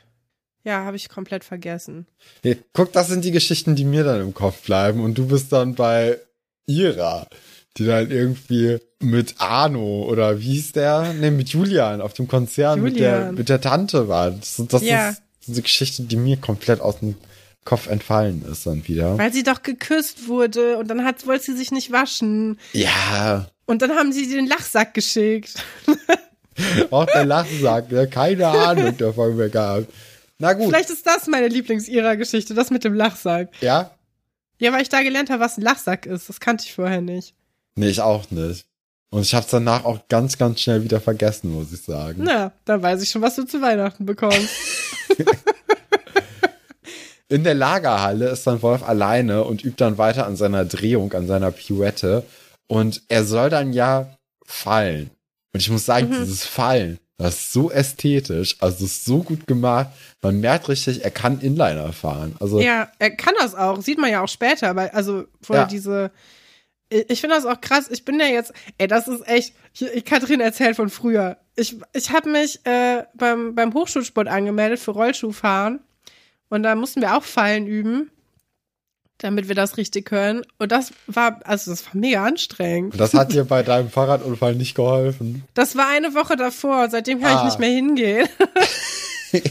[0.64, 2.06] Ja, ja habe ich komplett vergessen.
[2.44, 5.52] Hey, guck, das sind die Geschichten, die mir dann im Kopf bleiben und du bist
[5.52, 6.20] dann bei
[6.68, 7.28] Ira,
[7.78, 11.14] die dann irgendwie mit Arno oder wie hieß der?
[11.14, 14.30] Ne, mit Julian auf dem Konzern mit der mit der Tante war.
[14.30, 15.10] Das, das ja.
[15.10, 17.16] ist eine Geschichte, die mir komplett aus dem
[17.66, 19.18] Kopf entfallen ist dann wieder.
[19.18, 22.60] Weil sie doch geküsst wurde und dann hat, wollte sie sich nicht waschen.
[22.74, 23.50] Ja.
[23.66, 25.54] Und dann haben sie den Lachsack geschickt.
[26.92, 28.08] Auch der Lachsack, ne?
[28.08, 29.88] keine Ahnung davon mehr gehabt.
[30.40, 30.70] Na gut.
[30.70, 33.50] Vielleicht ist das meine Lieblings-Ihrer-Geschichte, das mit dem Lachsack.
[33.62, 33.92] Ja?
[34.58, 36.30] Ja, weil ich da gelernt habe, was ein Lachsack ist.
[36.30, 37.36] Das kannte ich vorher nicht.
[37.76, 38.66] Nee, ich auch nicht.
[39.12, 42.22] Und ich habe es danach auch ganz, ganz schnell wieder vergessen, muss ich sagen.
[42.24, 44.50] Na, da weiß ich schon, was du zu Weihnachten bekommst.
[47.28, 51.28] In der Lagerhalle ist dann Wolf alleine und übt dann weiter an seiner Drehung, an
[51.28, 52.24] seiner Pirouette.
[52.68, 55.12] Und er soll dann ja fallen.
[55.54, 56.20] Und ich muss sagen, mhm.
[56.20, 59.90] dieses Fallen, das ist so ästhetisch, also ist so gut gemacht.
[60.22, 62.36] Man merkt richtig, er kann Inliner fahren.
[62.40, 65.66] Also ja, er kann das auch, sieht man ja auch später, aber also vor ja.
[65.66, 66.12] diese
[66.92, 67.88] ich finde das auch krass.
[67.90, 69.56] Ich bin ja jetzt, ey, das ist echt.
[69.80, 71.38] Ich, Katrin erzählt von früher.
[71.56, 75.80] Ich, ich habe mich äh, beim, beim Hochschulsport angemeldet für Rollschuhfahren.
[76.50, 78.12] Und da mussten wir auch Fallen üben
[79.22, 80.42] damit wir das richtig können.
[80.58, 83.00] Und das war, also das war mega anstrengend.
[83.00, 85.44] Das hat dir bei deinem Fahrradunfall nicht geholfen.
[85.54, 87.40] Das war eine Woche davor, seitdem kann ah.
[87.40, 88.28] ich nicht mehr hingehen.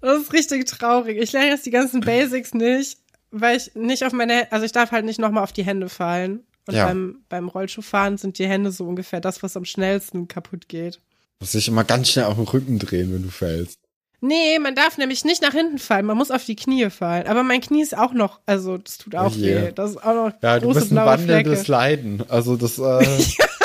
[0.00, 1.18] das ist richtig traurig.
[1.18, 2.98] Ich lerne jetzt die ganzen Basics nicht,
[3.30, 6.44] weil ich nicht auf meine, also ich darf halt nicht nochmal auf die Hände fallen.
[6.66, 6.86] Und ja.
[6.86, 11.00] beim, beim Rollschuhfahren sind die Hände so ungefähr das, was am schnellsten kaputt geht.
[11.38, 13.78] Muss dich immer ganz schnell auf den Rücken drehen, wenn du fällst.
[14.20, 17.26] Nee, man darf nämlich nicht nach hinten fallen, man muss auf die Knie fallen.
[17.26, 19.72] Aber mein Knie ist auch noch, also das tut auch oh weh.
[19.72, 22.24] Das ist auch noch ja, große du bist ein wandelndes Leiden.
[22.28, 23.06] Also das äh,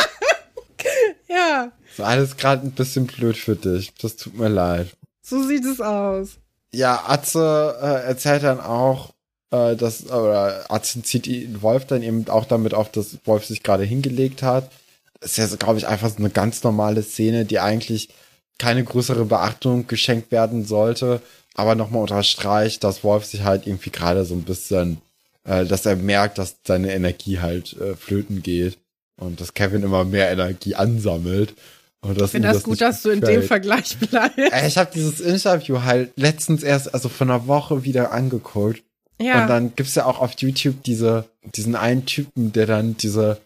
[1.32, 1.72] Ja.
[1.90, 3.94] Ist alles gerade ein bisschen blöd für dich.
[4.02, 4.88] Das tut mir leid.
[5.22, 6.38] So sieht es aus.
[6.74, 9.14] Ja, Atze äh, erzählt dann auch,
[9.52, 13.64] äh, dass, oder Atze zieht ihn Wolf dann eben auch damit auf, dass Wolf sich
[13.64, 14.72] gerade hingelegt hat.
[15.20, 18.10] Das ist ja, glaube ich, einfach so eine ganz normale Szene, die eigentlich
[18.58, 21.22] keine größere Beachtung geschenkt werden sollte,
[21.56, 24.98] aber nochmal unterstreicht, dass Wolf sich halt irgendwie gerade so ein bisschen,
[25.44, 28.78] äh, dass er merkt, dass seine Energie halt äh, flöten geht
[29.18, 31.54] und dass Kevin immer mehr Energie ansammelt.
[32.02, 34.38] Und ich finde das, das gut, dass du in dem Vergleich bleibst.
[34.66, 38.82] Ich habe dieses Interview halt letztens erst, also von einer Woche wieder angeguckt.
[39.20, 39.44] Ja.
[39.44, 41.26] Und dann gibt's ja auch auf YouTube diese,
[41.56, 43.40] diesen einen Typen, der dann diese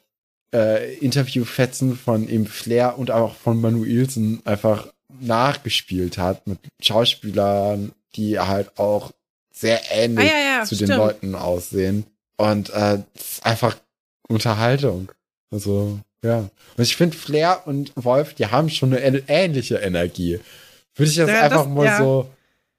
[0.53, 4.87] äh, Interviewfetzen von ihm Flair und auch von Manuelsen einfach
[5.21, 9.11] nachgespielt hat mit Schauspielern, die halt auch
[9.51, 10.91] sehr ähnlich ah, ja, ja, zu stimmt.
[10.91, 12.05] den Leuten aussehen.
[12.37, 13.77] Und äh, ist einfach
[14.27, 15.11] Unterhaltung.
[15.51, 16.49] Also, ja.
[16.77, 20.39] Und ich finde, Flair und Wolf, die haben schon eine ähnliche Energie.
[20.95, 22.29] Würde ich jetzt ja, einfach das, mal so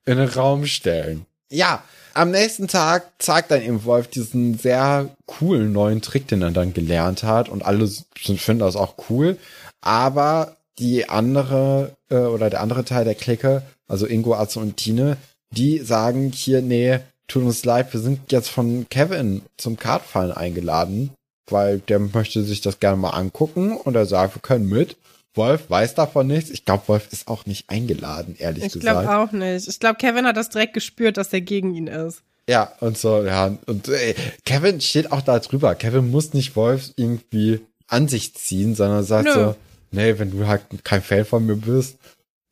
[0.04, 1.26] in den Raum stellen.
[1.50, 1.82] Ja,
[2.14, 6.72] am nächsten Tag zeigt dann eben Wolf diesen sehr coolen neuen Trick, den er dann
[6.72, 7.48] gelernt hat.
[7.48, 9.38] Und alle finden das auch cool.
[9.80, 15.16] Aber die andere äh, oder der andere Teil der Clique, also Ingo, Atze und Tine,
[15.50, 16.98] die sagen hier, nee,
[17.28, 21.10] tut uns leid, wir sind jetzt von Kevin zum Kartfallen eingeladen,
[21.48, 24.96] weil der möchte sich das gerne mal angucken und er sagt, wir können mit.
[25.34, 26.50] Wolf weiß davon nichts.
[26.50, 29.02] Ich glaube, Wolf ist auch nicht eingeladen, ehrlich ich gesagt.
[29.02, 29.68] Ich glaube auch nicht.
[29.68, 32.22] Ich glaube, Kevin hat das direkt gespürt, dass er gegen ihn ist.
[32.48, 33.56] Ja, und so, ja.
[33.66, 35.74] Und ey, Kevin steht auch da drüber.
[35.74, 39.32] Kevin muss nicht Wolf irgendwie an sich ziehen, sondern sagt Nö.
[39.34, 39.56] so,
[39.96, 41.98] nee, wenn du halt kein Fan von mir bist.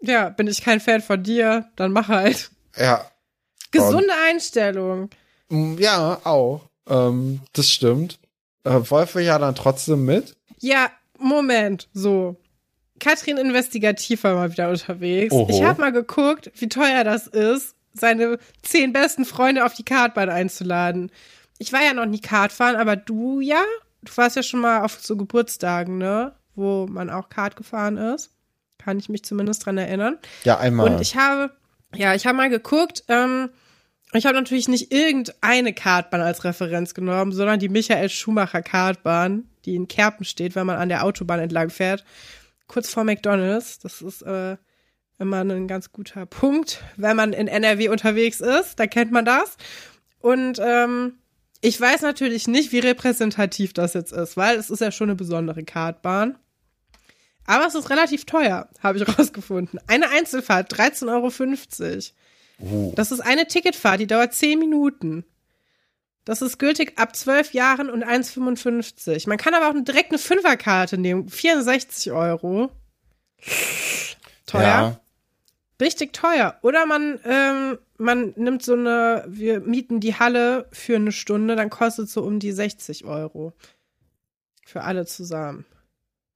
[0.01, 2.51] Ja, bin ich kein Fan von dir, dann mach halt.
[2.77, 3.09] Ja.
[3.71, 5.11] Gesunde und, Einstellung.
[5.49, 6.63] Mm, ja, auch.
[6.89, 8.19] Ähm, das stimmt.
[8.65, 10.35] Äh, Wolf will ja dann trotzdem mit.
[10.59, 12.37] Ja, Moment, so.
[13.01, 15.33] Katrin Investigativ war mal wieder unterwegs.
[15.33, 15.49] Oho.
[15.51, 20.31] Ich habe mal geguckt, wie teuer das ist, seine zehn besten Freunde auf die Kartbahn
[20.31, 21.11] einzuladen.
[21.59, 23.63] Ich war ja noch nie Kartfahren, aber du ja?
[24.03, 26.35] Du warst ja schon mal auf so Geburtstagen, ne?
[26.55, 28.31] Wo man auch Kart gefahren ist.
[28.79, 30.19] Kann ich mich zumindest dran erinnern.
[30.45, 30.91] Ja, einmal.
[30.93, 31.51] Und ich habe,
[31.95, 33.51] ja, ich habe mal geguckt, ähm,
[34.13, 39.75] ich habe natürlich nicht irgendeine Kartbahn als Referenz genommen, sondern die Michael Schumacher Kartbahn, die
[39.75, 42.05] in Kerpen steht, wenn man an der Autobahn entlang fährt,
[42.69, 43.81] kurz vor McDonald's.
[43.81, 44.57] Das ist äh,
[45.19, 48.79] immer ein ganz guter Punkt, wenn man in NRW unterwegs ist.
[48.79, 49.57] Da kennt man das.
[50.21, 51.15] Und ähm,
[51.61, 55.17] ich weiß natürlich nicht, wie repräsentativ das jetzt ist, weil es ist ja schon eine
[55.17, 56.37] besondere Kartbahn.
[57.47, 59.81] Aber es ist relativ teuer, habe ich rausgefunden.
[59.87, 61.31] Eine Einzelfahrt, 13,50 Euro.
[62.61, 62.93] Uh.
[62.95, 65.25] Das ist eine Ticketfahrt, die dauert 10 Minuten.
[66.25, 69.29] Das ist gültig ab 12 Jahren und 1,55.
[69.29, 72.71] Man kann aber auch direkt eine Fünferkarte nehmen, 64 Euro.
[74.47, 74.63] Teuer.
[74.63, 75.01] Ja.
[75.81, 76.59] Richtig teuer.
[76.63, 81.69] Oder man, ähm, man nimmt so eine, wir mieten die Halle für eine Stunde, dann
[81.69, 83.53] kostet so um die 60 Euro.
[84.65, 85.67] Für alle zusammen.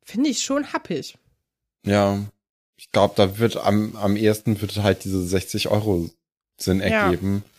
[0.09, 1.18] Finde ich schon happig.
[1.85, 2.18] Ja.
[2.78, 6.09] Ich glaube, da wird am, am ehesten wird halt diese 60 Euro
[6.56, 7.44] Sinn ergeben.
[7.44, 7.51] Ja.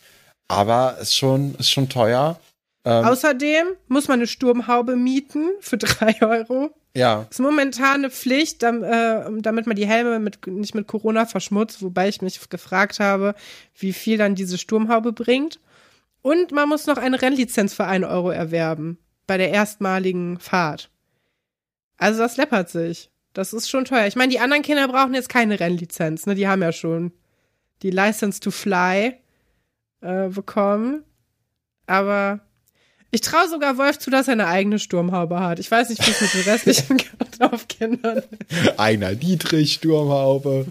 [0.48, 2.40] Aber ist schon, ist schon teuer.
[2.86, 6.72] Ähm, Außerdem muss man eine Sturmhaube mieten für drei Euro.
[6.96, 7.28] Ja.
[7.30, 12.10] Ist momentan eine Pflicht, äh, damit man die Helme mit, nicht mit Corona verschmutzt, wobei
[12.10, 13.36] ich mich gefragt habe,
[13.78, 15.60] wie viel dann diese Sturmhaube bringt.
[16.24, 18.98] Und man muss noch eine Rennlizenz für einen Euro erwerben
[19.28, 20.90] bei der erstmaligen Fahrt.
[22.00, 23.12] Also das läppert sich.
[23.34, 24.08] Das ist schon teuer.
[24.08, 26.34] Ich meine, die anderen Kinder brauchen jetzt keine Rennlizenz, ne?
[26.34, 27.12] Die haben ja schon
[27.84, 29.14] die License to Fly
[30.02, 31.04] äh, bekommen.
[31.86, 32.40] Aber
[33.12, 35.60] ich traue sogar Wolf zu, dass er eine eigene Sturmhaube hat.
[35.60, 36.98] Ich weiß nicht, wie es mit den restlichen
[37.40, 38.24] Dorfkindern
[38.78, 40.68] Einer Dietrich-Sturmhaube.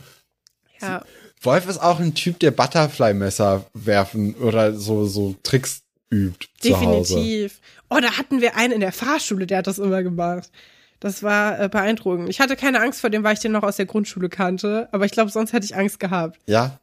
[0.81, 1.05] Ja.
[1.43, 6.49] Wolf ist auch ein Typ, der Butterfly-Messer werfen oder so, so Tricks übt.
[6.65, 7.61] Definitiv.
[7.91, 10.51] Oh, da hatten wir einen in der Fahrschule, der hat das immer gemacht.
[11.01, 12.29] Das war äh, beeindruckend.
[12.29, 15.05] Ich hatte keine Angst vor dem, weil ich den noch aus der Grundschule kannte, aber
[15.05, 16.41] ich glaube, sonst hätte ich Angst gehabt.
[16.47, 16.81] Ja.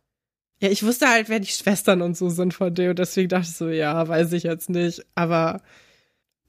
[0.61, 3.47] Ja, ich wusste halt, wer die Schwestern und so sind von dem, und deswegen dachte
[3.49, 5.61] ich so, ja, weiß ich jetzt nicht, aber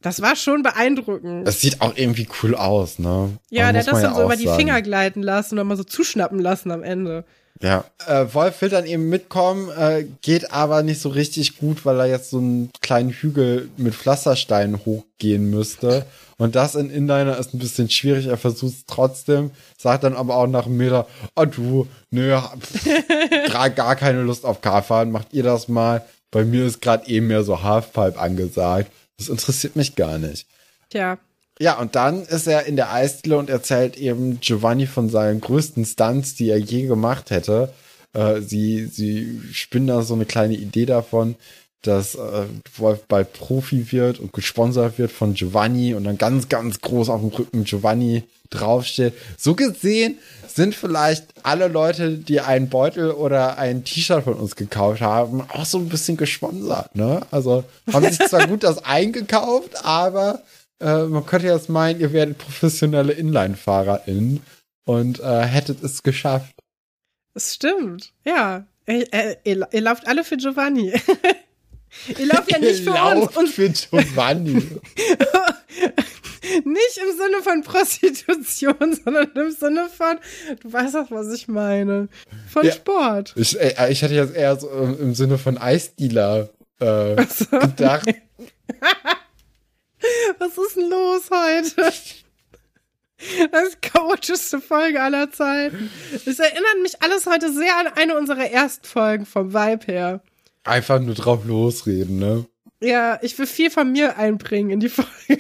[0.00, 1.46] das war schon beeindruckend.
[1.46, 3.36] Das sieht auch irgendwie cool aus, ne?
[3.50, 6.38] Ja, der hat das dann so über die Finger gleiten lassen und mal so zuschnappen
[6.38, 7.24] lassen am Ende.
[7.62, 11.98] Ja, äh, Wolf will dann eben mitkommen, äh, geht aber nicht so richtig gut, weil
[12.00, 16.04] er jetzt so einen kleinen Hügel mit Pflastersteinen hochgehen müsste.
[16.38, 18.26] Und das in Inliner ist ein bisschen schwierig.
[18.26, 22.86] Er versucht es trotzdem, sagt dann aber auch nach einem Meter, oh du, nö, pff,
[23.74, 26.04] gar keine Lust auf Karfahren, macht ihr das mal.
[26.30, 28.90] Bei mir ist gerade eben mehr so Halfpipe angesagt.
[29.16, 30.46] Das interessiert mich gar nicht.
[30.90, 31.18] Tja.
[31.58, 35.84] Ja, und dann ist er in der Eisdiele und erzählt eben Giovanni von seinen größten
[35.84, 37.72] Stunts, die er je gemacht hätte.
[38.12, 41.36] Äh, sie, sie spinnen da so eine kleine Idee davon,
[41.82, 42.44] dass äh,
[42.76, 47.20] Wolf bald Profi wird und gesponsert wird von Giovanni und dann ganz, ganz groß auf
[47.20, 49.14] dem Rücken Giovanni draufsteht.
[49.38, 55.00] So gesehen sind vielleicht alle Leute, die einen Beutel oder ein T-Shirt von uns gekauft
[55.00, 57.20] haben, auch so ein bisschen gesponsert, ne?
[57.30, 60.42] Also haben sich zwar gut das eingekauft, aber
[60.80, 64.42] äh, man könnte jetzt meinen, ihr werdet professionelle Inline-FahrerInnen
[64.84, 66.54] und äh, hättet es geschafft.
[67.34, 68.66] Das stimmt, ja.
[68.86, 69.06] Ihr,
[69.44, 70.92] ihr, ihr lauft alle für Giovanni.
[72.18, 73.36] ihr lauft ja nicht für uns.
[73.36, 74.54] Und für Giovanni.
[76.64, 80.18] nicht im Sinne von Prostitution, sondern im Sinne von,
[80.60, 82.08] du weißt doch, was ich meine,
[82.48, 83.34] von ja, Sport.
[83.36, 86.48] Ich, äh, ich hatte jetzt eher so im Sinne von Eisdealer
[86.80, 87.58] äh, so.
[87.58, 88.08] gedacht.
[90.38, 91.92] Was ist denn los heute?
[93.50, 95.90] Das ist chaotischste Folge aller Zeiten.
[96.12, 100.20] Es erinnert mich alles heute sehr an eine unserer ersten Folgen vom Vibe her.
[100.64, 102.46] Einfach nur drauf losreden, ne?
[102.80, 105.10] Ja, ich will viel von mir einbringen in die Folge.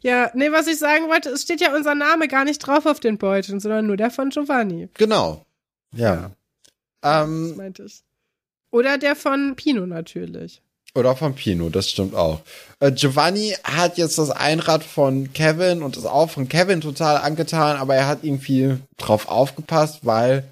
[0.00, 3.00] ja, nee, was ich sagen wollte, es steht ja unser Name gar nicht drauf auf
[3.00, 4.88] den Beuteln, sondern nur der von Giovanni.
[4.94, 5.44] Genau.
[5.94, 6.14] Ja.
[7.02, 7.22] ja.
[7.24, 8.04] Ähm, das meinte ich.
[8.70, 10.62] Oder der von Pino natürlich.
[10.94, 12.40] Oder von Pino, das stimmt auch.
[12.80, 17.76] Äh, Giovanni hat jetzt das Einrad von Kevin und ist auch von Kevin total angetan,
[17.76, 20.44] aber er hat irgendwie drauf aufgepasst, weil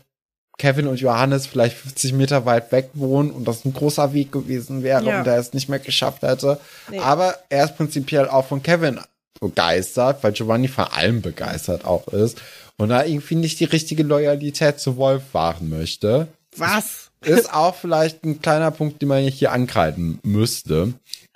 [0.60, 4.82] Kevin und Johannes vielleicht 50 Meter weit weg wohnen und das ein großer Weg gewesen
[4.82, 5.20] wäre ja.
[5.20, 6.58] und er es nicht mehr geschafft hätte.
[6.90, 6.98] Nee.
[6.98, 9.00] Aber er ist prinzipiell auch von Kevin
[9.40, 12.40] begeistert, weil Giovanni von allem begeistert auch ist
[12.76, 16.28] und da irgendwie nicht die richtige Loyalität zu Wolf wahren möchte.
[16.56, 17.09] Was?
[17.20, 20.94] Ist auch vielleicht ein kleiner Punkt, den man hier ankreiden müsste.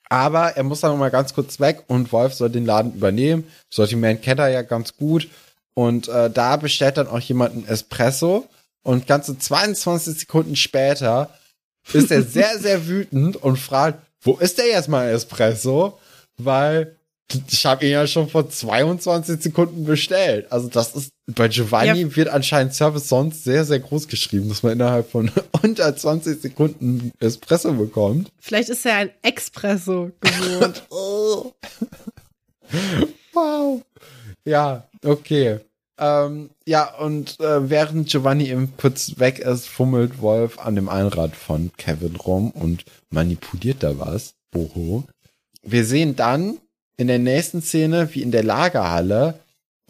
[0.08, 3.44] Aber er muss dann noch mal ganz kurz weg und Wolf soll den Laden übernehmen.
[3.70, 5.28] Sortiment kennt er ja ganz gut.
[5.74, 8.48] Und äh, da bestellt dann auch jemand einen Espresso.
[8.82, 11.30] Und ganze 22 Sekunden später
[11.92, 15.98] ist er sehr, sehr wütend und fragt, wo ist der jetzt mein Espresso?
[16.36, 16.96] Weil
[17.50, 20.50] ich habe ihn ja schon vor 22 Sekunden bestellt.
[20.52, 22.16] Also das ist, bei Giovanni ja.
[22.16, 25.30] wird anscheinend Service sonst sehr, sehr groß geschrieben, dass man innerhalb von
[25.62, 28.30] unter 20 Sekunden Espresso bekommt.
[28.38, 30.82] Vielleicht ist er ein Espresso gewohnt.
[30.90, 31.52] oh.
[33.32, 33.82] wow.
[34.44, 35.60] Ja, okay.
[35.96, 41.36] Ähm, ja, und äh, während Giovanni im kurz weg ist, fummelt Wolf an dem Einrad
[41.36, 44.34] von Kevin rum und manipuliert da was.
[44.54, 45.04] Oho.
[45.62, 46.58] Wir sehen dann
[46.96, 49.40] in der nächsten Szene, wie in der Lagerhalle,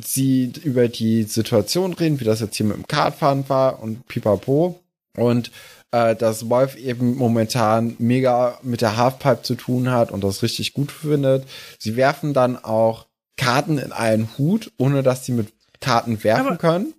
[0.03, 4.81] sie über die Situation reden, wie das jetzt hier mit dem Kartfahren war und pipapo.
[5.17, 5.51] Und
[5.93, 10.73] äh, dass Wolf eben momentan mega mit der Halfpipe zu tun hat und das richtig
[10.73, 11.47] gut findet.
[11.79, 13.07] Sie werfen dann auch
[13.37, 16.95] Karten in einen Hut, ohne dass sie mit Karten werfen Aber können.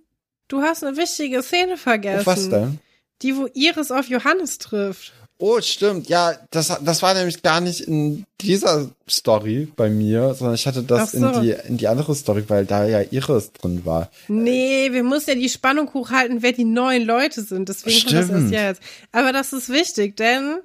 [0.48, 2.22] Du hast eine wichtige Szene vergessen.
[2.22, 2.78] Oh, was denn?
[3.22, 5.12] Die, wo Iris auf Johannes trifft.
[5.38, 6.08] Oh, stimmt.
[6.08, 10.82] Ja, das, das war nämlich gar nicht in dieser Story bei mir, sondern ich hatte
[10.82, 11.26] das so.
[11.26, 14.10] in, die, in die andere Story, weil da ja Iris drin war.
[14.28, 17.68] Nee, wir müssen ja die Spannung hochhalten, wer die neuen Leute sind.
[17.68, 18.28] Deswegen stimmt.
[18.28, 18.82] kommt das erst jetzt.
[19.12, 20.60] Aber das ist wichtig, denn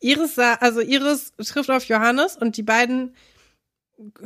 [0.00, 3.14] Iris, also Iris trifft auf Johannes und die beiden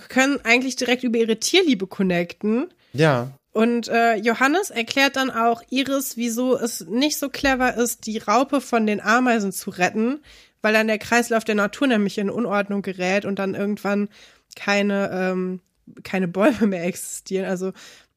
[0.08, 2.68] können eigentlich direkt über ihre Tierliebe connecten.
[2.92, 3.30] Ja.
[3.52, 8.60] Und äh, Johannes erklärt dann auch Iris, wieso es nicht so clever ist, die Raupe
[8.60, 10.20] von den Ameisen zu retten,
[10.62, 14.08] weil dann der Kreislauf der Natur nämlich in Unordnung gerät und dann irgendwann
[14.54, 15.60] keine, ähm,
[16.04, 17.46] keine Bäume mehr existieren.
[17.46, 17.72] Also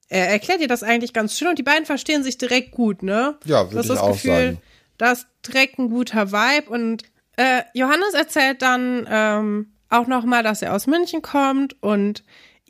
[0.08, 3.36] er erklärt ihr das eigentlich ganz schön und die beiden verstehen sich direkt gut, ne?
[3.46, 4.62] Ja, würde ich das auch Gefühl, sagen.
[5.00, 7.04] Das ist direkt ein guter Vibe und
[7.38, 12.24] äh, Johannes erzählt dann ähm, auch nochmal, dass er aus München kommt und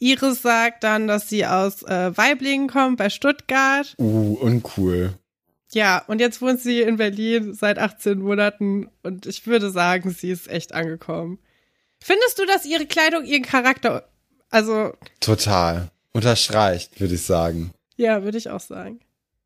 [0.03, 3.95] Iris sagt dann, dass sie aus äh, Weiblingen kommt, bei Stuttgart.
[3.97, 5.13] Uh, uncool.
[5.71, 10.29] Ja, und jetzt wohnt sie in Berlin seit 18 Monaten und ich würde sagen, sie
[10.29, 11.39] ist echt angekommen.
[11.99, 14.07] Findest du, dass ihre Kleidung ihren Charakter,
[14.49, 14.93] also.
[15.19, 15.89] Total.
[16.11, 17.71] Unterstreicht, würde ich sagen.
[17.95, 18.99] Ja, würde ich auch sagen.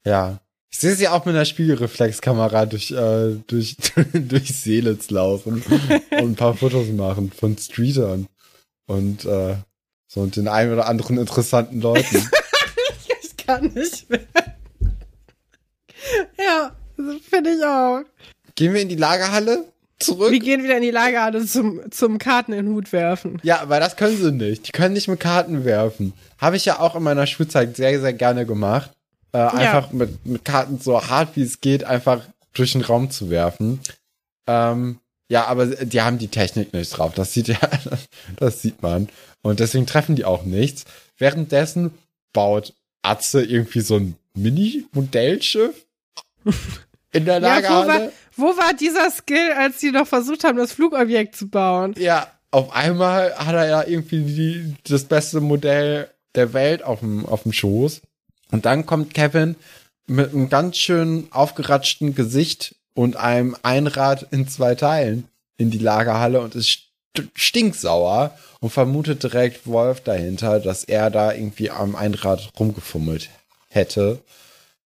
[0.05, 0.39] Ja.
[0.69, 3.77] Ich sehe sie auch mit einer Spiegelreflexkamera durch, äh, durch,
[4.13, 5.63] durch Seelitz laufen
[6.11, 8.27] und ein paar Fotos machen von Streetern.
[8.85, 9.55] Und äh,
[10.07, 12.29] so, und den einen oder anderen interessanten Leuten.
[13.21, 14.21] ich kann nicht mehr.
[16.37, 16.71] ja,
[17.29, 18.01] finde ich auch.
[18.55, 19.65] Gehen wir in die Lagerhalle
[19.99, 20.31] zurück?
[20.31, 23.39] Wir gehen wieder in die Lagerhalle zum, zum Karten in den Hut werfen.
[23.43, 24.67] Ja, weil das können sie nicht.
[24.67, 26.13] Die können nicht mit Karten werfen.
[26.37, 28.91] Habe ich ja auch in meiner Schulzeit sehr, sehr gerne gemacht.
[29.33, 29.97] Äh, einfach ja.
[29.97, 32.21] mit, mit Karten so hart wie es geht, einfach
[32.53, 33.81] durch den Raum zu werfen.
[34.47, 37.13] Ähm, ja, aber die haben die Technik nicht drauf.
[37.13, 37.57] Das sieht ja,
[38.37, 39.09] das sieht man.
[39.41, 40.85] Und deswegen treffen die auch nichts.
[41.17, 41.91] Währenddessen
[42.33, 45.85] baut Atze irgendwie so ein Mini-Modellschiff
[47.11, 47.93] in der Lagerhalle.
[47.93, 51.49] Ja, wo, war, wo war dieser Skill, als sie noch versucht haben, das Flugobjekt zu
[51.49, 51.95] bauen?
[51.97, 57.25] Ja, auf einmal hat er ja irgendwie die, das beste Modell der Welt auf dem,
[57.25, 58.01] auf dem Schoß.
[58.51, 59.55] Und dann kommt Kevin
[60.05, 65.27] mit einem ganz schön aufgeratschten Gesicht und einem Einrad in zwei Teilen
[65.57, 66.86] in die Lagerhalle und ist
[67.33, 73.29] stinksauer und vermutet direkt Wolf dahinter, dass er da irgendwie am Einrad rumgefummelt
[73.69, 74.19] hätte.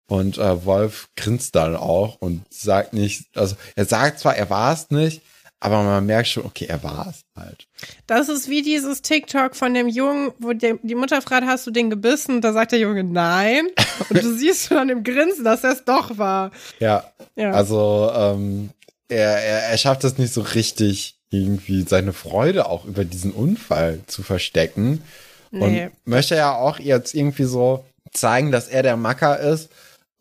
[0.07, 4.73] Und äh, Wolf grinst dann auch und sagt nicht, also er sagt zwar, er war
[4.73, 5.21] es nicht,
[5.59, 7.67] aber man merkt schon, okay, er war es halt.
[8.07, 11.71] Das ist wie dieses TikTok von dem Jungen, wo die, die Mutter fragt, hast du
[11.71, 12.41] den gebissen?
[12.41, 13.67] Da sagt der Junge nein.
[14.09, 16.51] Und du siehst schon an dem Grinsen, dass er es doch war.
[16.79, 17.11] Ja.
[17.35, 17.51] ja.
[17.51, 18.69] Also ähm,
[19.09, 23.99] er, er, er schafft es nicht so richtig, irgendwie seine Freude auch über diesen Unfall
[24.07, 25.03] zu verstecken.
[25.51, 25.85] Nee.
[25.85, 29.69] Und möchte ja auch jetzt irgendwie so zeigen, dass er der Macker ist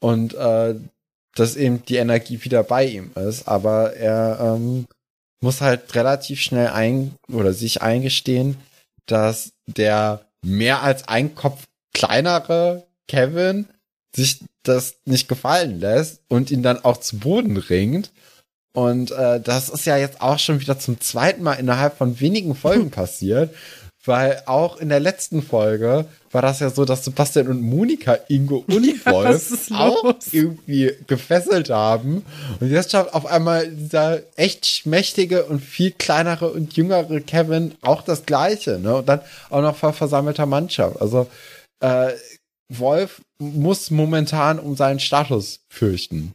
[0.01, 0.75] und äh,
[1.35, 3.49] dass eben die Energie wieder bei ihm ist.
[3.49, 4.87] Aber er ähm,
[5.41, 8.57] muss halt relativ schnell ein oder sich eingestehen,
[9.07, 11.65] dass der mehr als ein Kopf
[11.95, 13.67] kleinere Kevin
[14.15, 18.11] sich das nicht gefallen lässt und ihn dann auch zu Boden ringt.
[18.79, 22.55] Und äh, das ist ja jetzt auch schon wieder zum zweiten Mal innerhalb von wenigen
[22.55, 23.53] Folgen passiert.
[24.05, 28.59] Weil auch in der letzten Folge war das ja so, dass Sebastian und Monika Ingo
[28.69, 32.25] und ja, Wolf auch irgendwie gefesselt haben.
[32.61, 38.03] Und jetzt schafft auf einmal dieser echt schmächtige und viel kleinere und jüngere Kevin auch
[38.03, 38.79] das Gleiche.
[38.79, 38.95] Ne?
[38.95, 41.03] Und dann auch noch vor versammelter Mannschaft.
[41.03, 41.27] Also
[41.81, 42.13] äh,
[42.69, 46.33] Wolf muss momentan um seinen Status fürchten.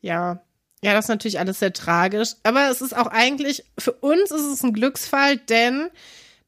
[0.00, 0.43] Ja,
[0.84, 2.34] Ja, das ist natürlich alles sehr tragisch.
[2.42, 5.88] Aber es ist auch eigentlich, für uns ist es ein Glücksfall, denn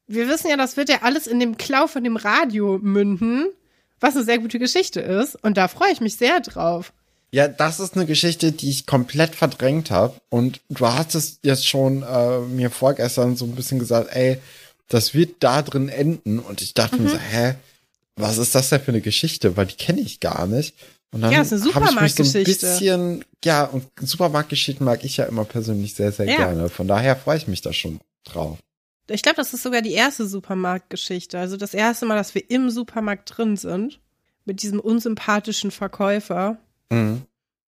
[0.07, 3.47] wir wissen ja, das wird ja alles in dem Klau von dem Radio münden,
[3.99, 5.43] was eine sehr gute Geschichte ist.
[5.43, 6.93] Und da freue ich mich sehr drauf.
[7.31, 10.21] Ja, das ist eine Geschichte, die ich komplett verdrängt habe.
[10.29, 14.37] Und du hattest jetzt schon äh, mir vorgestern so ein bisschen gesagt, ey,
[14.91, 16.41] das wird da drin enden.
[16.41, 17.05] Und ich dachte mhm.
[17.05, 17.55] mir so, hä,
[18.17, 19.57] was ist das denn für eine Geschichte?
[19.57, 20.75] Weil die kenne ich gar nicht.
[21.13, 22.27] Und dann ja, ist eine Supermarktgeschichte.
[22.27, 26.37] So ein bisschen, ja, und Supermarktgeschichten mag ich ja immer persönlich sehr, sehr ja.
[26.37, 26.69] gerne.
[26.69, 28.59] Von daher freue ich mich da schon drauf.
[29.09, 31.39] Ich glaube, das ist sogar die erste Supermarktgeschichte.
[31.39, 34.01] Also das erste Mal, dass wir im Supermarkt drin sind.
[34.45, 36.59] Mit diesem unsympathischen Verkäufer,
[36.89, 37.23] mhm.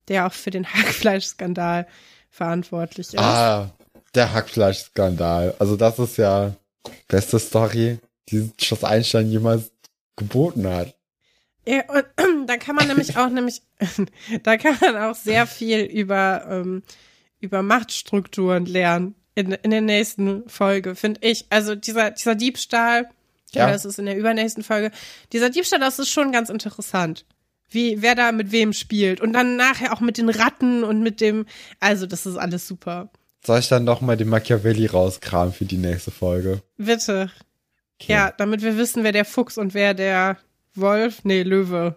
[0.07, 1.89] der auch für den Hackfleischskandal
[2.31, 3.19] verantwortlich ist.
[3.19, 3.73] Ah,
[4.15, 5.55] der Hackfleischskandal.
[5.59, 6.55] Also das ist ja
[7.09, 7.99] beste Story,
[8.29, 9.73] die Schloss Einstein jemals
[10.17, 10.95] geboten hat.
[11.69, 12.07] Ja, und
[12.49, 13.61] da kann man nämlich auch nämlich,
[14.43, 16.83] da kann man auch sehr viel über, ähm,
[17.41, 21.45] über Machtstrukturen lernen in, in der nächsten Folge, finde ich.
[21.51, 23.11] Also dieser, dieser Diebstahl,
[23.53, 23.71] ja.
[23.71, 24.91] das ist in der übernächsten Folge.
[25.35, 27.27] Dieser Diebstahl, das ist schon ganz interessant.
[27.69, 29.21] Wie, wer da mit wem spielt.
[29.21, 31.45] Und dann nachher auch mit den Ratten und mit dem,
[31.81, 33.11] also das ist alles super.
[33.45, 36.63] Soll ich dann noch mal den Machiavelli rauskramen für die nächste Folge?
[36.79, 37.31] Bitte.
[38.01, 38.13] Okay.
[38.13, 40.39] Ja, damit wir wissen, wer der Fuchs und wer der
[40.81, 41.25] Wolf?
[41.25, 41.97] Nee, Löwe.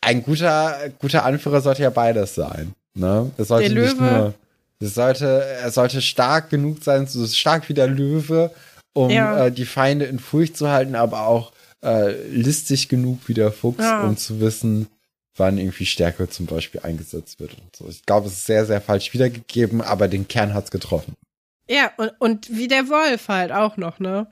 [0.00, 2.74] Ein guter, guter Anführer sollte ja beides sein.
[2.94, 3.30] Ne?
[3.36, 4.04] Es sollte der nicht Löwe.
[4.04, 4.34] nur.
[4.80, 8.50] Es sollte, er sollte stark genug sein, so stark wie der Löwe,
[8.92, 9.46] um ja.
[9.46, 11.52] äh, die Feinde in Furcht zu halten, aber auch
[11.82, 14.04] äh, listig genug wie der Fuchs, ja.
[14.04, 14.88] um zu wissen,
[15.36, 17.54] wann irgendwie Stärke zum Beispiel eingesetzt wird.
[17.54, 17.88] Und so.
[17.88, 21.14] Ich glaube, es ist sehr, sehr falsch wiedergegeben, aber den Kern hat's getroffen.
[21.68, 24.26] Ja, und, und wie der Wolf halt auch noch, ne?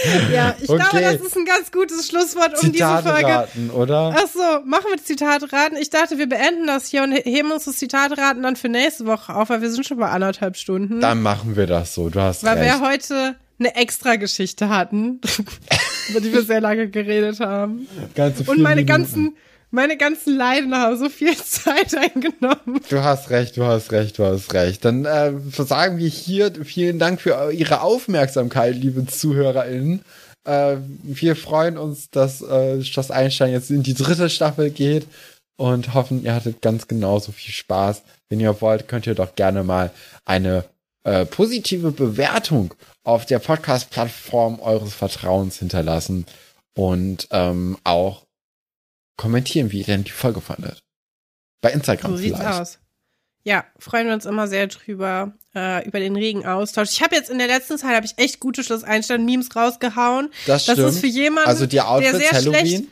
[0.33, 0.79] Ja, ich okay.
[0.79, 3.29] glaube, das ist ein ganz gutes Schlusswort um Zitate diese Folge.
[3.29, 4.15] Raten, oder?
[4.15, 5.77] Ach so, machen wir Zitatraten.
[5.77, 9.35] Ich dachte, wir beenden das hier und heben uns das Zitatraten dann für nächste Woche
[9.35, 11.01] auf, weil wir sind schon bei anderthalb Stunden.
[11.01, 12.09] Dann machen wir das so.
[12.09, 12.73] Du hast weil recht.
[12.73, 15.19] Weil wir heute eine extra Geschichte hatten,
[16.09, 17.87] über die wir sehr lange geredet haben.
[18.15, 18.87] Ganze und meine Minuten.
[18.87, 19.35] ganzen
[19.71, 22.81] meine ganzen Leiden haben so viel Zeit eingenommen.
[22.89, 24.83] Du hast recht, du hast recht, du hast recht.
[24.85, 30.03] Dann äh, sagen wir hier vielen Dank für Ihre Aufmerksamkeit, liebe ZuhörerInnen.
[30.45, 35.05] Äh, wir freuen uns, dass äh, Schloss Einstein jetzt in die dritte Staffel geht
[35.57, 38.01] und hoffen, ihr hattet ganz genauso viel Spaß.
[38.29, 39.91] Wenn ihr wollt, könnt ihr doch gerne mal
[40.25, 40.63] eine
[41.03, 42.73] äh, positive Bewertung
[43.03, 46.25] auf der Podcast-Plattform eures Vertrauens hinterlassen
[46.75, 48.25] und ähm, auch
[49.19, 50.79] kommentieren, wie ihr denn die Folge fandet.
[51.61, 52.41] Bei Instagram so vielleicht.
[52.41, 52.79] sieht's aus.
[53.43, 56.91] Ja, freuen wir uns immer sehr drüber, äh, über den regen Austausch.
[56.91, 60.29] Ich habe jetzt in der letzten Zeit, habe ich echt gute Schluss Einstein-Memes rausgehauen.
[60.45, 60.79] Das stimmt.
[60.79, 62.67] Das ist für jemanden, also die Outfits, der sehr Halloween.
[62.67, 62.83] schlecht,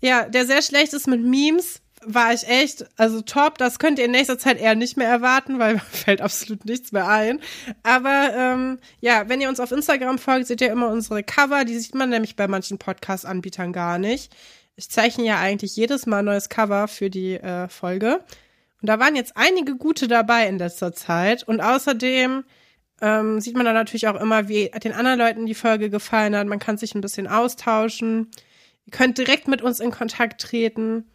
[0.00, 3.58] ja, der sehr schlecht ist mit Memes, war ich echt, also top.
[3.58, 7.08] Das könnt ihr in nächster Zeit eher nicht mehr erwarten, weil fällt absolut nichts mehr
[7.08, 7.40] ein.
[7.82, 11.64] Aber ähm, ja, wenn ihr uns auf Instagram folgt, seht ihr immer unsere Cover.
[11.64, 14.32] Die sieht man nämlich bei manchen Podcast-Anbietern gar nicht.
[14.76, 18.20] Ich zeichne ja eigentlich jedes Mal ein neues Cover für die äh, Folge.
[18.80, 21.42] Und da waren jetzt einige gute dabei in letzter Zeit.
[21.42, 22.44] Und außerdem
[23.00, 26.46] ähm, sieht man dann natürlich auch immer, wie den anderen Leuten die Folge gefallen hat.
[26.46, 28.30] Man kann sich ein bisschen austauschen.
[28.86, 31.10] Ihr könnt direkt mit uns in Kontakt treten.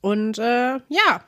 [0.00, 1.24] Und äh, ja,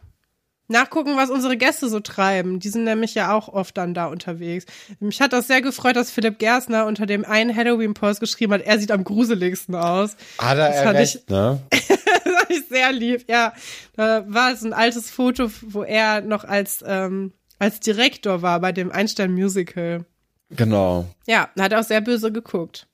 [0.68, 2.60] nachgucken, was unsere Gäste so treiben.
[2.60, 4.66] Die sind nämlich ja auch oft dann da unterwegs.
[5.00, 8.78] Mich hat das sehr gefreut, dass Philipp Gersner unter dem einen Halloween-Post geschrieben hat, er
[8.78, 10.16] sieht am gruseligsten aus.
[10.38, 11.60] Hat er das recht, ich, ne?
[11.70, 13.52] das fand ich sehr lieb, ja.
[13.94, 18.72] Da war es ein altes Foto, wo er noch als, ähm, als Direktor war bei
[18.72, 20.04] dem Einstein-Musical.
[20.50, 21.06] Genau.
[21.26, 22.86] Ja, hat auch sehr böse geguckt.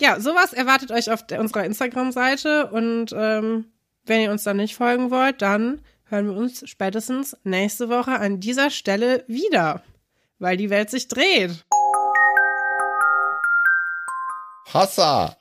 [0.00, 3.66] Ja, sowas erwartet euch auf der, unserer Instagram-Seite und ähm,
[4.04, 5.80] wenn ihr uns dann nicht folgen wollt, dann
[6.12, 9.82] hören wir uns spätestens nächste Woche an dieser Stelle wieder,
[10.38, 11.64] weil die Welt sich dreht.
[14.74, 15.34] Hossa!